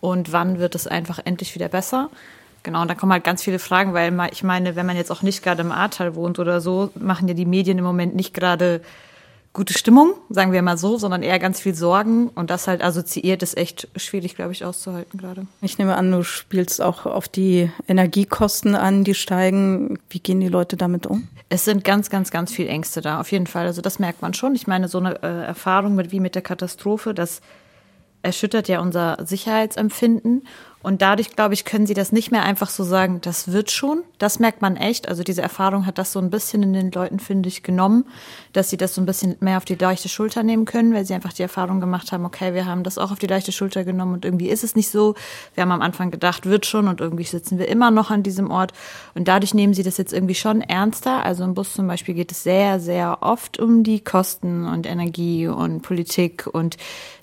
Und 0.00 0.32
wann 0.32 0.58
wird 0.58 0.74
es 0.74 0.86
einfach 0.86 1.20
endlich 1.24 1.54
wieder 1.54 1.68
besser? 1.68 2.10
Genau, 2.62 2.82
und 2.82 2.88
da 2.88 2.96
kommen 2.96 3.12
halt 3.12 3.22
ganz 3.22 3.44
viele 3.44 3.60
Fragen, 3.60 3.94
weil 3.94 4.12
ich 4.32 4.42
meine, 4.42 4.74
wenn 4.74 4.86
man 4.86 4.96
jetzt 4.96 5.12
auch 5.12 5.22
nicht 5.22 5.42
gerade 5.42 5.62
im 5.62 5.70
Ahrtal 5.70 6.16
wohnt 6.16 6.40
oder 6.40 6.60
so, 6.60 6.90
machen 6.96 7.28
ja 7.28 7.34
die 7.34 7.46
Medien 7.46 7.78
im 7.78 7.84
Moment 7.84 8.16
nicht 8.16 8.34
gerade 8.34 8.80
gute 9.56 9.72
Stimmung, 9.72 10.12
sagen 10.28 10.52
wir 10.52 10.60
mal 10.60 10.76
so, 10.76 10.98
sondern 10.98 11.22
eher 11.22 11.38
ganz 11.38 11.60
viel 11.60 11.74
Sorgen. 11.74 12.28
Und 12.28 12.50
das 12.50 12.68
halt 12.68 12.84
assoziiert 12.84 13.42
ist 13.42 13.56
echt 13.56 13.88
schwierig, 13.96 14.36
glaube 14.36 14.52
ich, 14.52 14.66
auszuhalten 14.66 15.18
gerade. 15.18 15.46
Ich 15.62 15.78
nehme 15.78 15.96
an, 15.96 16.12
du 16.12 16.22
spielst 16.22 16.82
auch 16.82 17.06
auf 17.06 17.26
die 17.26 17.70
Energiekosten 17.88 18.74
an, 18.74 19.02
die 19.02 19.14
steigen. 19.14 19.98
Wie 20.10 20.20
gehen 20.20 20.40
die 20.40 20.48
Leute 20.48 20.76
damit 20.76 21.06
um? 21.06 21.26
Es 21.48 21.64
sind 21.64 21.84
ganz, 21.84 22.10
ganz, 22.10 22.30
ganz 22.30 22.52
viel 22.52 22.68
Ängste 22.68 23.00
da, 23.00 23.18
auf 23.18 23.32
jeden 23.32 23.46
Fall. 23.46 23.64
Also 23.64 23.80
das 23.80 23.98
merkt 23.98 24.20
man 24.20 24.34
schon. 24.34 24.54
Ich 24.54 24.66
meine, 24.66 24.88
so 24.88 24.98
eine 24.98 25.22
äh, 25.22 25.46
Erfahrung 25.46 25.94
mit 25.94 26.12
wie 26.12 26.20
mit 26.20 26.34
der 26.34 26.42
Katastrophe, 26.42 27.14
das 27.14 27.40
erschüttert 28.22 28.68
ja 28.68 28.80
unser 28.80 29.16
Sicherheitsempfinden. 29.24 30.46
Und 30.86 31.02
dadurch, 31.02 31.34
glaube 31.34 31.52
ich, 31.52 31.64
können 31.64 31.84
sie 31.84 31.94
das 31.94 32.12
nicht 32.12 32.30
mehr 32.30 32.44
einfach 32.44 32.70
so 32.70 32.84
sagen, 32.84 33.20
das 33.20 33.50
wird 33.50 33.72
schon. 33.72 34.04
Das 34.18 34.38
merkt 34.38 34.62
man 34.62 34.76
echt. 34.76 35.08
Also 35.08 35.24
diese 35.24 35.42
Erfahrung 35.42 35.84
hat 35.84 35.98
das 35.98 36.12
so 36.12 36.20
ein 36.20 36.30
bisschen 36.30 36.62
in 36.62 36.74
den 36.74 36.92
Leuten, 36.92 37.18
finde 37.18 37.48
ich, 37.48 37.64
genommen, 37.64 38.04
dass 38.52 38.70
sie 38.70 38.76
das 38.76 38.94
so 38.94 39.00
ein 39.00 39.04
bisschen 39.04 39.34
mehr 39.40 39.56
auf 39.56 39.64
die 39.64 39.74
leichte 39.74 40.08
Schulter 40.08 40.44
nehmen 40.44 40.64
können, 40.64 40.94
weil 40.94 41.04
sie 41.04 41.14
einfach 41.14 41.32
die 41.32 41.42
Erfahrung 41.42 41.80
gemacht 41.80 42.12
haben, 42.12 42.24
okay, 42.24 42.54
wir 42.54 42.66
haben 42.66 42.84
das 42.84 42.98
auch 42.98 43.10
auf 43.10 43.18
die 43.18 43.26
leichte 43.26 43.50
Schulter 43.50 43.82
genommen 43.82 44.14
und 44.14 44.24
irgendwie 44.24 44.48
ist 44.48 44.62
es 44.62 44.76
nicht 44.76 44.88
so. 44.88 45.16
Wir 45.56 45.62
haben 45.62 45.72
am 45.72 45.82
Anfang 45.82 46.12
gedacht, 46.12 46.46
wird 46.46 46.66
schon 46.66 46.86
und 46.86 47.00
irgendwie 47.00 47.24
sitzen 47.24 47.58
wir 47.58 47.66
immer 47.66 47.90
noch 47.90 48.12
an 48.12 48.22
diesem 48.22 48.52
Ort. 48.52 48.72
Und 49.16 49.26
dadurch 49.26 49.54
nehmen 49.54 49.74
sie 49.74 49.82
das 49.82 49.96
jetzt 49.96 50.12
irgendwie 50.12 50.36
schon 50.36 50.60
ernster. 50.60 51.24
Also 51.24 51.42
im 51.42 51.54
Bus 51.54 51.72
zum 51.72 51.88
Beispiel 51.88 52.14
geht 52.14 52.30
es 52.30 52.44
sehr, 52.44 52.78
sehr 52.78 53.18
oft 53.22 53.58
um 53.58 53.82
die 53.82 54.04
Kosten 54.04 54.64
und 54.68 54.86
Energie 54.86 55.48
und 55.48 55.82
Politik. 55.82 56.46
Und 56.46 56.76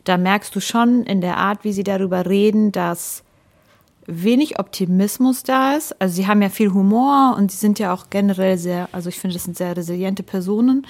da 0.03 0.17
merkst 0.17 0.53
du 0.53 0.59
schon 0.59 1.03
in 1.03 1.21
der 1.21 1.37
Art, 1.37 1.63
wie 1.63 1.71
sie 1.71 1.85
darüber 1.85 2.25
reden, 2.25 2.73
dass 2.73 3.22
wenig 4.05 4.59
Optimismus 4.59 5.43
da 5.43 5.75
ist. 5.75 5.99
Also 6.01 6.15
sie 6.15 6.27
haben 6.27 6.41
ja 6.41 6.49
viel 6.49 6.73
Humor 6.73 7.35
und 7.37 7.51
sie 7.51 7.57
sind 7.57 7.79
ja 7.79 7.93
auch 7.93 8.09
generell 8.09 8.57
sehr, 8.57 8.89
also 8.91 9.09
ich 9.09 9.19
finde, 9.19 9.35
das 9.35 9.43
sind 9.43 9.57
sehr 9.57 9.75
resiliente 9.75 10.23
Personen. 10.23 10.85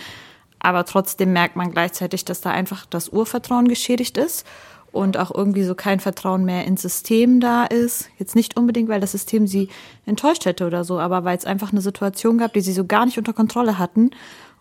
Aber 0.59 0.85
trotzdem 0.85 1.33
merkt 1.33 1.55
man 1.55 1.71
gleichzeitig, 1.71 2.25
dass 2.25 2.41
da 2.41 2.51
einfach 2.51 2.85
das 2.85 3.09
Urvertrauen 3.09 3.67
geschädigt 3.67 4.17
ist 4.17 4.45
und 4.93 5.17
auch 5.17 5.33
irgendwie 5.33 5.63
so 5.63 5.75
kein 5.75 5.99
Vertrauen 5.99 6.45
mehr 6.45 6.65
ins 6.65 6.81
System 6.81 7.41
da 7.41 7.65
ist. 7.65 8.09
Jetzt 8.17 8.35
nicht 8.35 8.55
unbedingt, 8.55 8.87
weil 8.87 9.01
das 9.01 9.11
System 9.11 9.45
sie 9.45 9.67
enttäuscht 10.05 10.45
hätte 10.45 10.65
oder 10.65 10.83
so, 10.85 10.99
aber 10.99 11.25
weil 11.25 11.37
es 11.37 11.45
einfach 11.45 11.71
eine 11.71 11.81
Situation 11.81 12.37
gab, 12.37 12.53
die 12.53 12.61
sie 12.61 12.71
so 12.71 12.85
gar 12.85 13.05
nicht 13.05 13.17
unter 13.17 13.33
Kontrolle 13.33 13.77
hatten, 13.77 14.11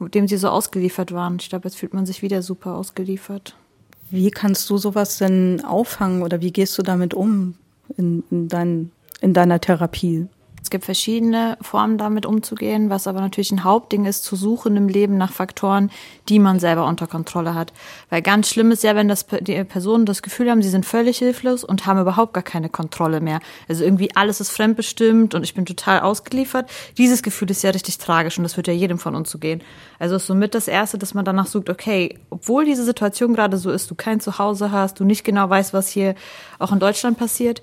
mit 0.00 0.14
dem 0.14 0.26
sie 0.26 0.38
so 0.38 0.48
ausgeliefert 0.48 1.12
waren. 1.12 1.36
Ich 1.40 1.48
glaube, 1.50 1.68
jetzt 1.68 1.76
fühlt 1.76 1.94
man 1.94 2.06
sich 2.06 2.22
wieder 2.22 2.42
super 2.42 2.74
ausgeliefert. 2.74 3.54
Wie 4.10 4.30
kannst 4.30 4.68
du 4.68 4.78
sowas 4.78 5.18
denn 5.18 5.64
auffangen 5.64 6.22
oder 6.22 6.40
wie 6.40 6.50
gehst 6.50 6.76
du 6.76 6.82
damit 6.82 7.14
um? 7.14 7.54
In, 7.96 8.24
in, 8.31 8.48
dein, 8.48 8.92
in 9.20 9.35
deiner 9.35 9.61
Therapie? 9.61 10.28
Es 10.72 10.74
gibt 10.74 10.87
verschiedene 10.87 11.58
Formen, 11.61 11.98
damit 11.98 12.24
umzugehen. 12.24 12.88
Was 12.88 13.06
aber 13.06 13.20
natürlich 13.20 13.50
ein 13.50 13.62
Hauptding 13.62 14.06
ist, 14.06 14.24
zu 14.24 14.37
suchen 14.37 14.74
im 14.78 14.88
Leben 14.88 15.18
nach 15.18 15.30
Faktoren, 15.30 15.90
die 16.30 16.38
man 16.38 16.61
selber 16.61 16.87
unter 16.87 17.06
Kontrolle 17.06 17.54
hat. 17.54 17.74
Weil 18.08 18.22
ganz 18.22 18.48
schlimm 18.48 18.70
ist 18.70 18.82
ja, 18.82 18.96
wenn 18.96 19.06
das, 19.06 19.26
die 19.42 19.62
Personen 19.64 20.06
das 20.06 20.22
Gefühl 20.22 20.50
haben, 20.50 20.62
sie 20.62 20.70
sind 20.70 20.87
völlig 20.87 21.18
hilflos 21.18 21.62
und 21.62 21.85
haben 21.85 22.00
überhaupt 22.00 22.32
gar 22.32 22.42
keine 22.42 22.70
Kontrolle 22.70 23.20
mehr. 23.20 23.40
Also 23.68 23.85
irgendwie 23.85 24.16
alles 24.16 24.40
ist 24.40 24.48
fremdbestimmt 24.48 25.35
und 25.35 25.42
ich 25.42 25.52
bin 25.52 25.66
total 25.66 26.00
ausgeliefert. 26.00 26.70
Dieses 26.96 27.22
Gefühl 27.22 27.50
ist 27.50 27.62
ja 27.62 27.68
richtig 27.68 27.98
tragisch 27.98 28.38
und 28.38 28.44
das 28.44 28.56
wird 28.56 28.66
ja 28.66 28.72
jedem 28.72 28.98
von 28.98 29.14
uns 29.14 29.30
so 29.30 29.38
gehen. 29.38 29.61
Also 29.98 30.16
ist 30.16 30.26
somit 30.26 30.54
das 30.54 30.68
Erste, 30.68 30.96
dass 30.96 31.12
man 31.12 31.26
danach 31.26 31.48
sucht, 31.48 31.68
okay, 31.68 32.18
obwohl 32.30 32.64
diese 32.64 32.87
Situation 32.87 33.35
gerade 33.35 33.58
so 33.58 33.70
ist, 33.70 33.90
du 33.90 33.94
kein 33.94 34.20
Zuhause 34.20 34.72
hast, 34.72 35.00
du 35.00 35.04
nicht 35.04 35.22
genau 35.22 35.50
weißt, 35.50 35.74
was 35.74 35.90
hier 35.90 36.14
auch 36.58 36.72
in 36.72 36.78
Deutschland 36.78 37.18
passiert, 37.18 37.61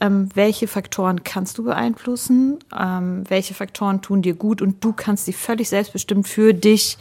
ähm, 0.00 0.28
welche 0.34 0.66
Faktoren 0.66 1.24
kannst 1.24 1.58
du 1.58 1.64
beeinflussen, 1.64 2.58
ähm, 2.78 3.24
welche 3.28 3.54
Faktoren 3.54 4.02
tun 4.02 4.22
dir 4.22 4.34
gut 4.34 4.62
und 4.62 4.82
du 4.84 4.92
kannst 4.92 5.26
sie 5.26 5.32
völlig 5.32 5.68
selbstbestimmt 5.68 6.26
für 6.26 6.54
dich 6.54 6.98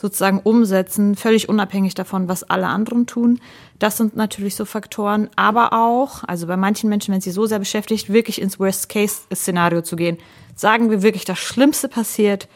sozusagen 0.00 0.40
umsetzen, 0.40 1.14
völlig 1.14 1.50
unabhängig 1.50 1.94
davon, 1.94 2.26
was 2.26 2.42
alle 2.42 2.68
anderen 2.68 3.06
tun. 3.06 3.38
Das 3.78 3.98
sind 3.98 4.16
natürlich 4.16 4.56
so 4.56 4.64
Faktoren, 4.64 5.28
aber 5.36 5.74
auch, 5.74 6.24
also 6.26 6.46
bei 6.46 6.56
manchen 6.56 6.88
Menschen, 6.88 7.12
wenn 7.12 7.20
sie 7.20 7.30
so 7.30 7.44
sehr 7.44 7.58
beschäftigt, 7.58 8.10
wirklich 8.10 8.40
ins 8.40 8.58
Worst-Case-Szenario 8.58 9.82
zu 9.82 9.96
gehen. 9.96 10.16
Sagen 10.56 10.90
wir 10.90 11.02
wirklich, 11.02 11.26
das 11.26 11.38
Schlimmste 11.38 11.88
passiert, 11.88 12.48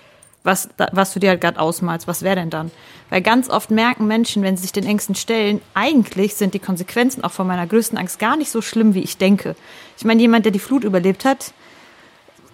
was, 0.45 0.69
was 0.93 1.15
du 1.15 1.21
dir 1.21 1.31
halt 1.31 1.41
gerade 1.41 1.59
ausmalst, 1.59 2.07
was 2.07 2.23
wäre 2.23 2.37
denn 2.37 2.51
dann? 2.51 2.71
Weil 3.09 3.23
ganz 3.23 3.49
oft 3.49 3.71
merken 3.71 4.07
Menschen, 4.07 4.43
wenn 4.43 4.57
sie 4.57 4.63
sich 4.63 4.73
den 4.73 4.85
Ängsten 4.87 5.15
stellen, 5.15 5.61
eigentlich 5.73 6.35
sind 6.35 6.55
die 6.55 6.59
Konsequenzen 6.59 7.25
auch 7.25 7.33
von 7.33 7.47
meiner 7.47 7.67
größten 7.67 7.99
Angst 7.99 8.19
gar 8.19 8.37
nicht 8.37 8.51
so 8.51 8.61
schlimm, 8.61 8.95
wie 8.95 9.03
ich 9.03 9.17
denke. 9.17 9.57
Ich 9.97 10.05
meine, 10.05 10.21
jemand, 10.21 10.45
der 10.45 10.53
die 10.53 10.59
Flut 10.59 10.85
überlebt 10.85 11.25
hat, 11.25 11.55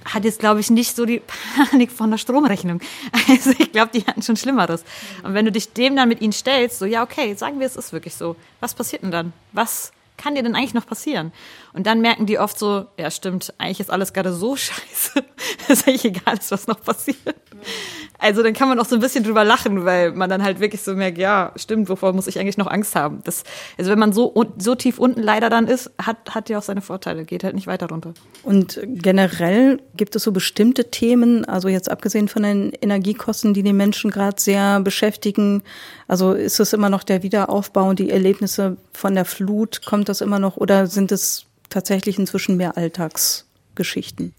hat 0.05 0.25
jetzt, 0.25 0.39
glaube 0.39 0.61
ich, 0.61 0.71
nicht 0.71 0.97
so 0.97 1.05
die 1.05 1.21
Panik 1.57 1.91
von 1.91 2.11
der 2.11 2.19
Stromrechnung. 2.19 2.81
Also 3.29 3.51
ich 3.59 3.73
glaube, 3.73 3.91
die 3.93 4.07
hatten 4.07 4.23
schon 4.23 4.37
Schlimmeres. 4.37 4.85
Und 5.23 5.35
wenn 5.35 5.45
du 5.45 5.53
dich 5.53 5.73
dem 5.73 5.95
dann 5.95 6.09
mit 6.09 6.21
ihnen 6.21 6.33
stellst, 6.33 6.79
so, 6.79 6.87
ja, 6.87 7.03
okay, 7.03 7.35
sagen 7.35 7.61
wir, 7.61 7.67
es 7.67 7.77
ist 7.77 7.93
wirklich 7.93 8.15
so. 8.15 8.37
Was 8.61 8.75
passiert 8.75 9.03
denn 9.03 9.11
dann? 9.11 9.33
Was 9.53 9.93
kann 10.17 10.35
dir 10.35 10.43
denn 10.43 10.55
eigentlich 10.55 10.75
noch 10.75 10.87
passieren? 10.87 11.33
Und 11.73 11.87
dann 11.87 12.01
merken 12.01 12.27
die 12.27 12.39
oft 12.39 12.59
so, 12.59 12.87
ja 12.99 13.11
stimmt, 13.11 13.55
eigentlich 13.59 13.81
ist 13.81 13.91
alles 13.91 14.13
gerade 14.13 14.33
so 14.33 14.57
scheiße, 14.57 15.25
dass 15.69 15.87
eigentlich 15.87 16.05
egal 16.05 16.39
ist, 16.39 16.51
was 16.51 16.67
noch 16.67 16.83
passiert. 16.83 17.37
Also 18.19 18.43
dann 18.43 18.53
kann 18.53 18.69
man 18.69 18.79
auch 18.79 18.85
so 18.85 18.97
ein 18.97 19.01
bisschen 19.01 19.25
drüber 19.25 19.45
lachen, 19.45 19.85
weil 19.85 20.13
man 20.13 20.29
dann 20.29 20.43
halt 20.43 20.61
wirklich 20.61 20.83
so 20.83 20.95
merkt, 20.95 21.17
ja, 21.17 21.53
stimmt, 21.57 21.89
wovor 21.89 22.13
muss 22.13 22.27
ich 22.27 22.39
eigentlich 22.39 22.59
noch 22.59 22.67
Angst 22.67 22.95
haben? 22.95 23.21
Das, 23.25 23.45
also 23.79 23.91
wenn 23.91 23.99
man 23.99 24.13
so, 24.13 24.35
so 24.59 24.75
tief 24.75 24.99
unten 24.99 25.23
leider 25.23 25.49
dann 25.49 25.67
ist, 25.67 25.91
hat, 26.01 26.35
hat 26.35 26.51
ja 26.51 26.59
auch 26.59 26.63
seine 26.63 26.83
Vorteile, 26.83 27.25
geht 27.25 27.45
halt 27.45 27.55
nicht 27.55 27.67
weiter 27.67 27.89
runter. 27.89 28.13
Und 28.43 28.81
generell 28.85 29.81
gibt 29.97 30.17
es 30.17 30.25
so 30.25 30.33
bestimmte 30.33 30.91
Themen, 30.91 31.47
also 31.47 31.69
jetzt 31.69 31.91
abgesehen 31.91 32.29
von 32.29 32.43
den 32.43 32.73
Energiekosten, 32.73 33.55
die 33.55 33.63
die 33.63 33.73
Menschen 33.73 34.11
gerade 34.11 34.41
sehr 34.41 34.81
beschäftigen, 34.81 35.63
also 36.07 36.33
ist 36.33 36.61
es 36.61 36.73
immer 36.73 36.91
noch 36.91 37.05
der 37.05 37.23
Wiederaufbau 37.23 37.89
und 37.89 37.99
die 37.99 38.11
Erlebnisse 38.11 38.77
von 38.93 39.15
der 39.15 39.25
Flut, 39.25 39.85
kommt 39.87 40.09
das 40.09 40.21
immer 40.21 40.39
noch 40.39 40.57
oder 40.57 40.87
sind 40.87 41.11
es 41.11 41.47
tatsächlich 41.71 42.19
inzwischen 42.19 42.57
mehr 42.57 42.77
Alltagsgeschichten? 42.77 44.35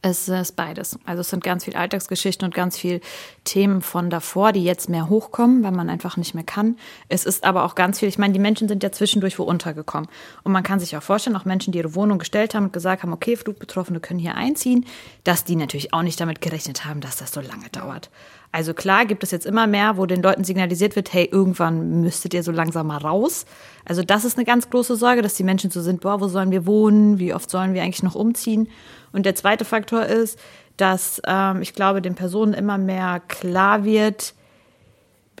Es 0.00 0.28
ist 0.28 0.54
beides. 0.54 0.96
Also 1.06 1.22
es 1.22 1.30
sind 1.30 1.42
ganz 1.42 1.64
viel 1.64 1.74
Alltagsgeschichten 1.74 2.44
und 2.46 2.54
ganz 2.54 2.78
viel 2.78 3.00
Themen 3.42 3.82
von 3.82 4.10
davor, 4.10 4.52
die 4.52 4.62
jetzt 4.62 4.88
mehr 4.88 5.08
hochkommen, 5.08 5.64
weil 5.64 5.72
man 5.72 5.90
einfach 5.90 6.16
nicht 6.16 6.34
mehr 6.34 6.44
kann. 6.44 6.76
Es 7.08 7.24
ist 7.24 7.42
aber 7.42 7.64
auch 7.64 7.74
ganz 7.74 7.98
viel, 7.98 8.08
ich 8.08 8.16
meine, 8.16 8.32
die 8.32 8.38
Menschen 8.38 8.68
sind 8.68 8.84
ja 8.84 8.92
zwischendurch 8.92 9.40
wo 9.40 9.42
untergekommen. 9.42 10.08
Und 10.44 10.52
man 10.52 10.62
kann 10.62 10.78
sich 10.78 10.96
auch 10.96 11.02
vorstellen, 11.02 11.34
auch 11.34 11.44
Menschen, 11.44 11.72
die 11.72 11.78
ihre 11.78 11.96
Wohnung 11.96 12.20
gestellt 12.20 12.54
haben 12.54 12.66
und 12.66 12.72
gesagt 12.72 13.02
haben, 13.02 13.12
okay, 13.12 13.36
Flugbetroffene 13.36 13.98
können 13.98 14.20
hier 14.20 14.36
einziehen, 14.36 14.86
dass 15.24 15.42
die 15.42 15.56
natürlich 15.56 15.92
auch 15.92 16.02
nicht 16.02 16.20
damit 16.20 16.40
gerechnet 16.40 16.84
haben, 16.84 17.00
dass 17.00 17.16
das 17.16 17.32
so 17.32 17.40
lange 17.40 17.68
dauert. 17.72 18.08
Also 18.50 18.72
klar 18.72 19.04
gibt 19.04 19.22
es 19.22 19.30
jetzt 19.30 19.46
immer 19.46 19.66
mehr, 19.66 19.98
wo 19.98 20.06
den 20.06 20.22
Leuten 20.22 20.42
signalisiert 20.42 20.96
wird, 20.96 21.12
hey, 21.12 21.28
irgendwann 21.30 22.00
müsstet 22.00 22.32
ihr 22.32 22.42
so 22.42 22.50
langsam 22.50 22.86
mal 22.86 22.96
raus. 22.96 23.44
Also 23.84 24.02
das 24.02 24.24
ist 24.24 24.38
eine 24.38 24.46
ganz 24.46 24.70
große 24.70 24.96
Sorge, 24.96 25.20
dass 25.22 25.34
die 25.34 25.44
Menschen 25.44 25.70
so 25.70 25.82
sind, 25.82 26.00
boah, 26.00 26.20
wo 26.20 26.28
sollen 26.28 26.50
wir 26.50 26.66
wohnen? 26.66 27.18
Wie 27.18 27.34
oft 27.34 27.50
sollen 27.50 27.74
wir 27.74 27.82
eigentlich 27.82 28.02
noch 28.02 28.14
umziehen? 28.14 28.68
Und 29.12 29.26
der 29.26 29.34
zweite 29.34 29.64
Faktor 29.64 30.04
ist, 30.04 30.38
dass 30.78 31.20
ähm, 31.26 31.60
ich 31.60 31.74
glaube, 31.74 32.00
den 32.00 32.14
Personen 32.14 32.54
immer 32.54 32.78
mehr 32.78 33.20
klar 33.28 33.84
wird, 33.84 34.34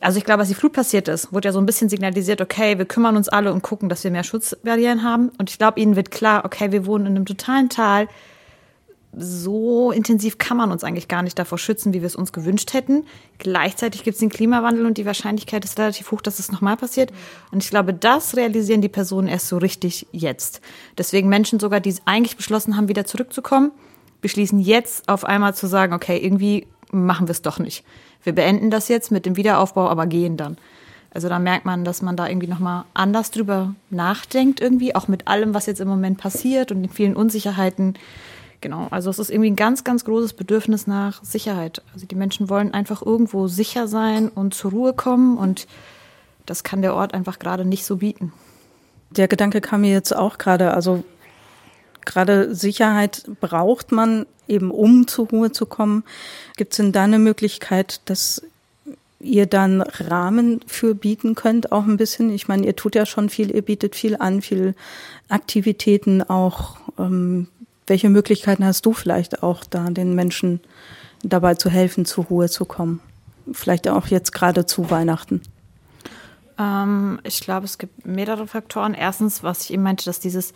also 0.00 0.18
ich 0.18 0.24
glaube, 0.24 0.40
als 0.40 0.48
die 0.48 0.54
Flut 0.54 0.72
passiert 0.72 1.08
ist, 1.08 1.32
wurde 1.32 1.48
ja 1.48 1.52
so 1.52 1.58
ein 1.58 1.66
bisschen 1.66 1.88
signalisiert, 1.88 2.40
okay, 2.40 2.78
wir 2.78 2.84
kümmern 2.84 3.16
uns 3.16 3.28
alle 3.28 3.52
und 3.52 3.62
gucken, 3.62 3.88
dass 3.88 4.04
wir 4.04 4.10
mehr 4.10 4.24
Schutzbarrieren 4.24 5.02
haben. 5.02 5.30
Und 5.38 5.50
ich 5.50 5.58
glaube, 5.58 5.80
ihnen 5.80 5.96
wird 5.96 6.10
klar, 6.10 6.44
okay, 6.44 6.70
wir 6.72 6.86
wohnen 6.86 7.06
in 7.06 7.16
einem 7.16 7.26
totalen 7.26 7.68
Tal. 7.68 8.08
So 9.16 9.90
intensiv 9.90 10.38
kann 10.38 10.56
man 10.56 10.70
uns 10.70 10.84
eigentlich 10.84 11.08
gar 11.08 11.22
nicht 11.22 11.38
davor 11.38 11.58
schützen, 11.58 11.92
wie 11.92 12.00
wir 12.00 12.06
es 12.06 12.16
uns 12.16 12.32
gewünscht 12.32 12.74
hätten. 12.74 13.04
Gleichzeitig 13.38 14.04
gibt 14.04 14.14
es 14.14 14.20
den 14.20 14.28
Klimawandel 14.28 14.86
und 14.86 14.98
die 14.98 15.06
Wahrscheinlichkeit 15.06 15.64
ist 15.64 15.78
relativ 15.78 16.10
hoch, 16.10 16.20
dass 16.20 16.38
es 16.38 16.52
nochmal 16.52 16.76
passiert. 16.76 17.12
Und 17.50 17.64
ich 17.64 17.70
glaube, 17.70 17.94
das 17.94 18.36
realisieren 18.36 18.82
die 18.82 18.88
Personen 18.88 19.28
erst 19.28 19.48
so 19.48 19.56
richtig 19.56 20.06
jetzt. 20.12 20.60
Deswegen 20.96 21.28
Menschen 21.28 21.58
sogar, 21.58 21.80
die 21.80 21.94
eigentlich 22.04 22.36
beschlossen 22.36 22.76
haben, 22.76 22.88
wieder 22.88 23.06
zurückzukommen, 23.06 23.72
beschließen 24.20 24.60
jetzt 24.60 25.08
auf 25.08 25.24
einmal 25.24 25.54
zu 25.54 25.66
sagen, 25.66 25.94
okay, 25.94 26.18
irgendwie 26.18 26.66
machen 26.90 27.28
wir 27.28 27.32
es 27.32 27.42
doch 27.42 27.58
nicht 27.58 27.84
wir 28.22 28.34
beenden 28.34 28.70
das 28.70 28.88
jetzt 28.88 29.10
mit 29.10 29.26
dem 29.26 29.36
Wiederaufbau, 29.36 29.88
aber 29.88 30.06
gehen 30.06 30.36
dann. 30.36 30.56
Also 31.10 31.28
da 31.28 31.38
merkt 31.38 31.64
man, 31.64 31.84
dass 31.84 32.02
man 32.02 32.16
da 32.16 32.28
irgendwie 32.28 32.46
nochmal 32.46 32.84
anders 32.92 33.30
drüber 33.30 33.74
nachdenkt, 33.90 34.60
irgendwie, 34.60 34.94
auch 34.94 35.08
mit 35.08 35.26
allem, 35.26 35.54
was 35.54 35.66
jetzt 35.66 35.80
im 35.80 35.88
Moment 35.88 36.18
passiert 36.18 36.70
und 36.70 36.82
den 36.82 36.90
vielen 36.90 37.16
Unsicherheiten. 37.16 37.94
Genau, 38.60 38.88
also 38.90 39.08
es 39.10 39.20
ist 39.20 39.30
irgendwie 39.30 39.50
ein 39.50 39.56
ganz, 39.56 39.84
ganz 39.84 40.04
großes 40.04 40.32
Bedürfnis 40.32 40.86
nach 40.86 41.22
Sicherheit. 41.22 41.82
Also 41.94 42.06
die 42.06 42.16
Menschen 42.16 42.48
wollen 42.48 42.74
einfach 42.74 43.02
irgendwo 43.02 43.46
sicher 43.46 43.86
sein 43.86 44.28
und 44.28 44.52
zur 44.52 44.72
Ruhe 44.72 44.92
kommen 44.94 45.38
und 45.38 45.68
das 46.44 46.64
kann 46.64 46.82
der 46.82 46.94
Ort 46.94 47.14
einfach 47.14 47.38
gerade 47.38 47.64
nicht 47.64 47.84
so 47.84 47.98
bieten. 47.98 48.32
Der 49.10 49.28
Gedanke 49.28 49.60
kam 49.60 49.82
mir 49.82 49.92
jetzt 49.92 50.14
auch 50.14 50.38
gerade, 50.38 50.74
also 50.74 51.04
gerade 52.04 52.54
Sicherheit 52.54 53.24
braucht 53.40 53.92
man 53.92 54.26
eben, 54.48 54.70
um 54.70 55.06
zur 55.06 55.28
Ruhe 55.28 55.52
zu 55.52 55.66
kommen. 55.66 56.04
Gibt 56.56 56.72
es 56.72 56.78
denn 56.78 56.92
da 56.92 57.04
eine 57.04 57.18
Möglichkeit, 57.18 58.00
dass 58.06 58.42
ihr 59.20 59.46
dann 59.46 59.82
Rahmen 59.82 60.60
für 60.66 60.94
bieten 60.94 61.34
könnt, 61.34 61.70
auch 61.70 61.84
ein 61.84 61.96
bisschen? 61.96 62.30
Ich 62.30 62.48
meine, 62.48 62.66
ihr 62.66 62.76
tut 62.76 62.94
ja 62.94 63.06
schon 63.06 63.28
viel, 63.28 63.54
ihr 63.54 63.62
bietet 63.62 63.94
viel 63.94 64.16
an, 64.16 64.42
viel 64.42 64.74
Aktivitäten 65.28 66.22
auch. 66.22 66.76
Ähm, 66.98 67.48
welche 67.88 68.08
Möglichkeiten 68.08 68.64
hast 68.64 68.84
du 68.86 68.92
vielleicht 68.92 69.42
auch 69.42 69.64
da, 69.64 69.90
den 69.90 70.14
Menschen 70.14 70.60
dabei 71.22 71.54
zu 71.54 71.70
helfen, 71.70 72.04
zur 72.04 72.24
Ruhe 72.26 72.48
zu 72.48 72.64
kommen? 72.64 73.00
Vielleicht 73.52 73.88
auch 73.88 74.06
jetzt 74.08 74.32
gerade 74.32 74.66
zu 74.66 74.90
Weihnachten. 74.90 75.40
Ähm, 76.58 77.20
ich 77.24 77.40
glaube, 77.40 77.64
es 77.64 77.78
gibt 77.78 78.06
mehrere 78.06 78.46
Faktoren. 78.46 78.94
Erstens, 78.94 79.42
was 79.42 79.62
ich 79.62 79.72
eben 79.72 79.82
meinte, 79.82 80.04
dass 80.04 80.20
dieses 80.20 80.52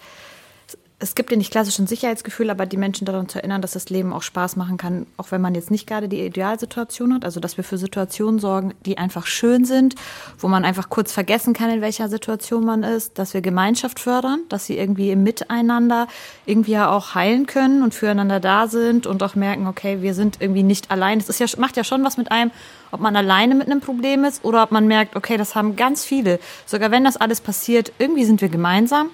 es 1.03 1.17
gibt 1.17 1.33
ja 1.33 1.37
nicht 1.37 1.51
klassischen 1.51 1.89
Sicherheitsgefühl, 1.89 2.49
aber 2.49 2.65
die 2.65 2.77
Menschen 2.77 3.05
daran 3.05 3.29
zu 3.29 3.39
erinnern, 3.39 3.61
dass 3.61 3.73
das 3.73 3.91
Leben 3.91 4.13
auch 4.13 4.23
Spaß 4.23 4.55
machen 4.55 4.77
kann, 4.77 5.07
auch 5.17 5.33
wenn 5.33 5.41
man 5.41 5.57
jetzt 5.57 5.71
nicht 5.71 5.89
gerade 5.89 6.09
die 6.09 6.25
Idealsituation 6.25 7.13
hat. 7.13 7.25
Also, 7.25 7.41
dass 7.41 7.57
wir 7.57 7.65
für 7.65 7.77
Situationen 7.77 8.39
sorgen, 8.39 8.73
die 8.87 8.99
einfach 8.99 9.27
schön 9.27 9.65
sind, 9.65 9.97
wo 10.39 10.47
man 10.47 10.65
einfach 10.65 10.91
kurz 10.91 11.11
vergessen 11.11 11.55
kann, 11.55 11.71
in 11.71 11.81
welcher 11.81 12.09
Situation 12.09 12.65
man 12.65 12.85
ist, 12.85 13.19
dass 13.19 13.35
wir 13.35 13.41
Gemeinschaft 13.41 13.99
fördern, 13.99 14.43
dass 14.49 14.67
sie 14.67 14.79
irgendwie 14.79 15.11
im 15.11 15.25
Miteinander 15.25 16.07
irgendwie 16.47 16.73
ja 16.73 16.89
auch 16.89 17.17
heilen 17.17 17.47
können 17.47 17.83
und 17.83 17.95
füreinander 17.95 18.39
da 18.39 18.69
sind 18.69 19.09
und 19.09 19.25
auch 19.25 19.35
merken, 19.35 19.67
okay, 19.67 20.03
wir 20.03 20.15
sind 20.15 20.37
irgendwie 20.41 20.63
nicht 20.63 20.93
allein. 20.93 21.19
Das 21.19 21.29
ist 21.29 21.41
ja, 21.41 21.47
macht 21.59 21.77
ja 21.77 21.83
schon 21.83 22.05
was 22.05 22.17
mit 22.17 22.31
einem, 22.31 22.53
ob 22.93 23.01
man 23.01 23.17
alleine 23.17 23.57
mit 23.57 23.67
einem 23.67 23.81
Problem 23.81 24.25
ist 24.25 24.45
oder 24.45 24.63
ob 24.63 24.71
man 24.71 24.87
merkt, 24.87 25.17
okay, 25.17 25.37
das 25.37 25.57
haben 25.57 25.75
ganz 25.75 26.05
viele. 26.05 26.39
Sogar 26.65 26.93
wenn 26.93 27.03
das 27.03 27.17
alles 27.17 27.41
passiert, 27.41 27.93
irgendwie 27.99 28.25
sind 28.25 28.41
wir 28.41 28.49
gemeinsam. 28.49 29.11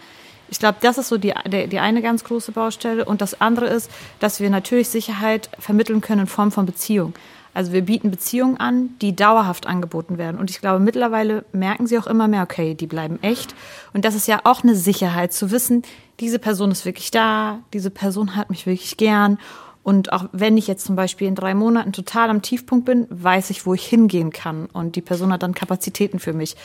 Ich 0.51 0.59
glaube, 0.59 0.79
das 0.81 0.99
ist 0.99 1.09
so 1.09 1.19
die, 1.19 1.35
die, 1.47 1.67
die 1.67 1.79
eine 1.79 2.03
ganz 2.03 2.25
große 2.25 2.53
Baustelle. 2.53 3.05
Und 3.05 3.21
das 3.21 3.41
andere 3.41 3.67
ist, 3.67 3.91
dass 4.19 4.41
wir 4.41 4.51
natürlich 4.51 4.89
Sicherheit 4.89 5.51
vermitteln 5.59 6.01
können 6.01 6.23
in 6.23 6.27
Form 6.27 6.53
von 6.53 6.67
Beziehung. 6.67 7.15
Also 7.55 7.73
wir 7.73 7.83
bieten 7.83 8.11
Beziehungen 8.11 8.57
an, 8.59 8.91
die 9.01 9.17
dauerhaft 9.17 9.67
angeboten 9.67 10.17
werden. 10.17 10.39
Und 10.39 10.51
ich 10.51 10.61
glaube, 10.61 10.79
mittlerweile 10.79 11.45
merken 11.53 11.87
sie 11.87 11.99
auch 11.99 12.07
immer 12.07 12.29
mehr, 12.29 12.43
okay, 12.43 12.75
die 12.75 12.87
bleiben 12.87 13.19
echt. 13.23 13.55
Und 13.93 14.05
das 14.05 14.15
ist 14.15 14.29
ja 14.29 14.41
auch 14.45 14.63
eine 14.63 14.77
Sicherheit 14.77 15.33
zu 15.33 15.51
wissen, 15.51 15.83
diese 16.21 16.39
Person 16.39 16.71
ist 16.71 16.85
wirklich 16.85 17.11
da, 17.11 17.61
diese 17.73 17.91
Person 17.91 18.37
hat 18.37 18.51
mich 18.51 18.67
wirklich 18.67 18.97
gern. 18.97 19.39
Und 19.83 20.13
auch 20.13 20.27
wenn 20.33 20.57
ich 20.57 20.67
jetzt 20.67 20.85
zum 20.85 20.97
Beispiel 20.97 21.29
in 21.29 21.35
drei 21.35 21.55
Monaten 21.55 21.93
total 21.93 22.31
am 22.31 22.43
Tiefpunkt 22.43 22.85
bin, 22.85 23.07
weiß 23.11 23.51
ich, 23.51 23.65
wo 23.65 23.75
ich 23.75 23.87
hingehen 23.87 24.31
kann. 24.31 24.67
Und 24.67 24.97
die 24.97 25.01
Person 25.01 25.33
hat 25.33 25.43
dann 25.43 25.55
Kapazitäten 25.55 26.19
für 26.19 26.33
mich. 26.33 26.57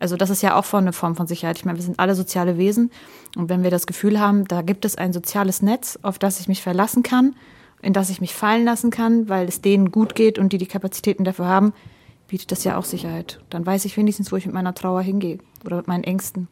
Also 0.00 0.16
das 0.16 0.30
ist 0.30 0.42
ja 0.42 0.56
auch 0.56 0.72
eine 0.74 0.92
Form 0.92 1.16
von 1.16 1.26
Sicherheit. 1.26 1.58
Ich 1.58 1.64
meine, 1.64 1.78
wir 1.78 1.84
sind 1.84 1.98
alle 1.98 2.14
soziale 2.14 2.56
Wesen 2.56 2.90
und 3.36 3.48
wenn 3.48 3.62
wir 3.62 3.70
das 3.70 3.86
Gefühl 3.86 4.20
haben, 4.20 4.46
da 4.46 4.62
gibt 4.62 4.84
es 4.84 4.96
ein 4.96 5.12
soziales 5.12 5.62
Netz, 5.62 5.98
auf 6.02 6.18
das 6.18 6.40
ich 6.40 6.48
mich 6.48 6.62
verlassen 6.62 7.02
kann, 7.02 7.34
in 7.82 7.92
das 7.92 8.10
ich 8.10 8.20
mich 8.20 8.34
fallen 8.34 8.64
lassen 8.64 8.90
kann, 8.90 9.28
weil 9.28 9.48
es 9.48 9.60
denen 9.60 9.90
gut 9.90 10.14
geht 10.14 10.38
und 10.38 10.52
die 10.52 10.58
die 10.58 10.66
Kapazitäten 10.66 11.24
dafür 11.24 11.46
haben, 11.46 11.72
bietet 12.28 12.52
das 12.52 12.64
ja 12.64 12.76
auch 12.76 12.84
Sicherheit. 12.84 13.40
Dann 13.50 13.66
weiß 13.66 13.84
ich 13.86 13.96
wenigstens, 13.96 14.30
wo 14.30 14.36
ich 14.36 14.46
mit 14.46 14.54
meiner 14.54 14.74
Trauer 14.74 15.02
hingehe 15.02 15.38
oder 15.64 15.78
mit 15.78 15.88
meinen 15.88 16.04
Ängsten. 16.04 16.48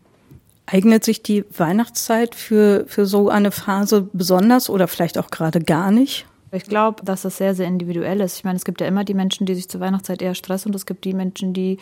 Eignet 0.67 1.05
sich 1.05 1.23
die 1.23 1.45
Weihnachtszeit 1.57 2.35
für, 2.35 2.85
für 2.89 3.07
so 3.07 3.29
eine 3.29 3.53
Phase 3.53 4.09
besonders 4.13 4.69
oder 4.69 4.89
vielleicht 4.89 5.19
auch 5.19 5.31
gerade 5.31 5.61
gar 5.61 5.93
nicht? 5.93 6.27
Ich 6.51 6.65
glaube, 6.65 7.05
dass 7.05 7.23
das 7.23 7.37
sehr, 7.37 7.55
sehr 7.55 7.69
individuell 7.69 8.21
ist. 8.21 8.39
Ich 8.39 8.45
meine, 8.45 8.57
es 8.57 8.65
gibt 8.65 8.81
ja 8.81 8.87
immer 8.87 9.05
die 9.05 9.15
Menschen, 9.15 9.47
die 9.47 9.55
sich 9.55 9.69
zur 9.69 9.81
Weihnachtszeit 9.81 10.23
eher 10.23 10.35
stressen 10.35 10.71
und 10.71 10.75
es 10.75 10.87
gibt 10.87 11.05
die 11.05 11.13
Menschen, 11.13 11.53
die 11.53 11.79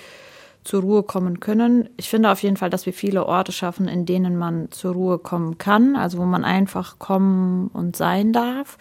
zur 0.64 0.81
Ruhe 0.81 1.03
kommen 1.03 1.40
können. 1.40 1.88
Ich 1.96 2.09
finde 2.09 2.31
auf 2.31 2.42
jeden 2.42 2.57
Fall, 2.57 2.70
dass 2.70 2.87
wir 2.87 2.92
viele 2.92 3.27
Orte 3.27 3.53
schaffen, 3.53 3.87
in 3.87 4.07
denen 4.07 4.37
man 4.37 4.70
zur 4.70 4.94
Ruhe 4.94 5.18
kommen 5.18 5.59
kann, 5.59 5.94
also 5.94 6.18
wo 6.18 6.24
man 6.24 6.44
einfach 6.44 6.98
kommen 6.98 7.68
und 7.68 7.96
sein 7.96 8.33
darf. 8.33 8.79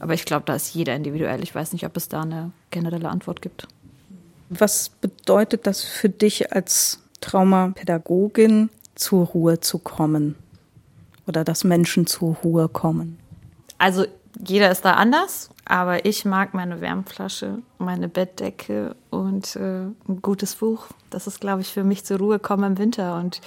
Aber 0.00 0.14
ich 0.14 0.24
glaube, 0.24 0.44
da 0.46 0.54
ist 0.54 0.74
jeder 0.74 0.94
individuell. 0.94 1.42
Ich 1.42 1.54
weiß 1.54 1.72
nicht, 1.72 1.84
ob 1.84 1.96
es 1.96 2.08
da 2.08 2.22
eine 2.22 2.52
generelle 2.70 3.08
Antwort 3.08 3.42
gibt. 3.42 3.68
Was 4.48 4.88
bedeutet 4.88 5.66
das 5.66 5.82
für 5.82 6.08
dich 6.08 6.52
als 6.52 7.02
Traumapädagogin, 7.20 8.70
zur 8.94 9.26
Ruhe 9.26 9.60
zu 9.60 9.78
kommen? 9.78 10.34
Oder 11.26 11.44
dass 11.44 11.62
Menschen 11.62 12.06
zur 12.06 12.36
Ruhe 12.36 12.68
kommen? 12.68 13.18
Also 13.76 14.06
jeder 14.44 14.70
ist 14.70 14.84
da 14.84 14.94
anders, 14.94 15.50
aber 15.64 16.04
ich 16.04 16.24
mag 16.24 16.54
meine 16.54 16.80
Wärmflasche, 16.80 17.58
meine 17.78 18.08
Bettdecke 18.08 18.94
und 19.10 19.56
äh, 19.56 19.86
ein 20.08 20.22
gutes 20.22 20.56
Buch. 20.56 20.86
Das 21.10 21.26
ist, 21.26 21.40
glaube 21.40 21.62
ich, 21.62 21.68
für 21.68 21.84
mich 21.84 22.04
zur 22.04 22.18
Ruhe 22.18 22.38
kommen 22.38 22.72
im 22.72 22.78
Winter. 22.78 23.16
Und 23.16 23.40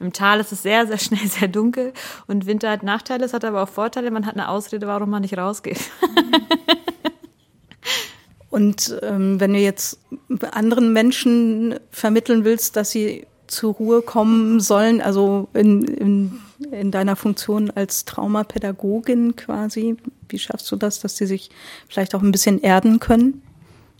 im 0.00 0.12
Tal 0.12 0.40
ist 0.40 0.52
es 0.52 0.62
sehr, 0.62 0.86
sehr 0.86 0.98
schnell 0.98 1.26
sehr 1.26 1.48
dunkel. 1.48 1.92
Und 2.26 2.46
Winter 2.46 2.70
hat 2.70 2.82
Nachteile, 2.82 3.24
es 3.24 3.32
hat 3.32 3.44
aber 3.44 3.62
auch 3.62 3.68
Vorteile. 3.68 4.10
Man 4.10 4.26
hat 4.26 4.34
eine 4.34 4.48
Ausrede, 4.48 4.86
warum 4.86 5.10
man 5.10 5.22
nicht 5.22 5.38
rausgeht. 5.38 5.80
und 8.50 8.98
ähm, 9.02 9.38
wenn 9.38 9.52
du 9.52 9.58
jetzt 9.58 10.00
anderen 10.50 10.92
Menschen 10.92 11.78
vermitteln 11.90 12.44
willst, 12.44 12.76
dass 12.76 12.90
sie 12.90 13.26
zur 13.46 13.74
Ruhe 13.74 14.02
kommen 14.02 14.60
sollen, 14.60 15.00
also 15.00 15.48
in, 15.52 15.84
in, 15.84 16.40
in 16.70 16.90
deiner 16.90 17.16
Funktion 17.16 17.70
als 17.70 18.04
Traumapädagogin 18.04 19.36
quasi? 19.36 19.96
Wie 20.28 20.38
schaffst 20.38 20.70
du 20.70 20.76
das, 20.76 21.00
dass 21.00 21.16
sie 21.16 21.26
sich 21.26 21.50
vielleicht 21.88 22.14
auch 22.14 22.22
ein 22.22 22.32
bisschen 22.32 22.60
erden 22.60 23.00
können? 23.00 23.42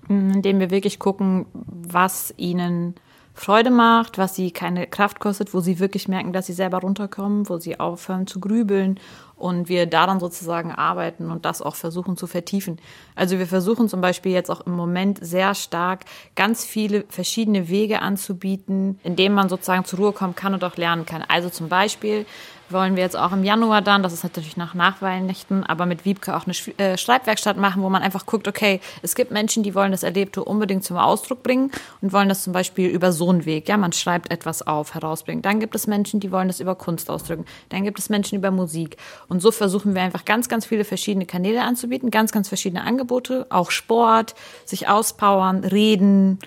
Indem 0.08 0.60
wir 0.60 0.70
wirklich 0.70 0.98
gucken, 0.98 1.46
was 1.54 2.34
ihnen 2.36 2.94
Freude 3.34 3.70
macht, 3.70 4.18
was 4.18 4.34
sie 4.34 4.50
keine 4.50 4.86
Kraft 4.86 5.18
kostet, 5.18 5.54
wo 5.54 5.60
sie 5.60 5.78
wirklich 5.78 6.06
merken, 6.06 6.32
dass 6.32 6.46
sie 6.46 6.52
selber 6.52 6.78
runterkommen, 6.78 7.48
wo 7.48 7.58
sie 7.58 7.80
aufhören 7.80 8.26
zu 8.26 8.40
grübeln 8.40 9.00
und 9.36 9.68
wir 9.68 9.86
daran 9.86 10.20
sozusagen 10.20 10.70
arbeiten 10.70 11.30
und 11.30 11.44
das 11.44 11.62
auch 11.62 11.74
versuchen 11.74 12.16
zu 12.16 12.26
vertiefen. 12.26 12.78
Also 13.14 13.38
wir 13.38 13.46
versuchen 13.46 13.88
zum 13.88 14.00
Beispiel 14.00 14.32
jetzt 14.32 14.50
auch 14.50 14.60
im 14.66 14.76
Moment 14.76 15.18
sehr 15.20 15.54
stark 15.54 16.04
ganz 16.36 16.64
viele 16.64 17.04
verschiedene 17.08 17.68
Wege 17.68 18.02
anzubieten, 18.02 19.00
in 19.02 19.16
denen 19.16 19.34
man 19.34 19.48
sozusagen 19.48 19.84
zur 19.84 19.98
Ruhe 19.98 20.12
kommen 20.12 20.36
kann 20.36 20.52
und 20.52 20.62
auch 20.62 20.76
lernen 20.76 21.06
kann. 21.06 21.24
Also 21.26 21.48
zum 21.48 21.68
Beispiel 21.68 22.26
wollen 22.72 22.96
wir 22.96 23.02
jetzt 23.02 23.16
auch 23.16 23.32
im 23.32 23.44
Januar 23.44 23.82
dann, 23.82 24.02
das 24.02 24.12
ist 24.12 24.22
natürlich 24.22 24.56
nach 24.56 24.74
Nachweihnachten, 24.74 25.64
aber 25.64 25.86
mit 25.86 26.04
Wiebke 26.04 26.36
auch 26.36 26.46
eine 26.46 26.54
äh, 26.78 26.96
Schreibwerkstatt 26.96 27.56
machen, 27.56 27.82
wo 27.82 27.88
man 27.88 28.02
einfach 28.02 28.26
guckt, 28.26 28.48
okay, 28.48 28.80
es 29.02 29.14
gibt 29.14 29.30
Menschen, 29.30 29.62
die 29.62 29.74
wollen 29.74 29.92
das 29.92 30.02
Erlebte 30.02 30.44
unbedingt 30.44 30.84
zum 30.84 30.96
Ausdruck 30.96 31.42
bringen 31.42 31.70
und 32.00 32.12
wollen 32.12 32.28
das 32.28 32.42
zum 32.42 32.52
Beispiel 32.52 32.88
über 32.88 33.12
so 33.12 33.30
einen 33.30 33.44
Weg, 33.44 33.68
ja, 33.68 33.76
man 33.76 33.92
schreibt 33.92 34.30
etwas 34.30 34.66
auf, 34.66 34.94
herausbringen. 34.94 35.42
Dann 35.42 35.60
gibt 35.60 35.74
es 35.74 35.86
Menschen, 35.86 36.20
die 36.20 36.32
wollen 36.32 36.48
das 36.48 36.60
über 36.60 36.74
Kunst 36.74 37.10
ausdrücken. 37.10 37.44
Dann 37.68 37.84
gibt 37.84 37.98
es 37.98 38.08
Menschen 38.08 38.38
über 38.38 38.50
Musik. 38.50 38.96
Und 39.28 39.40
so 39.40 39.50
versuchen 39.50 39.94
wir 39.94 40.02
einfach 40.02 40.24
ganz, 40.24 40.48
ganz 40.48 40.66
viele 40.66 40.84
verschiedene 40.84 41.26
Kanäle 41.26 41.62
anzubieten, 41.62 42.10
ganz, 42.10 42.32
ganz 42.32 42.48
verschiedene 42.48 42.84
Angebote, 42.84 43.46
auch 43.50 43.70
Sport, 43.70 44.34
sich 44.64 44.88
auspowern, 44.88 45.64
reden, 45.64 46.38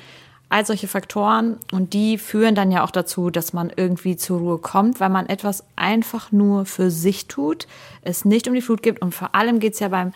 all 0.49 0.65
solche 0.65 0.87
Faktoren 0.87 1.57
und 1.71 1.93
die 1.93 2.17
führen 2.17 2.55
dann 2.55 2.71
ja 2.71 2.83
auch 2.83 2.91
dazu, 2.91 3.29
dass 3.29 3.53
man 3.53 3.71
irgendwie 3.75 4.15
zur 4.15 4.39
Ruhe 4.39 4.57
kommt, 4.57 4.99
weil 4.99 5.09
man 5.09 5.27
etwas 5.27 5.63
einfach 5.75 6.31
nur 6.31 6.65
für 6.65 6.91
sich 6.91 7.27
tut, 7.27 7.67
es 8.01 8.25
nicht 8.25 8.47
um 8.47 8.53
die 8.53 8.61
Flut 8.61 8.83
gibt 8.83 9.01
und 9.01 9.13
vor 9.13 9.33
allem 9.35 9.59
geht 9.59 9.73
es 9.73 9.79
ja 9.79 9.89
beim 9.89 10.13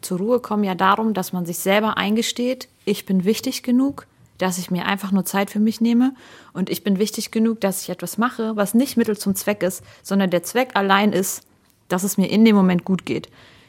zur 0.00 0.18
Ruhe 0.18 0.40
kommen 0.40 0.62
ja 0.62 0.76
darum, 0.76 1.12
dass 1.12 1.32
man 1.32 1.44
sich 1.44 1.58
selber 1.58 1.96
eingesteht, 1.96 2.68
ich 2.84 3.04
bin 3.04 3.24
wichtig 3.24 3.62
genug, 3.62 4.06
dass 4.38 4.58
ich 4.58 4.70
mir 4.70 4.86
einfach 4.86 5.10
nur 5.10 5.24
Zeit 5.24 5.50
für 5.50 5.58
mich 5.58 5.80
nehme 5.80 6.14
und 6.52 6.70
ich 6.70 6.84
bin 6.84 6.98
wichtig 6.98 7.30
genug, 7.30 7.60
dass 7.60 7.82
ich 7.82 7.90
etwas 7.90 8.18
mache, 8.18 8.54
was 8.56 8.74
nicht 8.74 8.96
Mittel 8.96 9.18
zum 9.18 9.34
Zweck 9.34 9.62
ist, 9.62 9.82
sondern 10.02 10.30
der 10.30 10.44
Zweck 10.44 10.70
allein 10.74 11.12
ist, 11.12 11.42
dass 11.88 12.04
es 12.04 12.16
mir 12.16 12.30
in 12.30 12.44
dem 12.44 12.54
Moment 12.54 12.84
gut 12.84 13.04
geht. 13.04 13.28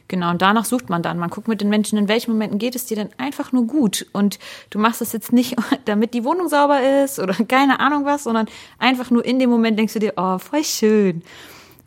Genau, 0.10 0.32
und 0.32 0.42
danach 0.42 0.66
sucht 0.66 0.90
man 0.90 1.04
dann. 1.04 1.20
Man 1.20 1.30
guckt 1.30 1.48
mit 1.48 1.62
den 1.62 1.70
Menschen, 1.70 1.98
in 1.98 2.08
welchen 2.08 2.32
Momenten 2.32 2.58
geht 2.58 2.76
es 2.76 2.86
dir 2.86 2.98
denn 2.98 3.10
einfach 3.18 3.52
nur 3.52 3.68
gut. 3.68 4.08
Und 4.12 4.40
du 4.72 4.80
machst 4.80 5.02
das 5.02 5.14
jetzt 5.14 5.32
nicht, 5.32 5.56
damit 5.86 6.16
die 6.16 6.26
Wohnung 6.26 6.50
sauber 6.50 6.82
ist 7.04 7.20
oder 7.20 7.34
keine 7.48 7.80
Ahnung 7.80 8.06
was, 8.06 8.24
sondern 8.24 8.48
einfach 8.80 9.12
nur 9.12 9.24
in 9.24 9.38
dem 9.40 9.52
Moment 9.52 9.78
denkst 9.78 9.94
du 9.94 10.00
dir, 10.00 10.14
oh, 10.18 10.40
voll 10.40 10.64
schön. 10.64 11.22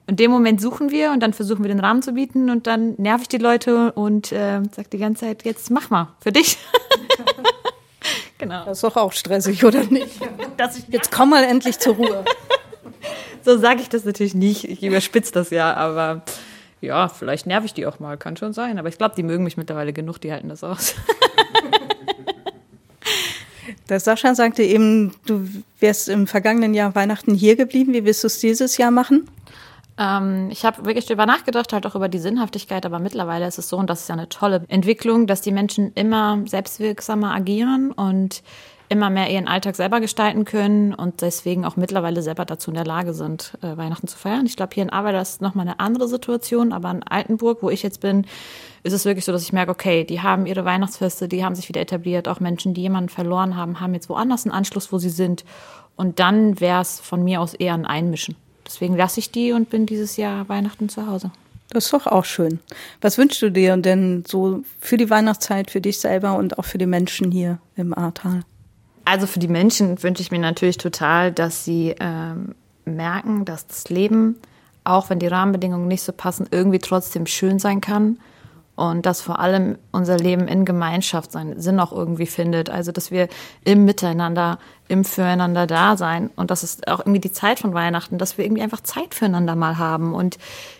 Und 0.06 0.20
dem 0.20 0.30
Moment 0.30 0.60
suchen 0.60 0.90
wir 0.90 1.10
und 1.10 1.20
dann 1.20 1.32
versuchen 1.32 1.64
wir 1.64 1.68
den 1.68 1.80
Rahmen 1.80 2.02
zu 2.02 2.12
bieten 2.12 2.48
und 2.48 2.66
dann 2.66 2.94
nerv 2.96 3.22
ich 3.22 3.28
die 3.28 3.38
Leute 3.38 3.92
und 3.92 4.30
äh, 4.30 4.60
sag 4.70 4.90
die 4.90 4.98
ganze 4.98 5.26
Zeit, 5.26 5.44
jetzt 5.44 5.70
mach 5.70 5.90
mal 5.90 6.08
für 6.20 6.32
dich. 6.32 6.58
genau. 8.38 8.64
Das 8.64 8.78
ist 8.78 8.84
doch 8.84 8.96
auch 8.96 9.12
stressig, 9.12 9.64
oder 9.64 9.82
nicht? 9.84 10.20
Dass 10.56 10.78
ich 10.78 10.84
jetzt 10.88 11.10
komm 11.10 11.30
mal 11.30 11.42
endlich 11.42 11.78
zur 11.78 11.94
Ruhe. 11.94 12.24
so 13.44 13.58
sage 13.58 13.80
ich 13.80 13.88
das 13.88 14.04
natürlich 14.04 14.34
nicht. 14.34 14.64
Ich 14.64 14.82
überspitze 14.82 15.32
das 15.32 15.50
ja, 15.50 15.74
aber 15.74 16.22
ja, 16.82 17.08
vielleicht 17.08 17.46
nerv 17.46 17.64
ich 17.64 17.72
die 17.74 17.86
auch 17.86 18.00
mal, 18.00 18.18
kann 18.18 18.36
schon 18.36 18.52
sein. 18.52 18.78
Aber 18.78 18.88
ich 18.88 18.98
glaube, 18.98 19.14
die 19.16 19.22
mögen 19.22 19.44
mich 19.44 19.56
mittlerweile 19.56 19.92
genug, 19.92 20.18
die 20.18 20.32
halten 20.32 20.48
das 20.48 20.64
aus. 20.64 20.94
Der 23.88 24.00
Sascha 24.00 24.34
sagte 24.34 24.62
eben, 24.62 25.12
du 25.26 25.48
wärst 25.78 26.08
im 26.08 26.26
vergangenen 26.26 26.74
Jahr 26.74 26.94
Weihnachten 26.94 27.34
hier 27.34 27.56
geblieben. 27.56 27.92
Wie 27.92 28.04
wirst 28.04 28.24
du 28.24 28.26
es 28.26 28.38
dieses 28.38 28.76
Jahr 28.76 28.90
machen? 28.90 29.28
Ähm, 29.98 30.48
ich 30.50 30.64
habe 30.64 30.84
wirklich 30.84 31.06
darüber 31.06 31.26
nachgedacht, 31.26 31.72
halt 31.72 31.86
auch 31.86 31.94
über 31.94 32.08
die 32.08 32.18
Sinnhaftigkeit, 32.18 32.84
aber 32.86 32.98
mittlerweile 32.98 33.46
ist 33.46 33.58
es 33.58 33.68
so, 33.68 33.76
und 33.76 33.88
das 33.88 34.02
ist 34.02 34.08
ja 34.08 34.14
eine 34.14 34.28
tolle 34.28 34.64
Entwicklung, 34.68 35.26
dass 35.26 35.42
die 35.42 35.52
Menschen 35.52 35.92
immer 35.94 36.42
selbstwirksamer 36.46 37.32
agieren 37.34 37.92
und 37.92 38.42
immer 38.92 39.10
mehr 39.10 39.30
ihren 39.30 39.48
Alltag 39.48 39.74
selber 39.74 40.00
gestalten 40.00 40.44
können 40.44 40.94
und 40.94 41.22
deswegen 41.22 41.64
auch 41.64 41.76
mittlerweile 41.76 42.22
selber 42.22 42.44
dazu 42.44 42.70
in 42.70 42.74
der 42.74 42.84
Lage 42.84 43.14
sind, 43.14 43.58
äh, 43.62 43.76
Weihnachten 43.76 44.06
zu 44.06 44.18
feiern. 44.18 44.46
Ich 44.46 44.54
glaube, 44.54 44.74
hier 44.74 44.82
in 44.82 44.90
Arbeit 44.90 45.20
ist 45.20 45.40
nochmal 45.40 45.66
eine 45.66 45.80
andere 45.80 46.06
Situation, 46.08 46.72
aber 46.72 46.90
in 46.90 47.02
Altenburg, 47.02 47.62
wo 47.62 47.70
ich 47.70 47.82
jetzt 47.82 48.00
bin, 48.00 48.26
ist 48.82 48.92
es 48.92 49.04
wirklich 49.04 49.24
so, 49.24 49.32
dass 49.32 49.42
ich 49.42 49.52
merke, 49.52 49.70
okay, 49.70 50.04
die 50.04 50.20
haben 50.20 50.44
ihre 50.44 50.64
Weihnachtsfeste, 50.64 51.26
die 51.26 51.44
haben 51.44 51.54
sich 51.54 51.68
wieder 51.68 51.80
etabliert. 51.80 52.28
Auch 52.28 52.40
Menschen, 52.40 52.74
die 52.74 52.82
jemanden 52.82 53.08
verloren 53.08 53.56
haben, 53.56 53.80
haben 53.80 53.94
jetzt 53.94 54.08
woanders 54.08 54.44
einen 54.44 54.54
Anschluss, 54.54 54.92
wo 54.92 54.98
sie 54.98 55.10
sind. 55.10 55.44
Und 55.96 56.20
dann 56.20 56.60
wäre 56.60 56.82
es 56.82 57.00
von 57.00 57.24
mir 57.24 57.40
aus 57.40 57.54
eher 57.54 57.74
ein 57.74 57.86
Einmischen. 57.86 58.36
Deswegen 58.66 58.96
lasse 58.96 59.20
ich 59.20 59.30
die 59.30 59.52
und 59.52 59.70
bin 59.70 59.86
dieses 59.86 60.16
Jahr 60.16 60.48
Weihnachten 60.48 60.88
zu 60.88 61.06
Hause. 61.06 61.30
Das 61.70 61.86
ist 61.86 61.92
doch 61.94 62.06
auch 62.06 62.26
schön. 62.26 62.60
Was 63.00 63.16
wünschst 63.16 63.40
du 63.40 63.50
dir 63.50 63.76
denn 63.78 64.24
so 64.26 64.62
für 64.78 64.98
die 64.98 65.08
Weihnachtszeit, 65.08 65.70
für 65.70 65.80
dich 65.80 65.98
selber 65.98 66.36
und 66.36 66.58
auch 66.58 66.66
für 66.66 66.76
die 66.76 66.86
Menschen 66.86 67.30
hier 67.30 67.58
im 67.76 67.96
Ahrtal? 67.96 68.42
Also 69.04 69.26
für 69.26 69.38
die 69.38 69.48
Menschen 69.48 70.02
wünsche 70.02 70.22
ich 70.22 70.30
mir 70.30 70.38
natürlich 70.38 70.76
total, 70.76 71.32
dass 71.32 71.64
sie 71.64 71.94
ähm, 71.98 72.54
merken, 72.84 73.44
dass 73.44 73.66
das 73.66 73.88
Leben, 73.88 74.36
auch 74.84 75.10
wenn 75.10 75.18
die 75.18 75.26
Rahmenbedingungen 75.26 75.88
nicht 75.88 76.02
so 76.02 76.12
passen, 76.12 76.46
irgendwie 76.50 76.78
trotzdem 76.78 77.26
schön 77.26 77.58
sein 77.58 77.80
kann 77.80 78.18
und 78.74 79.04
dass 79.04 79.20
vor 79.20 79.38
allem 79.38 79.76
unser 79.90 80.16
Leben 80.16 80.48
in 80.48 80.64
Gemeinschaft 80.64 81.32
seinen 81.32 81.60
Sinn 81.60 81.78
auch 81.78 81.92
irgendwie 81.92 82.26
findet. 82.26 82.70
Also 82.70 82.90
dass 82.90 83.10
wir 83.10 83.28
im 83.64 83.84
Miteinander, 83.84 84.58
im 84.88 85.04
Füreinander 85.04 85.66
da 85.66 85.96
sein 85.96 86.30
und 86.36 86.50
das 86.50 86.62
ist 86.62 86.88
auch 86.88 87.00
irgendwie 87.00 87.20
die 87.20 87.32
Zeit 87.32 87.60
von 87.60 87.74
Weihnachten, 87.74 88.18
dass 88.18 88.38
wir 88.38 88.44
irgendwie 88.44 88.62
einfach 88.62 88.80
Zeit 88.80 89.14
füreinander 89.14 89.56
mal 89.56 89.78
haben 89.78 90.14
und 90.14 90.38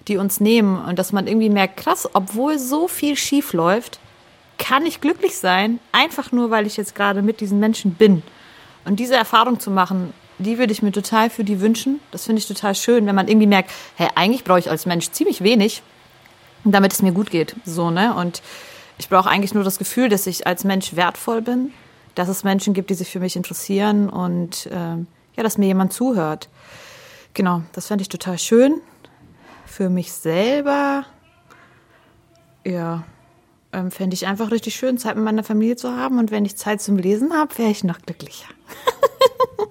die 0.08 0.16
uns 0.16 0.40
nehmen 0.40 0.82
und 0.82 0.98
dass 0.98 1.12
man 1.12 1.26
irgendwie 1.26 1.50
merkt, 1.50 1.76
krass, 1.76 2.08
obwohl 2.12 2.58
so 2.58 2.88
viel 2.88 3.16
schief 3.16 3.52
läuft, 3.52 4.00
kann 4.58 4.86
ich 4.86 5.00
glücklich 5.00 5.36
sein, 5.36 5.80
einfach 5.92 6.32
nur, 6.32 6.50
weil 6.50 6.66
ich 6.66 6.76
jetzt 6.76 6.94
gerade 6.94 7.22
mit 7.22 7.40
diesen 7.40 7.58
Menschen 7.58 7.94
bin. 7.94 8.22
Und 8.84 9.00
diese 9.00 9.14
Erfahrung 9.14 9.60
zu 9.60 9.70
machen, 9.70 10.12
die 10.38 10.58
würde 10.58 10.72
ich 10.72 10.82
mir 10.82 10.92
total 10.92 11.30
für 11.30 11.44
die 11.44 11.60
wünschen. 11.60 12.00
Das 12.10 12.24
finde 12.24 12.40
ich 12.40 12.48
total 12.48 12.74
schön, 12.74 13.06
wenn 13.06 13.14
man 13.14 13.28
irgendwie 13.28 13.46
merkt, 13.46 13.70
hey, 13.96 14.08
eigentlich 14.14 14.44
brauche 14.44 14.58
ich 14.58 14.70
als 14.70 14.86
Mensch 14.86 15.10
ziemlich 15.10 15.42
wenig, 15.42 15.82
damit 16.64 16.92
es 16.92 17.02
mir 17.02 17.12
gut 17.12 17.30
geht. 17.30 17.56
So, 17.64 17.90
ne? 17.90 18.14
Und 18.14 18.42
ich 18.98 19.08
brauche 19.08 19.28
eigentlich 19.28 19.54
nur 19.54 19.64
das 19.64 19.78
Gefühl, 19.78 20.08
dass 20.08 20.26
ich 20.26 20.46
als 20.46 20.64
Mensch 20.64 20.94
wertvoll 20.96 21.42
bin, 21.42 21.72
dass 22.14 22.28
es 22.28 22.44
Menschen 22.44 22.74
gibt, 22.74 22.90
die 22.90 22.94
sich 22.94 23.10
für 23.10 23.20
mich 23.20 23.36
interessieren 23.36 24.08
und 24.08 24.66
äh, 24.66 24.96
ja, 25.36 25.42
dass 25.42 25.58
mir 25.58 25.66
jemand 25.66 25.92
zuhört. 25.92 26.48
Genau, 27.34 27.62
das 27.72 27.86
fände 27.86 28.02
ich 28.02 28.08
total 28.08 28.38
schön. 28.38 28.80
Für 29.64 29.88
mich 29.88 30.12
selber, 30.12 31.06
ja, 32.64 33.04
ähm, 33.72 33.90
fände 33.90 34.14
ich 34.14 34.26
einfach 34.26 34.50
richtig 34.50 34.74
schön, 34.76 34.98
Zeit 34.98 35.16
mit 35.16 35.24
meiner 35.24 35.44
Familie 35.44 35.76
zu 35.76 35.96
haben. 35.96 36.18
Und 36.18 36.30
wenn 36.30 36.44
ich 36.44 36.56
Zeit 36.56 36.80
zum 36.80 36.96
Lesen 36.96 37.32
habe, 37.32 37.56
wäre 37.58 37.70
ich 37.70 37.84
noch 37.84 38.00
glücklicher. 38.00 38.48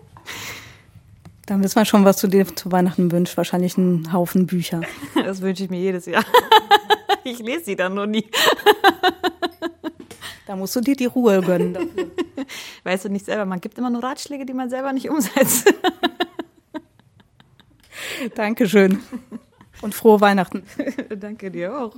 Dann 1.46 1.64
wissen 1.64 1.76
wir 1.76 1.86
schon, 1.86 2.06
was 2.06 2.20
du 2.20 2.28
dir 2.28 2.48
zu 2.56 2.72
Weihnachten 2.72 3.12
wünschst. 3.12 3.38
Wahrscheinlich 3.38 3.78
einen 3.78 4.12
Haufen 4.14 4.48
Bücher. 4.48 4.82
Das 5.16 5.42
wünsche 5.42 5.64
ich 5.64 5.70
mir 5.70 5.80
jedes 5.80 6.06
Jahr. 6.06 6.26
Ich 7.24 7.38
lese 7.38 7.66
sie 7.66 7.76
dann 7.76 7.94
nur 7.94 8.08
nie. 8.08 8.26
Da 10.48 10.56
musst 10.56 10.76
du 10.76 10.82
dir 10.82 10.96
die 10.96 11.06
Ruhe 11.06 11.40
gönnen. 11.42 11.76
Dafür. 11.76 12.10
Weißt 12.84 13.06
du 13.06 13.10
nicht 13.10 13.26
selber, 13.26 13.46
man 13.46 13.62
gibt 13.62 13.78
immer 13.78 13.92
nur 13.92 14.04
Ratschläge, 14.04 14.44
die 14.44 14.56
man 14.56 14.72
selber 14.72 14.92
nicht 14.92 15.08
umsetzt. 15.08 15.72
Dankeschön. 18.34 19.04
Und 19.84 19.94
frohe 19.94 20.20
Weihnachten. 20.20 20.64
Danke 21.16 21.52
dir 21.52 21.78
auch. 21.78 21.94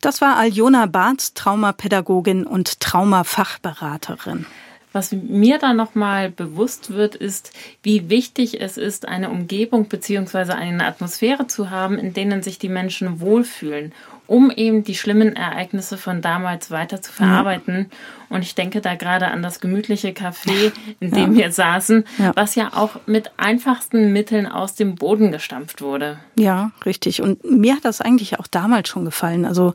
Das 0.00 0.20
war 0.20 0.36
Aljona 0.36 0.86
Barth, 0.86 1.34
Traumapädagogin 1.34 2.46
und 2.46 2.80
Traumafachberaterin. 2.80 4.46
Was 4.92 5.12
mir 5.12 5.58
da 5.58 5.74
nochmal 5.74 6.30
bewusst 6.30 6.94
wird, 6.94 7.16
ist, 7.16 7.52
wie 7.82 8.08
wichtig 8.08 8.62
es 8.62 8.78
ist, 8.78 9.06
eine 9.06 9.28
Umgebung 9.28 9.88
bzw. 9.88 10.52
eine 10.52 10.86
Atmosphäre 10.86 11.46
zu 11.46 11.68
haben, 11.68 11.98
in 11.98 12.14
denen 12.14 12.42
sich 12.42 12.58
die 12.58 12.70
Menschen 12.70 13.20
wohlfühlen 13.20 13.92
um 14.26 14.50
eben 14.50 14.84
die 14.84 14.94
schlimmen 14.94 15.36
Ereignisse 15.36 15.98
von 15.98 16.22
damals 16.22 16.70
weiter 16.70 17.00
zu 17.00 17.12
verarbeiten. 17.12 17.88
Ja. 17.90 18.36
Und 18.36 18.42
ich 18.42 18.54
denke 18.54 18.80
da 18.80 18.94
gerade 18.94 19.28
an 19.28 19.42
das 19.42 19.60
gemütliche 19.60 20.08
Café, 20.08 20.72
in 21.00 21.10
dem 21.12 21.36
ja. 21.36 21.44
wir 21.44 21.52
saßen, 21.52 22.04
ja. 22.18 22.32
was 22.34 22.54
ja 22.54 22.72
auch 22.74 22.96
mit 23.06 23.30
einfachsten 23.36 24.12
Mitteln 24.12 24.46
aus 24.46 24.74
dem 24.74 24.96
Boden 24.96 25.30
gestampft 25.30 25.80
wurde. 25.80 26.18
Ja, 26.38 26.72
richtig. 26.84 27.22
Und 27.22 27.44
mir 27.44 27.76
hat 27.76 27.84
das 27.84 28.00
eigentlich 28.00 28.38
auch 28.38 28.46
damals 28.46 28.88
schon 28.88 29.04
gefallen. 29.04 29.44
Also 29.44 29.74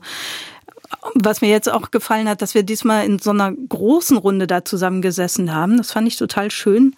was 1.14 1.40
mir 1.40 1.48
jetzt 1.48 1.70
auch 1.70 1.90
gefallen 1.90 2.28
hat, 2.28 2.42
dass 2.42 2.54
wir 2.54 2.62
diesmal 2.62 3.06
in 3.06 3.18
so 3.18 3.30
einer 3.30 3.52
großen 3.52 4.16
Runde 4.16 4.46
da 4.46 4.64
zusammengesessen 4.64 5.54
haben. 5.54 5.78
Das 5.78 5.92
fand 5.92 6.06
ich 6.06 6.16
total 6.16 6.50
schön. 6.50 6.94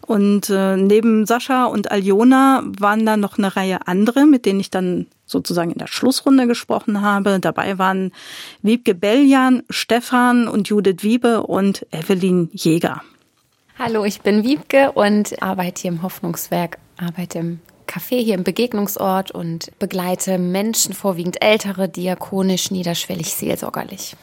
Und 0.00 0.50
äh, 0.50 0.76
neben 0.76 1.26
Sascha 1.26 1.64
und 1.64 1.90
Aljona 1.90 2.62
waren 2.78 3.06
da 3.06 3.16
noch 3.16 3.38
eine 3.38 3.56
Reihe 3.56 3.86
andere, 3.86 4.26
mit 4.26 4.44
denen 4.44 4.60
ich 4.60 4.70
dann 4.70 5.06
sozusagen 5.26 5.70
in 5.70 5.78
der 5.78 5.86
Schlussrunde 5.86 6.46
gesprochen 6.46 7.02
habe. 7.02 7.40
Dabei 7.40 7.78
waren 7.78 8.12
Wiebke 8.62 8.94
Beljan, 8.94 9.62
Stefan 9.70 10.48
und 10.48 10.68
Judith 10.68 11.02
Wiebe 11.02 11.42
und 11.42 11.86
Evelyn 11.90 12.50
Jäger. 12.52 13.02
Hallo, 13.78 14.04
ich 14.04 14.20
bin 14.20 14.44
Wiebke 14.44 14.92
und 14.92 15.42
arbeite 15.42 15.82
hier 15.82 15.90
im 15.90 16.02
Hoffnungswerk, 16.02 16.78
arbeite 16.96 17.38
im 17.40 17.60
Café 17.86 18.22
hier 18.22 18.34
im 18.34 18.44
Begegnungsort 18.44 19.30
und 19.30 19.70
begleite 19.78 20.38
Menschen, 20.38 20.94
vorwiegend 20.94 21.42
ältere, 21.42 21.88
diakonisch, 21.88 22.70
niederschwellig, 22.70 23.34
seelsorgerlich. 23.34 24.16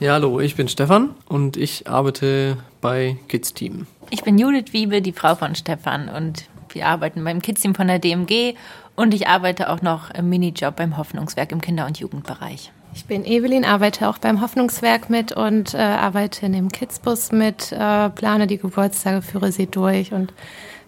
Ja, 0.00 0.14
hallo, 0.14 0.40
ich 0.40 0.56
bin 0.56 0.68
Stefan 0.68 1.14
und 1.28 1.56
ich 1.56 1.88
arbeite 1.88 2.56
bei 2.80 3.18
Kids 3.28 3.54
Team. 3.54 3.86
Ich 4.10 4.22
bin 4.22 4.38
Judith 4.38 4.72
Wiebe, 4.72 5.02
die 5.02 5.12
Frau 5.12 5.34
von 5.34 5.54
Stefan 5.54 6.08
und 6.08 6.44
wir 6.74 6.86
arbeiten 6.86 7.22
beim 7.24 7.42
Kids 7.42 7.60
Team 7.60 7.74
von 7.74 7.86
der 7.86 7.98
DMG 7.98 8.54
und 8.96 9.14
ich 9.14 9.28
arbeite 9.28 9.70
auch 9.70 9.82
noch 9.82 10.10
im 10.10 10.28
Minijob 10.28 10.76
beim 10.76 10.96
Hoffnungswerk 10.96 11.52
im 11.52 11.60
Kinder- 11.60 11.86
und 11.86 11.98
Jugendbereich. 11.98 12.72
Ich 12.94 13.06
bin 13.06 13.24
Evelyn, 13.24 13.64
arbeite 13.64 14.08
auch 14.08 14.18
beim 14.18 14.42
Hoffnungswerk 14.42 15.08
mit 15.08 15.32
und 15.32 15.72
äh, 15.72 15.78
arbeite 15.78 16.44
in 16.44 16.52
dem 16.52 16.68
Kidsbus 16.68 17.32
mit, 17.32 17.72
äh, 17.72 18.10
plane 18.10 18.46
die 18.46 18.58
Geburtstage, 18.58 19.22
führe 19.22 19.50
sie 19.50 19.66
durch 19.66 20.12
und 20.12 20.34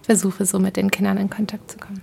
versuche 0.03 0.45
so 0.45 0.59
mit 0.59 0.77
den 0.77 0.91
Kindern 0.91 1.17
in 1.17 1.31
Kontakt 1.31 1.71
zu 1.71 1.79
kommen. 1.79 2.03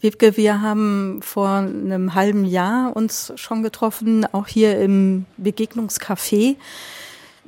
Wiebke, 0.00 0.36
wir 0.36 0.60
haben 0.60 1.20
vor 1.22 1.48
einem 1.48 2.14
halben 2.14 2.44
Jahr 2.44 2.96
uns 2.96 3.32
schon 3.36 3.62
getroffen, 3.62 4.26
auch 4.32 4.46
hier 4.46 4.78
im 4.80 5.26
Begegnungscafé. 5.36 6.56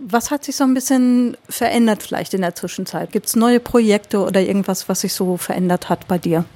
Was 0.03 0.31
hat 0.31 0.45
sich 0.45 0.57
so 0.57 0.65
ein 0.65 0.73
bisschen 0.73 1.37
verändert 1.49 2.03
vielleicht 2.03 2.33
in 2.33 2.41
der 2.41 2.55
Zwischenzeit? 2.55 3.13
Gibt 3.13 3.27
es 3.27 3.37
neue 3.37 3.61
Projekte 3.61 4.21
oder 4.21 4.41
irgendwas, 4.41 4.89
was 4.89 5.03
sich 5.03 5.13
so 5.13 5.37
verändert 5.37 5.91
hat 5.91 6.09
bei 6.09 6.17
dir? 6.17 6.47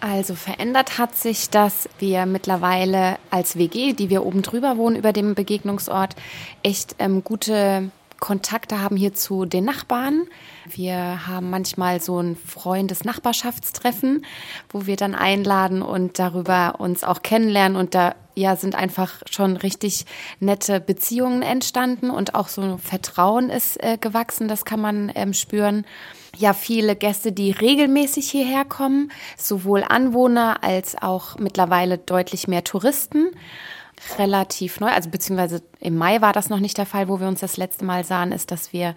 Also 0.00 0.34
verändert 0.34 0.98
hat 0.98 1.16
sich, 1.16 1.50
dass 1.50 1.88
wir 1.98 2.26
mittlerweile 2.26 3.18
als 3.30 3.56
WG, 3.56 3.92
die 3.92 4.08
wir 4.08 4.24
oben 4.24 4.42
drüber 4.42 4.76
wohnen 4.76 4.96
über 4.96 5.12
dem 5.12 5.34
Begegnungsort, 5.34 6.14
echt 6.62 6.96
ähm, 6.98 7.24
gute 7.24 7.90
Kontakte 8.22 8.80
haben 8.80 8.96
hier 8.96 9.12
zu 9.12 9.46
den 9.46 9.64
Nachbarn. 9.64 10.28
Wir 10.70 11.26
haben 11.26 11.50
manchmal 11.50 12.00
so 12.00 12.20
ein 12.20 12.36
Freundes-Nachbarschaftstreffen, 12.36 14.24
wo 14.68 14.86
wir 14.86 14.94
dann 14.94 15.16
einladen 15.16 15.82
und 15.82 16.20
darüber 16.20 16.76
uns 16.78 17.02
auch 17.02 17.22
kennenlernen 17.22 17.76
und 17.76 17.96
da 17.96 18.14
ja 18.36 18.54
sind 18.54 18.76
einfach 18.76 19.22
schon 19.28 19.56
richtig 19.56 20.06
nette 20.38 20.78
Beziehungen 20.78 21.42
entstanden 21.42 22.10
und 22.10 22.36
auch 22.36 22.46
so 22.46 22.78
Vertrauen 22.78 23.50
ist 23.50 23.82
äh, 23.82 23.98
gewachsen, 23.98 24.46
das 24.46 24.64
kann 24.64 24.80
man 24.80 25.10
ähm, 25.16 25.34
spüren. 25.34 25.84
Ja, 26.38 26.52
viele 26.52 26.94
Gäste, 26.94 27.32
die 27.32 27.50
regelmäßig 27.50 28.30
hierher 28.30 28.64
kommen, 28.64 29.10
sowohl 29.36 29.82
Anwohner 29.82 30.62
als 30.62 30.96
auch 31.02 31.38
mittlerweile 31.38 31.98
deutlich 31.98 32.46
mehr 32.46 32.62
Touristen 32.62 33.32
relativ 34.18 34.80
neu, 34.80 34.88
also 34.88 35.10
beziehungsweise 35.10 35.62
im 35.80 35.96
Mai 35.96 36.20
war 36.20 36.32
das 36.32 36.48
noch 36.48 36.60
nicht 36.60 36.78
der 36.78 36.86
Fall, 36.86 37.08
wo 37.08 37.20
wir 37.20 37.28
uns 37.28 37.40
das 37.40 37.56
letzte 37.56 37.84
Mal 37.84 38.04
sahen, 38.04 38.32
ist, 38.32 38.50
dass 38.50 38.72
wir 38.72 38.94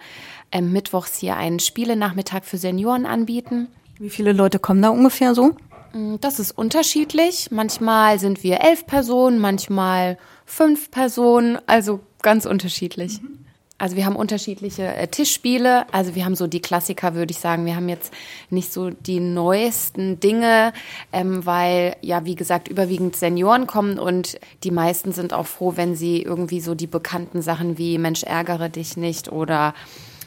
ähm, 0.52 0.72
mittwochs 0.72 1.18
hier 1.18 1.36
einen 1.36 1.58
Spielenachmittag 1.58 2.44
für 2.44 2.58
Senioren 2.58 3.06
anbieten. 3.06 3.68
Wie 3.98 4.10
viele 4.10 4.32
Leute 4.32 4.58
kommen 4.58 4.82
da 4.82 4.90
ungefähr 4.90 5.34
so? 5.34 5.56
Mm, 5.92 6.16
das 6.20 6.38
ist 6.38 6.52
unterschiedlich. 6.52 7.48
Manchmal 7.50 8.18
sind 8.18 8.42
wir 8.42 8.60
elf 8.60 8.86
Personen, 8.86 9.38
manchmal 9.38 10.18
fünf 10.44 10.90
Personen, 10.90 11.58
also 11.66 12.00
ganz 12.22 12.46
unterschiedlich. 12.46 13.22
Mhm. 13.22 13.45
Also 13.78 13.94
wir 13.96 14.06
haben 14.06 14.16
unterschiedliche 14.16 14.84
äh, 14.84 15.06
Tischspiele. 15.06 15.84
Also 15.92 16.14
wir 16.14 16.24
haben 16.24 16.34
so 16.34 16.46
die 16.46 16.62
Klassiker, 16.62 17.14
würde 17.14 17.32
ich 17.32 17.38
sagen. 17.38 17.66
Wir 17.66 17.76
haben 17.76 17.90
jetzt 17.90 18.12
nicht 18.48 18.72
so 18.72 18.88
die 18.88 19.20
neuesten 19.20 20.18
Dinge, 20.18 20.72
ähm, 21.12 21.44
weil 21.44 21.96
ja, 22.00 22.24
wie 22.24 22.36
gesagt, 22.36 22.68
überwiegend 22.68 23.16
Senioren 23.16 23.66
kommen 23.66 23.98
und 23.98 24.38
die 24.64 24.70
meisten 24.70 25.12
sind 25.12 25.34
auch 25.34 25.46
froh, 25.46 25.74
wenn 25.76 25.94
sie 25.94 26.22
irgendwie 26.22 26.60
so 26.60 26.74
die 26.74 26.86
bekannten 26.86 27.42
Sachen 27.42 27.76
wie 27.76 27.98
Mensch 27.98 28.22
ärgere 28.22 28.70
dich 28.70 28.96
nicht 28.96 29.30
oder 29.30 29.74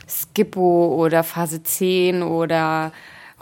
Skippo 0.08 0.96
oder 0.96 1.24
Phase 1.24 1.64
10 1.64 2.22
oder 2.22 2.92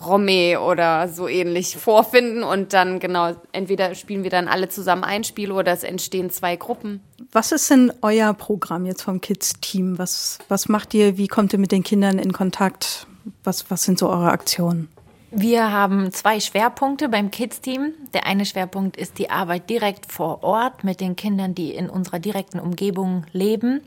Romme 0.05 0.59
oder 0.61 1.07
so 1.07 1.27
ähnlich 1.27 1.75
vorfinden 1.77 2.43
und 2.43 2.73
dann 2.73 2.99
genau, 2.99 3.35
entweder 3.51 3.95
spielen 3.95 4.23
wir 4.23 4.29
dann 4.29 4.47
alle 4.47 4.69
zusammen 4.69 5.03
ein 5.03 5.23
Spiel 5.23 5.51
oder 5.51 5.71
es 5.71 5.83
entstehen 5.83 6.29
zwei 6.29 6.55
Gruppen. 6.55 7.01
Was 7.31 7.51
ist 7.51 7.69
denn 7.69 7.91
euer 8.01 8.33
Programm 8.33 8.85
jetzt 8.85 9.01
vom 9.01 9.21
Kids-Team? 9.21 9.97
Was, 9.97 10.39
was 10.49 10.69
macht 10.69 10.93
ihr? 10.93 11.17
Wie 11.17 11.27
kommt 11.27 11.53
ihr 11.53 11.59
mit 11.59 11.71
den 11.71 11.83
Kindern 11.83 12.19
in 12.19 12.31
Kontakt? 12.31 13.07
Was, 13.43 13.69
was 13.69 13.83
sind 13.83 13.99
so 13.99 14.07
eure 14.09 14.29
Aktionen? 14.29 14.87
Wir 15.29 15.71
haben 15.71 16.11
zwei 16.13 16.39
Schwerpunkte 16.39 17.09
beim 17.09 17.31
Kids-Team. 17.31 17.93
Der 18.13 18.25
eine 18.25 18.45
Schwerpunkt 18.45 18.95
ist 18.95 19.17
die 19.17 19.29
Arbeit 19.29 19.69
direkt 19.69 20.09
vor 20.11 20.41
Ort 20.41 20.85
mit 20.85 21.01
den 21.01 21.17
Kindern, 21.17 21.53
die 21.53 21.75
in 21.75 21.89
unserer 21.89 22.19
direkten 22.19 22.59
Umgebung 22.59 23.25
leben. 23.33 23.81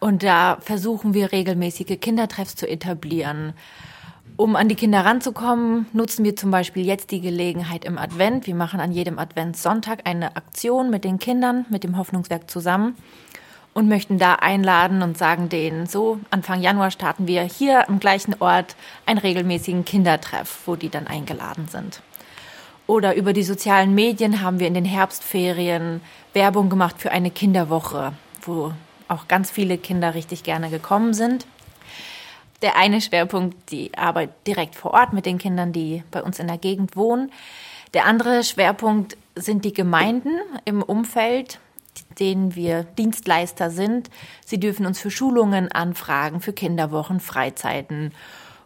Und 0.00 0.22
da 0.22 0.58
versuchen 0.60 1.12
wir 1.12 1.32
regelmäßige 1.32 2.00
Kindertreffs 2.00 2.54
zu 2.54 2.66
etablieren. 2.66 3.52
Um 4.38 4.54
an 4.54 4.68
die 4.68 4.76
Kinder 4.76 5.04
ranzukommen, 5.04 5.86
nutzen 5.92 6.24
wir 6.24 6.36
zum 6.36 6.52
Beispiel 6.52 6.86
jetzt 6.86 7.10
die 7.10 7.20
Gelegenheit 7.20 7.84
im 7.84 7.98
Advent. 7.98 8.46
Wir 8.46 8.54
machen 8.54 8.78
an 8.78 8.92
jedem 8.92 9.18
Adventssonntag 9.18 10.02
eine 10.04 10.36
Aktion 10.36 10.90
mit 10.90 11.02
den 11.02 11.18
Kindern, 11.18 11.66
mit 11.70 11.82
dem 11.82 11.96
Hoffnungswerk 11.96 12.48
zusammen 12.48 12.94
und 13.74 13.88
möchten 13.88 14.16
da 14.16 14.34
einladen 14.34 15.02
und 15.02 15.18
sagen 15.18 15.48
denen, 15.48 15.86
so 15.86 16.20
Anfang 16.30 16.60
Januar 16.60 16.92
starten 16.92 17.26
wir 17.26 17.42
hier 17.42 17.88
am 17.88 17.98
gleichen 17.98 18.36
Ort 18.38 18.76
einen 19.06 19.18
regelmäßigen 19.18 19.84
Kindertreff, 19.84 20.60
wo 20.66 20.76
die 20.76 20.88
dann 20.88 21.08
eingeladen 21.08 21.66
sind. 21.66 22.00
Oder 22.86 23.16
über 23.16 23.32
die 23.32 23.42
sozialen 23.42 23.92
Medien 23.92 24.40
haben 24.40 24.60
wir 24.60 24.68
in 24.68 24.74
den 24.74 24.84
Herbstferien 24.84 26.00
Werbung 26.32 26.70
gemacht 26.70 26.94
für 26.98 27.10
eine 27.10 27.32
Kinderwoche, 27.32 28.12
wo 28.42 28.72
auch 29.08 29.26
ganz 29.26 29.50
viele 29.50 29.78
Kinder 29.78 30.14
richtig 30.14 30.44
gerne 30.44 30.70
gekommen 30.70 31.12
sind 31.12 31.44
der 32.62 32.76
eine 32.76 33.00
Schwerpunkt 33.00 33.70
die 33.70 33.96
Arbeit 33.96 34.30
direkt 34.46 34.74
vor 34.74 34.92
Ort 34.92 35.12
mit 35.12 35.26
den 35.26 35.38
Kindern, 35.38 35.72
die 35.72 36.02
bei 36.10 36.22
uns 36.22 36.38
in 36.38 36.48
der 36.48 36.58
Gegend 36.58 36.96
wohnen. 36.96 37.30
Der 37.94 38.06
andere 38.06 38.44
Schwerpunkt 38.44 39.16
sind 39.34 39.64
die 39.64 39.72
Gemeinden 39.72 40.38
im 40.64 40.82
Umfeld, 40.82 41.60
denen 42.18 42.54
wir 42.54 42.82
Dienstleister 42.82 43.70
sind. 43.70 44.10
Sie 44.44 44.60
dürfen 44.60 44.86
uns 44.86 44.98
für 44.98 45.10
Schulungen 45.10 45.70
anfragen, 45.70 46.40
für 46.40 46.52
Kinderwochen, 46.52 47.20
Freizeiten. 47.20 48.12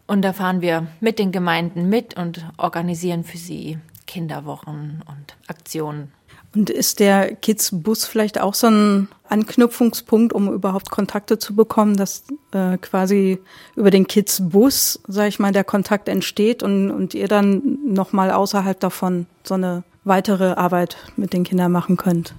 Und 0.06 0.22
da 0.22 0.32
fahren 0.32 0.60
wir 0.60 0.86
mit 1.00 1.18
den 1.18 1.32
Gemeinden 1.32 1.88
mit 1.88 2.14
und 2.14 2.46
organisieren 2.56 3.24
für 3.24 3.38
sie 3.38 3.78
Kinderwochen 4.06 5.02
und 5.08 5.36
Aktionen. 5.46 6.12
Und 6.54 6.68
ist 6.68 7.00
der 7.00 7.34
Kids-Bus 7.34 8.04
vielleicht 8.04 8.40
auch 8.40 8.54
so 8.54 8.66
ein 8.66 9.08
Anknüpfungspunkt, 9.28 10.34
um 10.34 10.52
überhaupt 10.52 10.90
Kontakte 10.90 11.38
zu 11.38 11.56
bekommen, 11.56 11.96
dass 11.96 12.24
äh, 12.52 12.76
quasi 12.76 13.38
über 13.74 13.90
den 13.90 14.06
Kids-Bus, 14.06 15.00
sag 15.08 15.28
ich 15.28 15.38
mal, 15.38 15.52
der 15.52 15.64
Kontakt 15.64 16.08
entsteht 16.08 16.62
und, 16.62 16.90
und 16.90 17.14
ihr 17.14 17.28
dann 17.28 17.78
nochmal 17.86 18.30
außerhalb 18.30 18.78
davon 18.78 19.26
so 19.44 19.54
eine 19.54 19.82
weitere 20.04 20.52
Arbeit 20.52 20.96
mit 21.16 21.32
den 21.32 21.44
Kindern 21.44 21.72
machen 21.72 21.96
könnt? 21.96 22.34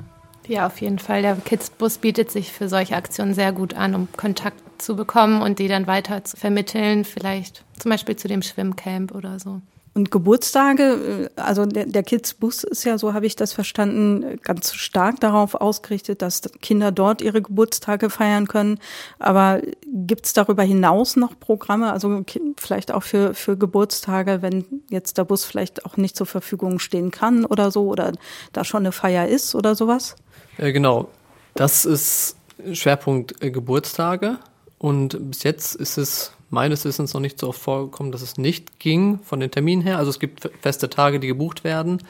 Ja, 0.47 0.67
auf 0.67 0.81
jeden 0.81 0.99
Fall. 0.99 1.21
Der 1.21 1.35
Kids-Bus 1.35 1.97
bietet 1.97 2.29
sich 2.29 2.51
für 2.51 2.67
solche 2.67 2.95
Aktionen 2.95 3.33
sehr 3.33 3.51
gut 3.51 3.73
an, 3.73 3.95
um 3.95 4.07
Kontakt 4.15 4.61
zu 4.81 4.95
bekommen 4.95 5.41
und 5.41 5.59
die 5.59 5.67
dann 5.67 5.87
weiter 5.87 6.23
zu 6.23 6.37
vermitteln, 6.37 7.05
vielleicht 7.05 7.63
zum 7.79 7.89
Beispiel 7.89 8.15
zu 8.15 8.27
dem 8.27 8.41
Schwimmcamp 8.41 9.15
oder 9.15 9.39
so. 9.39 9.61
Und 9.95 10.09
Geburtstage, 10.09 11.29
äh, 11.35 11.41
also 11.41 11.65
der, 11.65 11.85
der 11.85 12.03
Kids-Bus 12.03 12.63
ist 12.63 12.83
ja, 12.83 12.97
so 12.97 13.13
habe 13.13 13.25
ich 13.25 13.35
das 13.35 13.53
verstanden, 13.53 14.39
ganz 14.41 14.73
stark 14.73 15.19
darauf 15.19 15.55
ausgerichtet, 15.55 16.21
dass 16.21 16.41
Kinder 16.61 16.91
dort 16.91 17.21
ihre 17.21 17.41
Geburtstage 17.41 18.09
feiern 18.09 18.47
können. 18.47 18.79
Aber 19.19 19.61
gibt 19.85 20.25
es 20.25 20.33
darüber 20.33 20.63
hinaus 20.63 21.15
noch 21.15 21.39
Programme, 21.39 21.91
also 21.91 22.23
vielleicht 22.57 22.91
auch 22.91 23.03
für, 23.03 23.33
für 23.33 23.55
Geburtstage, 23.55 24.41
wenn 24.41 24.65
jetzt 24.89 25.17
der 25.17 25.25
Bus 25.25 25.45
vielleicht 25.45 25.85
auch 25.85 25.97
nicht 25.97 26.15
zur 26.15 26.27
Verfügung 26.27 26.79
stehen 26.79 27.11
kann 27.11 27.45
oder 27.45 27.69
so, 27.69 27.87
oder 27.87 28.13
da 28.51 28.63
schon 28.63 28.83
eine 28.83 28.91
Feier 28.91 29.27
ist 29.27 29.53
oder 29.53 29.75
sowas? 29.75 30.15
Äh, 30.57 30.71
genau, 30.71 31.09
das 31.53 31.85
ist 31.85 32.35
Schwerpunkt 32.71 33.43
äh, 33.43 33.51
Geburtstage. 33.51 34.39
Und 34.79 35.17
bis 35.29 35.43
jetzt 35.43 35.75
ist 35.75 35.97
es 35.97 36.33
meines 36.53 36.85
Wissens 36.85 37.13
noch 37.13 37.19
nicht 37.19 37.39
so 37.39 37.49
oft 37.49 37.59
vorgekommen, 37.59 38.11
dass 38.11 38.21
es 38.21 38.37
nicht 38.37 38.79
ging 38.79 39.19
von 39.23 39.39
den 39.39 39.51
Terminen 39.51 39.81
her. 39.81 39.97
Also 39.97 40.11
es 40.11 40.19
gibt 40.19 40.49
feste 40.61 40.89
Tage, 40.89 41.19
die 41.19 41.27
gebucht 41.27 41.63
werden. 41.63 42.01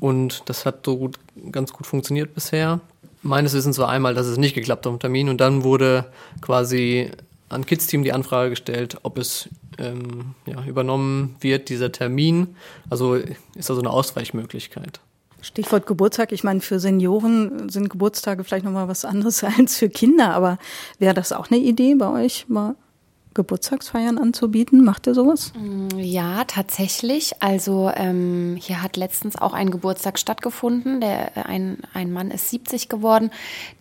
Und 0.00 0.42
das 0.46 0.64
hat 0.64 0.86
so 0.86 0.96
gut, 0.96 1.18
ganz 1.52 1.72
gut 1.72 1.86
funktioniert 1.86 2.34
bisher. 2.34 2.80
Meines 3.22 3.52
Wissens 3.52 3.78
war 3.78 3.90
einmal, 3.90 4.14
dass 4.14 4.26
es 4.26 4.38
nicht 4.38 4.54
geklappt 4.54 4.86
hat 4.86 4.92
am 4.92 4.98
Termin. 4.98 5.28
Und 5.28 5.40
dann 5.40 5.64
wurde 5.64 6.06
quasi 6.40 7.10
an 7.50 7.66
Kids 7.66 7.86
Team 7.86 8.04
die 8.04 8.12
Anfrage 8.12 8.50
gestellt, 8.50 8.96
ob 9.02 9.18
es 9.18 9.48
ähm, 9.78 10.34
ja, 10.46 10.64
übernommen 10.64 11.36
wird, 11.40 11.68
dieser 11.68 11.92
Termin. 11.92 12.56
Also 12.88 13.14
ist 13.14 13.68
da 13.68 13.74
so 13.74 13.80
eine 13.80 13.90
Ausweichmöglichkeit. 13.90 15.00
Stichwort 15.42 15.86
Geburtstag. 15.86 16.32
Ich 16.32 16.42
meine, 16.42 16.60
für 16.60 16.80
Senioren 16.80 17.68
sind 17.68 17.90
Geburtstage 17.90 18.44
vielleicht 18.44 18.64
nochmal 18.64 18.88
was 18.88 19.04
anderes 19.04 19.44
als 19.58 19.76
für 19.76 19.90
Kinder. 19.90 20.32
Aber 20.32 20.58
wäre 20.98 21.14
das 21.14 21.32
auch 21.32 21.50
eine 21.50 21.60
Idee 21.60 21.94
bei 21.96 22.24
euch, 22.24 22.48
mal 22.48 22.74
Geburtstagsfeiern 23.38 24.18
anzubieten? 24.18 24.84
Macht 24.84 25.06
ihr 25.06 25.14
sowas? 25.14 25.52
Mm, 25.54 25.96
ja, 25.96 26.42
tatsächlich. 26.44 27.40
Also 27.40 27.90
ähm, 27.94 28.58
hier 28.60 28.82
hat 28.82 28.96
letztens 28.96 29.36
auch 29.36 29.52
ein 29.52 29.70
Geburtstag 29.70 30.18
stattgefunden. 30.18 31.00
Der, 31.00 31.36
äh, 31.36 31.42
ein, 31.42 31.78
ein 31.94 32.12
Mann 32.12 32.32
ist 32.32 32.50
70 32.50 32.88
geworden. 32.88 33.30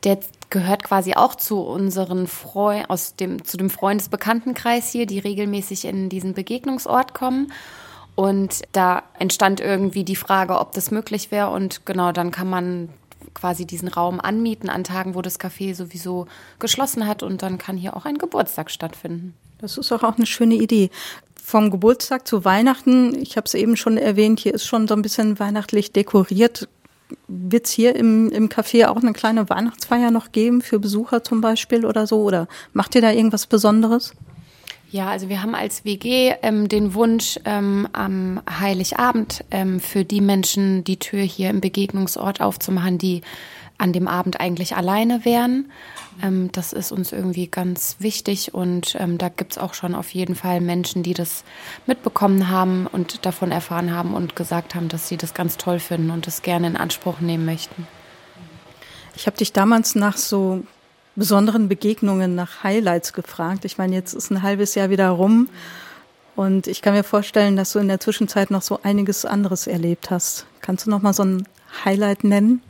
Der 0.04 0.20
gehört 0.52 0.84
quasi 0.84 1.16
auch 1.16 1.34
zu 1.34 1.60
unseren 1.60 2.28
Freu 2.28 2.84
aus 2.88 3.16
dem, 3.16 3.44
zu 3.44 3.58
dem 3.58 3.72
Freundesbekanntenkreis 3.72 4.92
hier, 4.92 5.08
die 5.08 5.20
regelmäßig 5.20 5.86
in 5.86 6.08
diesen 6.08 6.36
Begegnungsort 6.36 7.16
kommen. 7.16 7.52
Und 8.14 8.62
da 8.74 9.04
entstand 9.18 9.60
irgendwie 9.60 10.04
die 10.04 10.16
Frage, 10.16 10.60
ob 10.60 10.74
das 10.74 10.92
möglich 10.92 11.32
wäre. 11.32 11.50
Und 11.50 11.86
genau, 11.88 12.12
dann 12.12 12.30
kann 12.30 12.50
man 12.50 12.90
quasi 13.38 13.66
diesen 13.66 13.88
Raum 13.88 14.20
anmieten 14.20 14.70
an 14.70 14.84
Tagen, 14.84 15.14
wo 15.14 15.22
das 15.22 15.40
Café 15.40 15.76
sowieso 15.76 16.26
geschlossen 16.60 17.08
hat 17.08 17.22
und 17.22 17.44
dann 17.44 17.58
kann 17.58 17.78
hier 17.78 17.96
auch 17.96 18.06
ein 18.06 18.18
Geburtstag 18.18 18.72
stattfinden. 18.72 19.36
Das 19.60 19.78
ist 19.78 19.92
auch, 19.92 20.04
auch 20.04 20.18
eine 20.18 20.26
schöne 20.26 20.56
Idee. 20.56 20.90
Vom 21.42 21.70
Geburtstag 21.72 22.28
zu 22.28 22.46
Weihnachten, 22.46 23.16
ich 23.22 23.38
habe 23.38 23.46
es 23.46 23.54
eben 23.54 23.78
schon 23.78 23.98
erwähnt, 23.98 24.40
hier 24.40 24.54
ist 24.54 24.66
schon 24.66 24.88
so 24.88 24.96
ein 24.96 25.02
bisschen 25.02 25.40
weihnachtlich 25.40 25.92
dekoriert. 25.92 26.68
Wird 27.28 27.66
es 27.66 27.72
hier 27.72 27.96
im, 27.96 28.32
im 28.32 28.50
Café 28.50 28.88
auch 28.88 28.98
eine 28.98 29.14
kleine 29.14 29.50
Weihnachtsfeier 29.50 30.12
noch 30.12 30.32
geben 30.32 30.62
für 30.62 30.80
Besucher 30.80 31.24
zum 31.24 31.40
Beispiel 31.40 31.86
oder 31.86 32.06
so? 32.06 32.22
Oder 32.22 32.48
macht 32.74 32.96
ihr 32.96 33.02
da 33.02 33.12
irgendwas 33.12 33.46
Besonderes? 33.46 34.14
Ja, 34.90 35.10
also 35.10 35.28
wir 35.28 35.42
haben 35.42 35.54
als 35.54 35.84
WG 35.84 36.34
ähm, 36.42 36.70
den 36.70 36.94
Wunsch, 36.94 37.38
ähm, 37.44 37.90
am 37.92 38.42
Heiligabend 38.50 39.44
ähm, 39.52 39.82
für 39.82 40.06
die 40.06 40.22
Menschen 40.22 40.86
die 40.86 40.98
Tür 40.98 41.24
hier 41.24 41.50
im 41.50 41.60
Begegnungsort 41.60 42.40
aufzumachen, 42.40 42.98
die 42.98 43.22
an 43.78 43.92
dem 43.92 44.08
Abend 44.08 44.40
eigentlich 44.40 44.78
alleine 44.78 45.26
wären. 45.26 45.72
Ähm, 46.24 46.52
das 46.54 46.72
ist 46.72 46.94
uns 46.94 47.12
irgendwie 47.12 47.48
ganz 47.48 47.98
wichtig 48.00 48.54
und 48.54 48.96
ähm, 48.98 49.18
da 49.18 49.28
gibt's 49.28 49.58
auch 49.58 49.74
schon 49.74 49.94
auf 49.94 50.12
jeden 50.12 50.36
Fall 50.36 50.62
Menschen, 50.62 51.04
die 51.04 51.14
das 51.14 51.44
mitbekommen 51.86 52.50
haben 52.50 52.88
und 52.88 53.26
davon 53.26 53.52
erfahren 53.52 53.94
haben 53.94 54.14
und 54.14 54.38
gesagt 54.38 54.74
haben, 54.74 54.88
dass 54.88 55.10
sie 55.10 55.18
das 55.18 55.34
ganz 55.34 55.58
toll 55.58 55.80
finden 55.80 56.12
und 56.12 56.28
das 56.28 56.44
gerne 56.44 56.68
in 56.68 56.78
Anspruch 56.78 57.20
nehmen 57.20 57.46
möchten. 57.46 57.86
Ich 59.18 59.28
habe 59.28 59.36
dich 59.36 59.52
damals 59.52 59.96
nach 59.96 60.16
so 60.16 60.64
besonderen 61.18 61.68
Begegnungen, 61.68 62.36
nach 62.36 62.64
Highlights 62.64 63.12
gefragt. 63.12 63.66
Ich 63.66 63.78
meine, 63.78 63.96
jetzt 63.96 64.14
ist 64.14 64.32
ein 64.32 64.44
halbes 64.44 64.76
Jahr 64.76 64.90
wieder 64.90 65.10
rum 65.10 65.50
und 66.36 66.68
ich 66.68 66.82
kann 66.82 66.94
mir 66.94 67.04
vorstellen, 67.04 67.58
dass 67.58 67.74
du 67.74 67.80
in 67.80 67.88
der 67.88 68.00
Zwischenzeit 68.00 68.52
noch 68.52 68.62
so 68.62 68.80
einiges 68.84 69.26
anderes 69.26 69.68
erlebt 69.68 70.12
hast. 70.12 70.46
Kannst 70.62 70.86
du 70.86 70.92
noch 70.92 71.02
mal 71.02 71.14
so 71.14 71.24
ein 71.24 71.48
Highlight 71.84 72.24
nennen? 72.24 72.62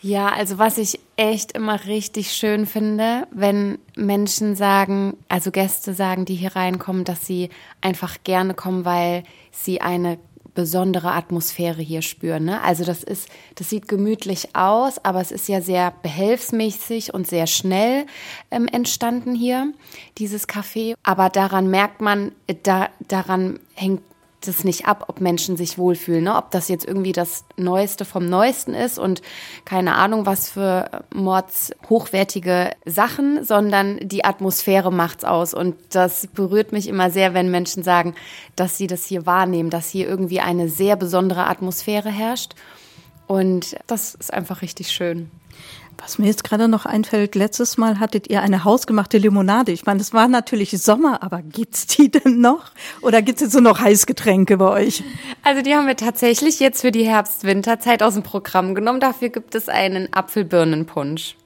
Ja, 0.00 0.28
also 0.28 0.58
was 0.58 0.78
ich 0.78 1.00
echt 1.16 1.52
immer 1.52 1.86
richtig 1.86 2.30
schön 2.32 2.66
finde, 2.66 3.26
wenn 3.32 3.78
Menschen 3.96 4.54
sagen, 4.54 5.16
also 5.28 5.50
Gäste 5.50 5.92
sagen, 5.92 6.24
die 6.24 6.36
hier 6.36 6.54
reinkommen, 6.54 7.04
dass 7.04 7.26
sie 7.26 7.48
einfach 7.80 8.18
gerne 8.22 8.54
kommen, 8.54 8.84
weil 8.84 9.24
sie 9.50 9.80
eine 9.80 10.18
besondere 10.58 11.12
Atmosphäre 11.12 11.80
hier 11.82 12.02
spüren. 12.02 12.46
Ne? 12.46 12.60
Also 12.64 12.84
das 12.84 13.04
ist, 13.04 13.28
das 13.54 13.70
sieht 13.70 13.86
gemütlich 13.86 14.56
aus, 14.56 14.98
aber 15.04 15.20
es 15.20 15.30
ist 15.30 15.46
ja 15.46 15.60
sehr 15.60 15.92
behelfsmäßig 16.02 17.14
und 17.14 17.28
sehr 17.28 17.46
schnell 17.46 18.06
ähm, 18.50 18.66
entstanden 18.66 19.36
hier, 19.36 19.72
dieses 20.18 20.48
Café. 20.48 20.96
Aber 21.04 21.28
daran 21.28 21.70
merkt 21.70 22.00
man, 22.00 22.32
da, 22.64 22.88
daran 23.06 23.60
hängt 23.74 24.02
das 24.40 24.62
nicht 24.62 24.86
ab, 24.86 25.04
ob 25.08 25.20
Menschen 25.20 25.56
sich 25.56 25.78
wohlfühlen, 25.78 26.24
ne? 26.24 26.36
ob 26.36 26.50
das 26.50 26.68
jetzt 26.68 26.86
irgendwie 26.86 27.12
das 27.12 27.44
Neueste 27.56 28.04
vom 28.04 28.28
Neuesten 28.28 28.74
ist 28.74 28.98
und 28.98 29.20
keine 29.64 29.96
Ahnung, 29.96 30.26
was 30.26 30.50
für 30.50 31.04
Mords 31.12 31.72
hochwertige 31.88 32.70
Sachen, 32.84 33.44
sondern 33.44 33.98
die 34.00 34.24
Atmosphäre 34.24 34.92
macht's 34.92 35.24
aus. 35.24 35.54
Und 35.54 35.76
das 35.90 36.28
berührt 36.28 36.72
mich 36.72 36.88
immer 36.88 37.10
sehr, 37.10 37.34
wenn 37.34 37.50
Menschen 37.50 37.82
sagen, 37.82 38.14
dass 38.54 38.76
sie 38.76 38.86
das 38.86 39.04
hier 39.06 39.26
wahrnehmen, 39.26 39.70
dass 39.70 39.90
hier 39.90 40.08
irgendwie 40.08 40.40
eine 40.40 40.68
sehr 40.68 40.96
besondere 40.96 41.46
Atmosphäre 41.46 42.10
herrscht. 42.10 42.54
Und 43.26 43.76
das 43.86 44.14
ist 44.14 44.32
einfach 44.32 44.62
richtig 44.62 44.90
schön. 44.90 45.30
Was 46.00 46.18
mir 46.18 46.26
jetzt 46.26 46.44
gerade 46.44 46.68
noch 46.68 46.86
einfällt, 46.86 47.34
letztes 47.34 47.76
Mal 47.76 47.98
hattet 47.98 48.30
ihr 48.30 48.40
eine 48.40 48.64
hausgemachte 48.64 49.18
Limonade. 49.18 49.72
Ich 49.72 49.84
meine, 49.84 50.00
es 50.00 50.14
war 50.14 50.28
natürlich 50.28 50.70
Sommer, 50.70 51.22
aber 51.22 51.42
gibt's 51.42 51.86
die 51.86 52.10
denn 52.10 52.40
noch? 52.40 52.70
Oder 53.02 53.20
gibt's 53.20 53.42
jetzt 53.42 53.52
so 53.52 53.60
noch 53.60 53.80
Heißgetränke 53.80 54.56
bei 54.56 54.70
euch? 54.70 55.02
Also 55.42 55.60
die 55.60 55.74
haben 55.74 55.86
wir 55.86 55.96
tatsächlich 55.96 56.60
jetzt 56.60 56.82
für 56.82 56.92
die 56.92 57.04
Herbst-Winterzeit 57.04 58.02
aus 58.02 58.14
dem 58.14 58.22
Programm 58.22 58.74
genommen. 58.74 59.00
Dafür 59.00 59.28
gibt 59.28 59.54
es 59.54 59.68
einen 59.68 60.12
Apfelbirnenpunsch. 60.12 61.36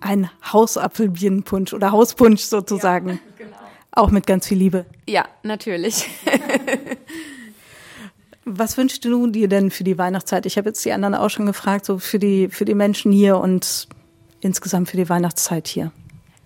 Ein 0.00 0.30
Hausapfelbirnenpunsch 0.52 1.72
oder 1.72 1.90
Hauspunsch 1.90 2.42
sozusagen. 2.42 3.08
Ja, 3.08 3.18
genau. 3.38 3.56
Auch 3.92 4.10
mit 4.10 4.26
ganz 4.26 4.46
viel 4.46 4.58
Liebe. 4.58 4.84
Ja, 5.08 5.24
natürlich. 5.42 6.06
Was 8.48 8.76
wünschst 8.76 9.04
du 9.04 9.26
dir 9.26 9.48
denn 9.48 9.72
für 9.72 9.82
die 9.82 9.98
Weihnachtszeit? 9.98 10.46
Ich 10.46 10.56
habe 10.56 10.68
jetzt 10.68 10.84
die 10.84 10.92
anderen 10.92 11.16
auch 11.16 11.30
schon 11.30 11.46
gefragt, 11.46 11.84
so 11.84 11.98
für 11.98 12.20
die, 12.20 12.48
für 12.48 12.64
die 12.64 12.76
Menschen 12.76 13.10
hier 13.10 13.38
und 13.38 13.88
insgesamt 14.40 14.88
für 14.88 14.96
die 14.96 15.08
Weihnachtszeit 15.08 15.66
hier. 15.66 15.90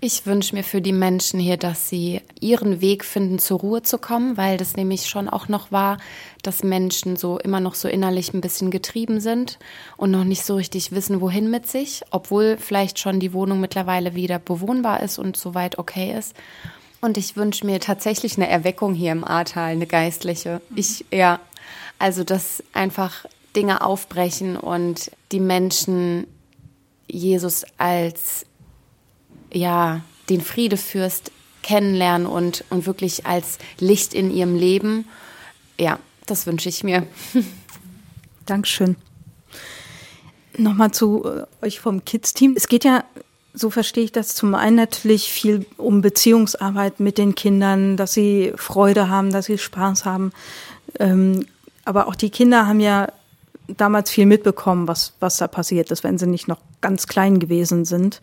Ich 0.00 0.24
wünsche 0.24 0.54
mir 0.54 0.64
für 0.64 0.80
die 0.80 0.94
Menschen 0.94 1.38
hier, 1.38 1.58
dass 1.58 1.90
sie 1.90 2.22
ihren 2.40 2.80
Weg 2.80 3.04
finden, 3.04 3.38
zur 3.38 3.60
Ruhe 3.60 3.82
zu 3.82 3.98
kommen, 3.98 4.38
weil 4.38 4.56
das 4.56 4.76
nämlich 4.76 5.10
schon 5.10 5.28
auch 5.28 5.48
noch 5.48 5.72
war, 5.72 5.98
dass 6.42 6.62
Menschen 6.62 7.16
so 7.16 7.38
immer 7.38 7.60
noch 7.60 7.74
so 7.74 7.86
innerlich 7.86 8.32
ein 8.32 8.40
bisschen 8.40 8.70
getrieben 8.70 9.20
sind 9.20 9.58
und 9.98 10.10
noch 10.10 10.24
nicht 10.24 10.46
so 10.46 10.54
richtig 10.54 10.92
wissen, 10.92 11.20
wohin 11.20 11.50
mit 11.50 11.66
sich, 11.66 12.00
obwohl 12.10 12.56
vielleicht 12.58 12.98
schon 12.98 13.20
die 13.20 13.34
Wohnung 13.34 13.60
mittlerweile 13.60 14.14
wieder 14.14 14.38
bewohnbar 14.38 15.02
ist 15.02 15.18
und 15.18 15.36
soweit 15.36 15.78
okay 15.78 16.16
ist. 16.18 16.34
Und 17.02 17.18
ich 17.18 17.36
wünsche 17.36 17.66
mir 17.66 17.78
tatsächlich 17.80 18.36
eine 18.36 18.48
Erweckung 18.48 18.94
hier 18.94 19.12
im 19.12 19.24
Ahrtal, 19.24 19.72
eine 19.72 19.86
geistliche. 19.86 20.62
Ich, 20.74 21.04
ja, 21.10 21.40
also, 22.00 22.24
dass 22.24 22.64
einfach 22.72 23.26
Dinge 23.54 23.82
aufbrechen 23.82 24.56
und 24.56 25.10
die 25.32 25.38
Menschen 25.38 26.26
Jesus 27.06 27.64
als, 27.76 28.46
ja, 29.52 30.00
den 30.30 30.40
Friedefürst 30.40 31.30
kennenlernen 31.62 32.26
und, 32.26 32.64
und 32.70 32.86
wirklich 32.86 33.26
als 33.26 33.58
Licht 33.78 34.14
in 34.14 34.30
ihrem 34.30 34.56
Leben. 34.56 35.06
Ja, 35.78 35.98
das 36.24 36.46
wünsche 36.46 36.70
ich 36.70 36.82
mir. 36.82 37.06
Dankeschön. 38.46 38.96
Nochmal 40.56 40.92
zu 40.92 41.24
äh, 41.24 41.66
euch 41.66 41.80
vom 41.80 42.04
Kids-Team. 42.06 42.54
Es 42.56 42.68
geht 42.68 42.84
ja, 42.84 43.04
so 43.52 43.68
verstehe 43.68 44.04
ich 44.04 44.12
das, 44.12 44.34
zum 44.34 44.54
einen 44.54 44.76
natürlich 44.76 45.30
viel 45.30 45.66
um 45.76 46.00
Beziehungsarbeit 46.00 46.98
mit 46.98 47.18
den 47.18 47.34
Kindern, 47.34 47.98
dass 47.98 48.14
sie 48.14 48.54
Freude 48.56 49.10
haben, 49.10 49.32
dass 49.32 49.46
sie 49.46 49.58
Spaß 49.58 50.06
haben. 50.06 50.32
Ähm, 50.98 51.44
aber 51.84 52.08
auch 52.08 52.14
die 52.14 52.30
Kinder 52.30 52.66
haben 52.66 52.80
ja 52.80 53.08
damals 53.76 54.10
viel 54.10 54.26
mitbekommen, 54.26 54.88
was, 54.88 55.14
was 55.20 55.36
da 55.36 55.48
passiert 55.48 55.90
ist, 55.90 56.04
wenn 56.04 56.18
sie 56.18 56.26
nicht 56.26 56.48
noch 56.48 56.58
ganz 56.80 57.06
klein 57.06 57.38
gewesen 57.38 57.84
sind. 57.84 58.20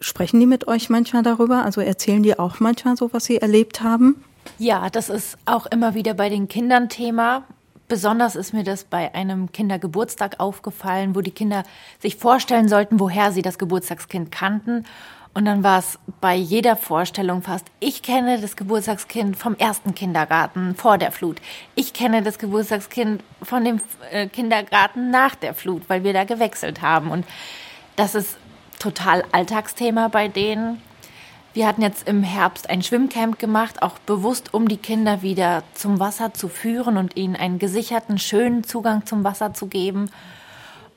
Sprechen 0.00 0.40
die 0.40 0.46
mit 0.46 0.68
euch 0.68 0.90
manchmal 0.90 1.22
darüber? 1.22 1.64
Also 1.64 1.80
erzählen 1.80 2.22
die 2.22 2.38
auch 2.38 2.60
manchmal 2.60 2.96
so, 2.96 3.12
was 3.12 3.24
sie 3.24 3.38
erlebt 3.38 3.82
haben? 3.82 4.24
Ja, 4.58 4.90
das 4.90 5.08
ist 5.08 5.36
auch 5.44 5.66
immer 5.66 5.94
wieder 5.94 6.14
bei 6.14 6.28
den 6.28 6.48
Kindern 6.48 6.88
Thema. 6.88 7.44
Besonders 7.88 8.36
ist 8.36 8.52
mir 8.52 8.64
das 8.64 8.84
bei 8.84 9.14
einem 9.14 9.50
Kindergeburtstag 9.50 10.40
aufgefallen, 10.40 11.14
wo 11.14 11.20
die 11.20 11.30
Kinder 11.30 11.64
sich 12.00 12.16
vorstellen 12.16 12.68
sollten, 12.68 13.00
woher 13.00 13.32
sie 13.32 13.42
das 13.42 13.58
Geburtstagskind 13.58 14.30
kannten. 14.30 14.84
Und 15.34 15.44
dann 15.44 15.62
war 15.62 15.78
es 15.78 15.98
bei 16.20 16.34
jeder 16.34 16.74
Vorstellung 16.74 17.42
fast, 17.42 17.66
ich 17.80 18.02
kenne 18.02 18.40
das 18.40 18.56
Geburtstagskind 18.56 19.36
vom 19.36 19.54
ersten 19.56 19.94
Kindergarten 19.94 20.74
vor 20.74 20.98
der 20.98 21.12
Flut. 21.12 21.40
Ich 21.74 21.92
kenne 21.92 22.22
das 22.22 22.38
Geburtstagskind 22.38 23.22
von 23.42 23.64
dem 23.64 23.80
äh, 24.10 24.26
Kindergarten 24.26 25.10
nach 25.10 25.34
der 25.34 25.54
Flut, 25.54 25.82
weil 25.88 26.02
wir 26.02 26.12
da 26.12 26.24
gewechselt 26.24 26.82
haben. 26.82 27.10
Und 27.10 27.24
das 27.96 28.14
ist 28.14 28.36
total 28.78 29.24
Alltagsthema 29.32 30.08
bei 30.08 30.28
denen. 30.28 30.82
Wir 31.54 31.66
hatten 31.66 31.82
jetzt 31.82 32.06
im 32.06 32.22
Herbst 32.22 32.70
ein 32.70 32.82
Schwimmcamp 32.82 33.38
gemacht, 33.38 33.82
auch 33.82 33.98
bewusst, 33.98 34.54
um 34.54 34.68
die 34.68 34.76
Kinder 34.76 35.22
wieder 35.22 35.62
zum 35.74 35.98
Wasser 35.98 36.32
zu 36.32 36.48
führen 36.48 36.96
und 36.96 37.16
ihnen 37.16 37.36
einen 37.36 37.58
gesicherten, 37.58 38.18
schönen 38.18 38.64
Zugang 38.64 39.06
zum 39.06 39.24
Wasser 39.24 39.54
zu 39.54 39.66
geben. 39.66 40.10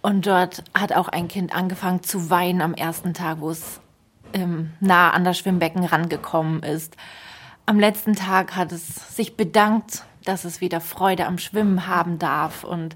Und 0.02 0.26
dort 0.26 0.64
hat 0.74 0.94
auch 0.94 1.08
ein 1.08 1.28
Kind 1.28 1.56
angefangen 1.56 2.04
zu 2.04 2.30
weinen 2.30 2.62
am 2.62 2.74
ersten 2.74 3.14
Tag, 3.14 3.40
wo 3.40 3.52
es 3.52 3.81
ähm, 4.34 4.72
nah 4.80 5.12
an 5.12 5.24
das 5.24 5.38
Schwimmbecken 5.38 5.86
rangekommen 5.86 6.64
ist. 6.64 6.96
Am 7.66 7.80
letzten 7.80 8.16
Tag 8.16 8.56
hat 8.56 8.72
es 8.72 9.16
sich 9.16 9.38
bedankt, 9.38 10.04
dass 10.26 10.46
es 10.46 10.62
wieder 10.62 10.82
Freude 10.82 11.26
am 11.26 11.38
Schwimmen 11.38 11.88
haben 11.88 12.20
darf. 12.20 12.64
Und 12.64 12.96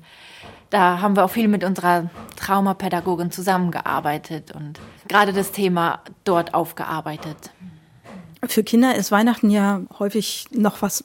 da 0.69 1.01
haben 1.01 1.15
wir 1.15 1.25
auch 1.25 1.31
viel 1.31 1.47
mit 1.47 1.63
unserer 1.63 2.09
Traumapädagogin 2.35 3.31
zusammengearbeitet 3.31 4.51
und 4.51 4.79
gerade 5.07 5.33
das 5.33 5.51
Thema 5.51 6.01
dort 6.23 6.53
aufgearbeitet. 6.53 7.51
Für 8.47 8.63
Kinder 8.63 8.95
ist 8.95 9.11
Weihnachten 9.11 9.49
ja 9.49 9.81
häufig 9.97 10.45
noch 10.51 10.81
was 10.81 11.03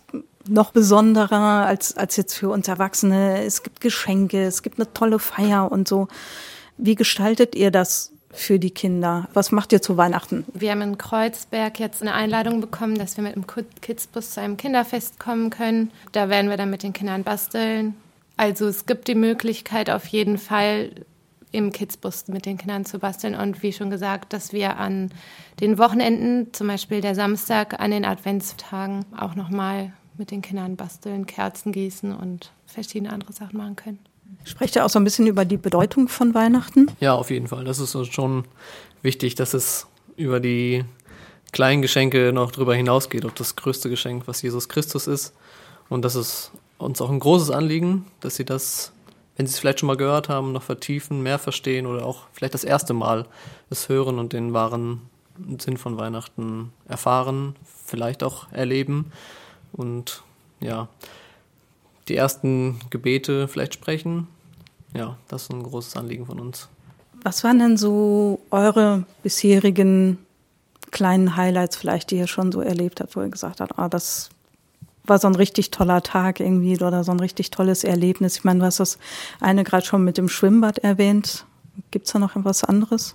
noch 0.49 0.73
besonderer 0.73 1.67
als, 1.67 1.97
als 1.97 2.17
jetzt 2.17 2.35
für 2.35 2.49
uns 2.49 2.67
Erwachsene. 2.67 3.45
Es 3.45 3.63
gibt 3.63 3.81
Geschenke, 3.81 4.45
es 4.45 4.63
gibt 4.63 4.79
eine 4.79 4.93
tolle 4.93 5.19
Feier 5.19 5.71
und 5.71 5.87
so. 5.87 6.09
Wie 6.77 6.95
gestaltet 6.95 7.55
ihr 7.55 7.71
das 7.71 8.13
für 8.33 8.59
die 8.59 8.71
Kinder? 8.71 9.29
Was 9.35 9.53
macht 9.53 9.73
ihr 9.73 9.83
zu 9.83 9.97
Weihnachten? 9.97 10.45
Wir 10.55 10.71
haben 10.71 10.83
in 10.83 10.99
Kreuzberg 10.99 11.79
jetzt 11.81 12.03
eine 12.03 12.15
Einladung 12.15 12.61
bekommen, 12.61 12.97
dass 12.97 13.17
wir 13.17 13.25
mit 13.25 13.35
dem 13.35 13.45
Kidsbus 13.81 14.33
zu 14.33 14.41
einem 14.41 14.57
Kinderfest 14.57 15.19
kommen 15.19 15.51
können. 15.51 15.91
Da 16.13 16.29
werden 16.29 16.51
wir 16.51 16.57
dann 16.57 16.71
mit 16.71 16.83
den 16.83 16.93
Kindern 16.93 17.25
basteln. 17.25 17.95
Also 18.37 18.67
es 18.67 18.87
gibt 18.87 19.09
die 19.09 19.15
Möglichkeit 19.15 19.91
auf 19.91 20.07
jeden 20.07 20.39
Fall 20.39 20.93
im 21.53 21.73
Kidsbus 21.73 22.29
mit 22.29 22.47
den 22.47 22.57
Kindern 22.57 22.85
zu 22.85 22.99
basteln 22.99 23.35
und 23.35 23.63
wie 23.63 23.73
schon 23.73 23.91
gesagt, 23.91 24.33
dass 24.33 24.53
wir 24.53 24.79
an 24.79 25.11
den 25.59 25.79
Wochenenden, 25.79 26.53
zum 26.55 26.69
Beispiel 26.69 27.01
der 27.01 27.15
Samstag 27.15 27.81
an 27.81 27.91
den 27.91 28.05
Adventstagen 28.05 29.05
auch 29.17 29.35
nochmal 29.35 29.93
mit 30.17 30.31
den 30.31 30.43
Kindern 30.43 30.77
basteln, 30.77 31.27
Kerzen 31.27 31.73
gießen 31.73 32.15
und 32.15 32.53
verschiedene 32.67 33.13
andere 33.13 33.33
Sachen 33.33 33.57
machen 33.57 33.77
können. 33.77 33.99
Sprecht 34.45 34.77
ihr 34.77 34.85
auch 34.85 34.91
so 34.91 34.99
ein 34.99 35.05
bisschen 35.05 35.27
über 35.27 35.45
die 35.45 35.57
Bedeutung 35.57 36.09
von 36.09 36.35
Weihnachten? 36.35 36.91
Ja, 37.01 37.15
auf 37.15 37.31
jeden 37.31 37.47
Fall. 37.49 37.65
Das 37.65 37.79
ist 37.79 37.97
schon 38.13 38.45
wichtig, 39.03 39.35
dass 39.35 39.55
es 39.55 39.87
über 40.17 40.41
die 40.41 40.85
kleinen 41.53 41.83
Geschenke 41.83 42.33
noch 42.33 42.53
drüber 42.53 42.75
hinausgeht, 42.75 43.25
auf 43.25 43.35
das 43.35 43.57
größte 43.57 43.91
Geschenk, 43.91 44.27
was 44.27 44.43
Jesus 44.43 44.69
Christus 44.69 45.07
ist. 45.07 45.35
Und 45.89 46.05
das 46.05 46.15
ist 46.15 46.53
uns 46.79 47.01
auch 47.01 47.11
ein 47.11 47.21
großes 47.21 47.51
Anliegen, 47.51 48.07
dass 48.21 48.37
sie 48.37 48.45
das, 48.45 48.93
wenn 49.37 49.47
sie 49.47 49.53
es 49.53 49.59
vielleicht 49.59 49.81
schon 49.81 49.89
mal 49.89 49.97
gehört 49.97 50.29
haben, 50.29 50.53
noch 50.53 50.63
vertiefen, 50.63 51.23
mehr 51.23 51.39
verstehen 51.39 51.87
oder 51.87 52.07
auch 52.07 52.27
vielleicht 52.33 52.55
das 52.55 52.65
erste 52.65 52.95
Mal 52.95 53.27
es 53.69 53.89
hören 53.89 54.19
und 54.19 54.33
den 54.33 54.53
wahren 54.53 55.03
Sinn 55.59 55.77
von 55.77 55.99
Weihnachten 55.99 56.73
erfahren, 56.87 57.57
vielleicht 57.87 58.23
auch 58.23 58.51
erleben 58.53 59.11
und 59.73 60.23
ja, 60.61 60.89
die 62.11 62.17
ersten 62.17 62.79
Gebete 62.91 63.49
vielleicht 63.49 63.75
sprechen. 63.75 64.27
Ja, 64.95 65.17
das 65.29 65.45
ist 65.45 65.53
ein 65.53 65.63
großes 65.63 65.97
Anliegen 65.97 66.27
von 66.27 66.41
uns. 66.41 66.69
Was 67.23 67.45
waren 67.45 67.59
denn 67.59 67.77
so 67.77 68.41
eure 68.51 69.05
bisherigen 69.23 70.19
kleinen 70.91 71.37
Highlights 71.37 71.77
vielleicht, 71.77 72.11
die 72.11 72.17
ihr 72.17 72.27
schon 72.27 72.51
so 72.51 72.61
erlebt 72.61 73.01
habt, 73.01 73.15
wo 73.15 73.23
ihr 73.23 73.29
gesagt 73.29 73.61
habt, 73.61 73.79
ah, 73.79 73.89
das 73.89 74.31
war 75.05 75.19
so 75.19 75.29
ein 75.29 75.35
richtig 75.35 75.71
toller 75.71 76.03
Tag 76.03 76.41
irgendwie 76.41 76.75
oder 76.77 77.05
so 77.05 77.13
ein 77.13 77.21
richtig 77.21 77.51
tolles 77.51 77.85
Erlebnis. 77.85 78.37
Ich 78.39 78.45
meine, 78.45 78.61
du 78.61 78.67
hast 78.67 78.81
das 78.81 78.99
eine 79.41 79.65
gerade 79.65 79.87
schon 79.87 80.05
mit 80.05 80.19
dem 80.19 80.29
Schwimmbad 80.29 80.79
erwähnt. 80.79 81.45
Gibt 81.91 82.07
es 82.07 82.13
da 82.13 82.19
noch 82.19 82.37
etwas 82.37 82.65
anderes? 82.65 83.15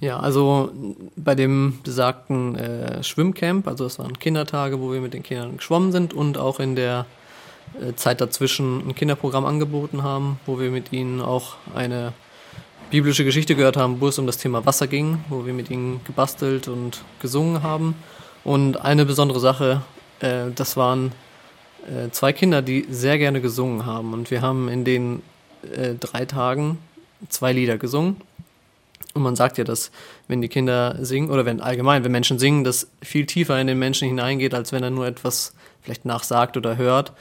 Ja, 0.00 0.20
also 0.20 0.72
bei 1.16 1.34
dem 1.34 1.78
besagten 1.82 2.54
äh, 2.54 3.02
Schwimmcamp, 3.02 3.66
also 3.66 3.86
es 3.86 3.98
waren 3.98 4.18
Kindertage, 4.18 4.80
wo 4.80 4.92
wir 4.92 5.00
mit 5.00 5.14
den 5.14 5.22
Kindern 5.22 5.56
geschwommen 5.56 5.90
sind 5.90 6.12
und 6.12 6.36
auch 6.36 6.60
in 6.60 6.76
der 6.76 7.06
Zeit 7.96 8.20
dazwischen 8.20 8.88
ein 8.88 8.94
Kinderprogramm 8.94 9.44
angeboten 9.44 10.02
haben, 10.02 10.40
wo 10.46 10.58
wir 10.58 10.70
mit 10.70 10.92
ihnen 10.92 11.20
auch 11.20 11.56
eine 11.74 12.12
biblische 12.90 13.24
Geschichte 13.24 13.54
gehört 13.54 13.76
haben, 13.76 14.00
wo 14.00 14.08
es 14.08 14.18
um 14.18 14.26
das 14.26 14.38
Thema 14.38 14.64
Wasser 14.64 14.86
ging, 14.86 15.18
wo 15.28 15.44
wir 15.44 15.52
mit 15.52 15.70
ihnen 15.70 16.00
gebastelt 16.04 16.68
und 16.68 17.04
gesungen 17.20 17.62
haben. 17.62 17.94
Und 18.44 18.80
eine 18.80 19.04
besondere 19.04 19.40
Sache 19.40 19.82
äh, 20.20 20.50
das 20.54 20.76
waren 20.76 21.12
äh, 21.86 22.10
zwei 22.10 22.32
Kinder, 22.32 22.62
die 22.62 22.86
sehr 22.90 23.18
gerne 23.18 23.40
gesungen 23.40 23.86
haben. 23.86 24.12
Und 24.12 24.30
wir 24.30 24.42
haben 24.42 24.68
in 24.68 24.84
den 24.84 25.22
äh, 25.74 25.94
drei 25.94 26.24
Tagen 26.24 26.78
zwei 27.28 27.52
Lieder 27.52 27.78
gesungen. 27.78 28.16
Und 29.14 29.22
man 29.22 29.36
sagt 29.36 29.56
ja, 29.56 29.64
dass 29.64 29.90
wenn 30.28 30.42
die 30.42 30.48
Kinder 30.48 30.96
singen, 31.00 31.30
oder 31.30 31.46
wenn 31.46 31.60
allgemein, 31.60 32.04
wenn 32.04 32.12
Menschen 32.12 32.38
singen, 32.38 32.64
das 32.64 32.88
viel 33.02 33.24
tiefer 33.24 33.58
in 33.58 33.66
den 33.66 33.78
Menschen 33.78 34.08
hineingeht, 34.08 34.54
als 34.54 34.72
wenn 34.72 34.82
er 34.82 34.90
nur 34.90 35.06
etwas 35.06 35.54
vielleicht 35.82 36.04
nachsagt 36.04 36.56
oder 36.56 36.76
hört. 36.76 37.12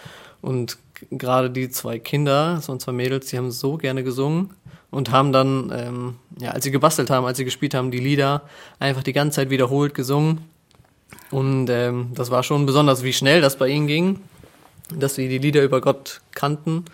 Und 0.45 0.77
gerade 1.09 1.49
die 1.49 1.71
zwei 1.71 1.97
Kinder, 1.97 2.61
so 2.61 2.77
zwei 2.77 2.91
Mädels, 2.91 3.25
die 3.25 3.37
haben 3.39 3.49
so 3.49 3.77
gerne 3.77 4.03
gesungen 4.03 4.51
und 4.91 5.09
haben 5.09 5.31
dann, 5.31 5.73
ähm, 5.75 6.15
ja, 6.39 6.51
als 6.51 6.63
sie 6.63 6.69
gebastelt 6.69 7.09
haben, 7.09 7.25
als 7.25 7.39
sie 7.39 7.45
gespielt 7.45 7.73
haben, 7.73 7.89
die 7.89 7.99
Lieder 7.99 8.43
einfach 8.77 9.01
die 9.01 9.11
ganze 9.11 9.37
Zeit 9.37 9.49
wiederholt 9.49 9.95
gesungen. 9.95 10.41
Und 11.31 11.71
ähm, 11.71 12.11
das 12.13 12.29
war 12.29 12.43
schon 12.43 12.67
besonders, 12.67 13.01
wie 13.01 13.11
schnell 13.11 13.41
das 13.41 13.57
bei 13.57 13.69
ihnen 13.69 13.87
ging, 13.87 14.19
dass 14.95 15.15
sie 15.15 15.29
die 15.29 15.39
Lieder 15.39 15.63
über 15.63 15.81
Gott 15.81 16.21
kannten. 16.35 16.85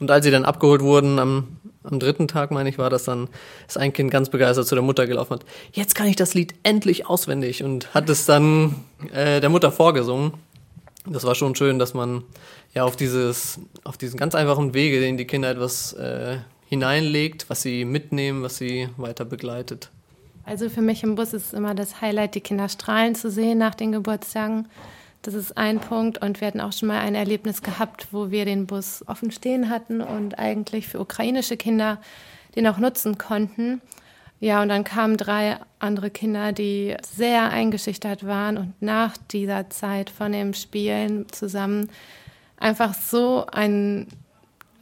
Und 0.00 0.10
als 0.10 0.24
sie 0.24 0.32
dann 0.32 0.44
abgeholt 0.44 0.82
wurden, 0.82 1.20
am, 1.20 1.46
am 1.84 2.00
dritten 2.00 2.26
Tag, 2.26 2.50
meine 2.50 2.68
ich, 2.68 2.76
war 2.76 2.90
das 2.90 3.04
dann, 3.04 3.28
ist 3.68 3.78
ein 3.78 3.92
Kind 3.92 4.10
ganz 4.10 4.30
begeistert 4.30 4.66
zu 4.66 4.74
der 4.74 4.82
Mutter 4.82 5.06
gelaufen 5.06 5.34
hat, 5.34 5.44
jetzt 5.70 5.94
kann 5.94 6.08
ich 6.08 6.16
das 6.16 6.34
Lied 6.34 6.56
endlich 6.64 7.06
auswendig 7.06 7.62
und 7.62 7.94
hat 7.94 8.10
es 8.10 8.26
dann 8.26 8.74
äh, 9.12 9.40
der 9.40 9.48
Mutter 9.48 9.70
vorgesungen. 9.70 10.32
Das 11.08 11.24
war 11.24 11.34
schon 11.34 11.54
schön, 11.54 11.78
dass 11.78 11.94
man 11.94 12.24
ja 12.74 12.84
auf 12.84 12.96
dieses, 12.96 13.60
auf 13.84 13.96
diesen 13.96 14.18
ganz 14.18 14.34
einfachen 14.34 14.74
Wege, 14.74 15.00
den 15.00 15.16
die 15.16 15.26
Kinder 15.26 15.50
etwas 15.50 15.92
äh, 15.94 16.38
hineinlegt, 16.68 17.48
was 17.48 17.62
sie 17.62 17.84
mitnehmen, 17.84 18.42
was 18.42 18.56
sie 18.56 18.88
weiter 18.96 19.24
begleitet. 19.24 19.90
Also 20.44 20.68
für 20.68 20.82
mich 20.82 21.02
im 21.02 21.16
Bus 21.16 21.32
ist 21.32 21.54
immer 21.54 21.74
das 21.74 22.00
Highlight, 22.00 22.34
die 22.34 22.40
Kinder 22.40 22.68
strahlen 22.68 23.14
zu 23.14 23.30
sehen 23.30 23.58
nach 23.58 23.74
den 23.74 23.92
Geburtstagen. 23.92 24.68
Das 25.22 25.34
ist 25.34 25.56
ein 25.56 25.80
Punkt. 25.80 26.22
Und 26.22 26.40
wir 26.40 26.46
hatten 26.46 26.60
auch 26.60 26.72
schon 26.72 26.88
mal 26.88 27.00
ein 27.00 27.16
Erlebnis 27.16 27.62
gehabt, 27.62 28.08
wo 28.12 28.30
wir 28.30 28.44
den 28.44 28.66
Bus 28.66 29.02
offen 29.08 29.32
stehen 29.32 29.70
hatten 29.70 30.00
und 30.00 30.38
eigentlich 30.38 30.86
für 30.86 31.00
ukrainische 31.00 31.56
Kinder 31.56 32.00
den 32.54 32.66
auch 32.68 32.78
nutzen 32.78 33.18
konnten. 33.18 33.80
Ja, 34.38 34.60
und 34.62 34.68
dann 34.68 34.84
kamen 34.84 35.16
drei 35.16 35.58
andere 35.78 36.10
Kinder, 36.10 36.52
die 36.52 36.94
sehr 37.10 37.50
eingeschüchtert 37.50 38.26
waren 38.26 38.58
und 38.58 38.74
nach 38.80 39.16
dieser 39.30 39.70
Zeit 39.70 40.10
von 40.10 40.32
dem 40.32 40.52
Spielen 40.52 41.26
zusammen 41.30 41.90
einfach 42.58 42.94
so 42.94 43.46
ein, 43.50 44.08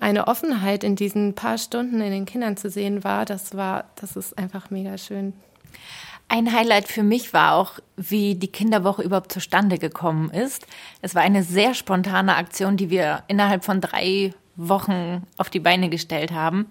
eine 0.01 0.27
Offenheit 0.27 0.83
in 0.83 0.97
diesen 0.97 1.35
paar 1.35 1.59
Stunden 1.59 2.01
in 2.01 2.11
den 2.11 2.27
Kindern 2.27 2.57
zu 2.57 2.69
sehen 2.69 3.05
war. 3.05 3.25
Das 3.25 3.57
war, 3.57 3.85
das 3.97 4.17
ist 4.17 4.37
einfach 4.37 4.71
mega 4.71 4.99
schön. 4.99 5.35
Ein 6.29 6.53
Highlight 6.53 6.89
für 6.89 7.03
mich 7.03 7.33
war 7.33 7.55
auch, 7.55 7.79
wie 7.97 8.35
die 8.35 8.49
Kinderwoche 8.49 9.03
überhaupt 9.03 9.31
zustande 9.31 9.79
gekommen 9.79 10.31
ist. 10.31 10.67
Es 11.01 11.15
war 11.15 11.23
eine 11.23 11.45
sehr 11.45 11.75
spontane 11.75 12.35
Aktion, 12.35 12.77
die 12.77 12.91
wir 12.91 13.23
innerhalb 13.29 13.65
von 13.65 13.81
drei 13.81 14.33
Wochen 14.57 15.23
auf 15.37 15.51
die 15.51 15.61
Beine 15.61 15.91
gestellt 15.91 16.33
haben. 16.33 16.67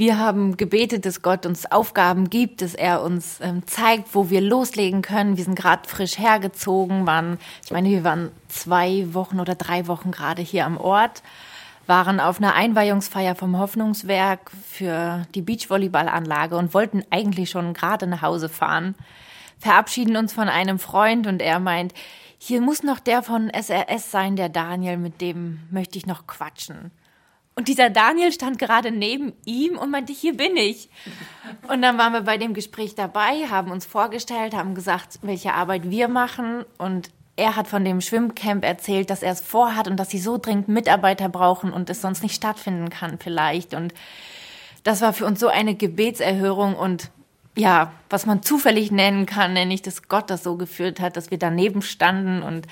Wir 0.00 0.18
haben 0.18 0.56
gebetet, 0.56 1.04
dass 1.04 1.20
Gott 1.20 1.44
uns 1.44 1.70
Aufgaben 1.70 2.30
gibt, 2.30 2.62
dass 2.62 2.74
er 2.74 3.02
uns 3.02 3.38
ähm, 3.42 3.66
zeigt, 3.66 4.14
wo 4.14 4.30
wir 4.30 4.40
loslegen 4.40 5.02
können. 5.02 5.36
Wir 5.36 5.44
sind 5.44 5.56
gerade 5.56 5.86
frisch 5.86 6.18
hergezogen, 6.18 7.06
waren, 7.06 7.36
ich 7.62 7.70
meine, 7.70 7.90
wir 7.90 8.02
waren 8.02 8.30
zwei 8.48 9.12
Wochen 9.12 9.40
oder 9.40 9.56
drei 9.56 9.88
Wochen 9.88 10.10
gerade 10.10 10.40
hier 10.40 10.64
am 10.64 10.78
Ort 10.78 11.22
waren 11.86 12.18
auf 12.18 12.38
einer 12.38 12.54
Einweihungsfeier 12.54 13.34
vom 13.34 13.58
Hoffnungswerk 13.58 14.50
für 14.66 15.26
die 15.34 15.42
Beachvolleyballanlage 15.42 16.56
und 16.56 16.72
wollten 16.72 17.04
eigentlich 17.10 17.50
schon 17.50 17.74
gerade 17.74 18.06
nach 18.06 18.22
Hause 18.22 18.48
fahren, 18.48 18.94
verabschieden 19.58 20.16
uns 20.16 20.32
von 20.32 20.48
einem 20.48 20.78
Freund 20.78 21.26
und 21.26 21.42
er 21.42 21.60
meint, 21.60 21.92
hier 22.38 22.62
muss 22.62 22.82
noch 22.82 23.00
der 23.00 23.22
von 23.22 23.50
SRS 23.50 24.10
sein, 24.10 24.36
der 24.36 24.48
Daniel, 24.48 24.96
mit 24.96 25.20
dem 25.20 25.60
möchte 25.70 25.98
ich 25.98 26.06
noch 26.06 26.26
quatschen. 26.26 26.90
Und 27.60 27.68
dieser 27.68 27.90
Daniel 27.90 28.32
stand 28.32 28.58
gerade 28.58 28.90
neben 28.90 29.34
ihm 29.44 29.76
und 29.76 29.90
meinte, 29.90 30.14
hier 30.14 30.34
bin 30.34 30.56
ich. 30.56 30.88
Und 31.68 31.82
dann 31.82 31.98
waren 31.98 32.14
wir 32.14 32.22
bei 32.22 32.38
dem 32.38 32.54
Gespräch 32.54 32.94
dabei, 32.94 33.48
haben 33.50 33.70
uns 33.70 33.84
vorgestellt, 33.84 34.54
haben 34.54 34.74
gesagt, 34.74 35.18
welche 35.20 35.52
Arbeit 35.52 35.90
wir 35.90 36.08
machen 36.08 36.64
und 36.78 37.10
er 37.36 37.56
hat 37.56 37.68
von 37.68 37.84
dem 37.84 38.00
Schwimmcamp 38.00 38.64
erzählt, 38.64 39.10
dass 39.10 39.22
er 39.22 39.32
es 39.32 39.42
vorhat 39.42 39.88
und 39.88 39.98
dass 39.98 40.08
sie 40.08 40.20
so 40.20 40.38
dringend 40.38 40.68
Mitarbeiter 40.68 41.28
brauchen 41.28 41.70
und 41.70 41.90
es 41.90 42.00
sonst 42.00 42.22
nicht 42.22 42.34
stattfinden 42.34 42.88
kann 42.88 43.18
vielleicht. 43.18 43.74
Und 43.74 43.92
das 44.82 45.02
war 45.02 45.12
für 45.12 45.26
uns 45.26 45.38
so 45.38 45.48
eine 45.48 45.74
Gebetserhörung 45.74 46.76
und 46.76 47.10
ja, 47.58 47.92
was 48.08 48.24
man 48.24 48.42
zufällig 48.42 48.90
nennen 48.90 49.26
kann, 49.26 49.52
nenne 49.52 49.74
ich, 49.74 49.82
dass 49.82 50.08
Gott 50.08 50.30
das 50.30 50.42
so 50.42 50.56
geführt 50.56 50.98
hat, 50.98 51.18
dass 51.18 51.30
wir 51.30 51.38
daneben 51.38 51.82
standen 51.82 52.42
und 52.42 52.66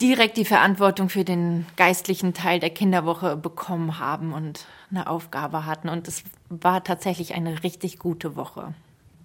direkt 0.00 0.36
die 0.36 0.44
Verantwortung 0.44 1.08
für 1.08 1.24
den 1.24 1.66
geistlichen 1.76 2.34
Teil 2.34 2.60
der 2.60 2.70
Kinderwoche 2.70 3.36
bekommen 3.36 3.98
haben 3.98 4.32
und 4.32 4.66
eine 4.90 5.08
Aufgabe 5.08 5.66
hatten. 5.66 5.88
Und 5.88 6.08
es 6.08 6.22
war 6.48 6.84
tatsächlich 6.84 7.34
eine 7.34 7.62
richtig 7.62 7.98
gute 7.98 8.36
Woche. 8.36 8.74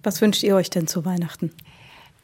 Was 0.02 0.20
wünscht 0.20 0.42
ihr 0.42 0.56
euch 0.56 0.70
denn 0.70 0.86
zu 0.86 1.04
Weihnachten? 1.04 1.52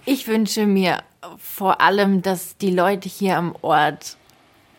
Ich 0.04 0.26
wünsche 0.26 0.66
mir 0.66 1.02
vor 1.38 1.80
allem, 1.80 2.22
dass 2.22 2.56
die 2.56 2.70
Leute 2.70 3.08
hier 3.08 3.36
am 3.36 3.54
Ort 3.62 4.16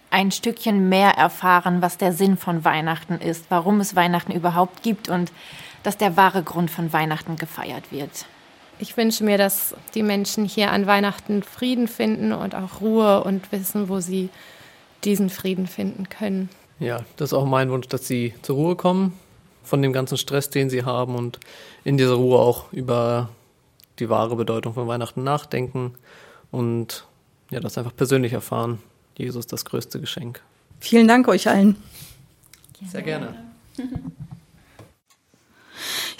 ein 0.09 0.32
Stückchen 0.32 0.89
mehr 0.89 1.11
erfahren, 1.11 1.82
was 1.82 1.97
der 1.97 2.13
Sinn 2.13 2.36
von 2.36 2.65
Weihnachten 2.65 3.15
ist, 3.15 3.45
warum 3.49 3.80
es 3.80 3.95
Weihnachten 3.95 4.32
überhaupt 4.32 4.82
gibt 4.82 5.07
und 5.07 5.32
dass 5.84 5.97
der 5.97 6.17
wahre 6.17 6.43
Grund 6.43 6.72
von 6.72 6.91
Weihnachten 6.93 7.36
gefeiert 7.36 7.91
wird. 7.91 8.26
Ich 8.80 8.95
wünsche 8.95 9.25
mir, 9.25 9.38
dass 9.38 9.75
die 9.93 10.03
Menschen 10.03 10.45
hier 10.45 10.71
an 10.71 10.88
Weihnachten 10.88 11.43
Frieden 11.43 11.88
finden 11.88 12.32
und 12.32 12.55
auch 12.55 12.80
Ruhe 12.80 13.23
und 13.23 13.51
wissen, 13.51 13.89
wo 13.89 13.99
sie 13.99 14.30
diesen 15.03 15.30
Frieden 15.30 15.67
finden 15.67 16.07
können. 16.07 16.49
Ja, 16.80 17.03
das 17.17 17.30
ist 17.30 17.34
auch 17.34 17.45
mein 17.45 17.69
Wunsch, 17.71 17.88
dass 17.88 18.07
sie 18.07 18.34
zur 18.41 18.55
Ruhe 18.55 18.75
kommen 18.77 19.13
von 19.63 19.82
dem 19.82 19.91
ganzen 19.91 20.17
Stress, 20.17 20.49
den 20.49 20.69
sie 20.69 20.84
haben 20.84 21.15
und 21.15 21.39
in 21.84 21.97
dieser 21.97 22.13
Ruhe 22.13 22.39
auch 22.39 22.71
über 22.71 23.30
die 23.99 24.09
wahre 24.09 24.38
Bedeutung 24.38 24.73
von 24.73 24.88
Weihnachten 24.88 25.23
nachdenken 25.23 25.93
und 26.51 27.05
ja, 27.51 27.59
das 27.59 27.77
einfach 27.77 27.95
persönlich 27.95 28.32
erfahren. 28.32 28.80
Jesus 29.17 29.45
das 29.45 29.65
größte 29.65 29.99
Geschenk. 29.99 30.41
Vielen 30.80 31.07
Dank 31.07 31.27
euch 31.27 31.49
allen. 31.49 31.75
Sehr 32.89 33.01
gerne. 33.01 33.36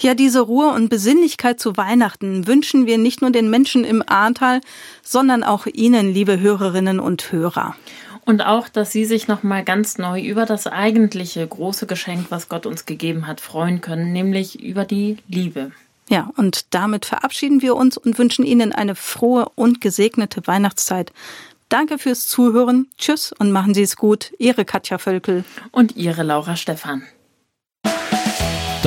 Ja, 0.00 0.14
diese 0.14 0.40
Ruhe 0.40 0.68
und 0.68 0.88
Besinnlichkeit 0.88 1.60
zu 1.60 1.76
Weihnachten 1.76 2.46
wünschen 2.46 2.86
wir 2.86 2.98
nicht 2.98 3.20
nur 3.22 3.30
den 3.30 3.50
Menschen 3.50 3.84
im 3.84 4.02
Ahrtal, 4.06 4.60
sondern 5.02 5.42
auch 5.42 5.66
Ihnen, 5.66 6.12
liebe 6.12 6.40
Hörerinnen 6.40 7.00
und 7.00 7.32
Hörer. 7.32 7.74
Und 8.24 8.42
auch, 8.42 8.68
dass 8.68 8.92
Sie 8.92 9.04
sich 9.04 9.28
nochmal 9.28 9.64
ganz 9.64 9.98
neu 9.98 10.20
über 10.20 10.46
das 10.46 10.66
eigentliche 10.66 11.46
große 11.46 11.86
Geschenk, 11.86 12.26
was 12.30 12.48
Gott 12.48 12.66
uns 12.66 12.86
gegeben 12.86 13.26
hat, 13.26 13.40
freuen 13.40 13.80
können, 13.80 14.12
nämlich 14.12 14.62
über 14.62 14.84
die 14.84 15.16
Liebe. 15.28 15.72
Ja, 16.08 16.30
und 16.36 16.74
damit 16.74 17.06
verabschieden 17.06 17.62
wir 17.62 17.76
uns 17.76 17.96
und 17.96 18.18
wünschen 18.18 18.44
Ihnen 18.44 18.72
eine 18.72 18.94
frohe 18.94 19.48
und 19.54 19.80
gesegnete 19.80 20.46
Weihnachtszeit. 20.46 21.12
Danke 21.68 21.98
fürs 21.98 22.26
Zuhören. 22.26 22.88
Tschüss 22.98 23.32
und 23.32 23.52
machen 23.52 23.74
Sie 23.74 23.82
es 23.82 23.94
gut. 23.96 24.32
Ihre 24.38 24.64
Katja 24.64 24.98
Völkel. 24.98 25.44
Und 25.70 25.96
Ihre 25.96 26.24
Laura 26.24 26.56
Stephan. 26.56 27.04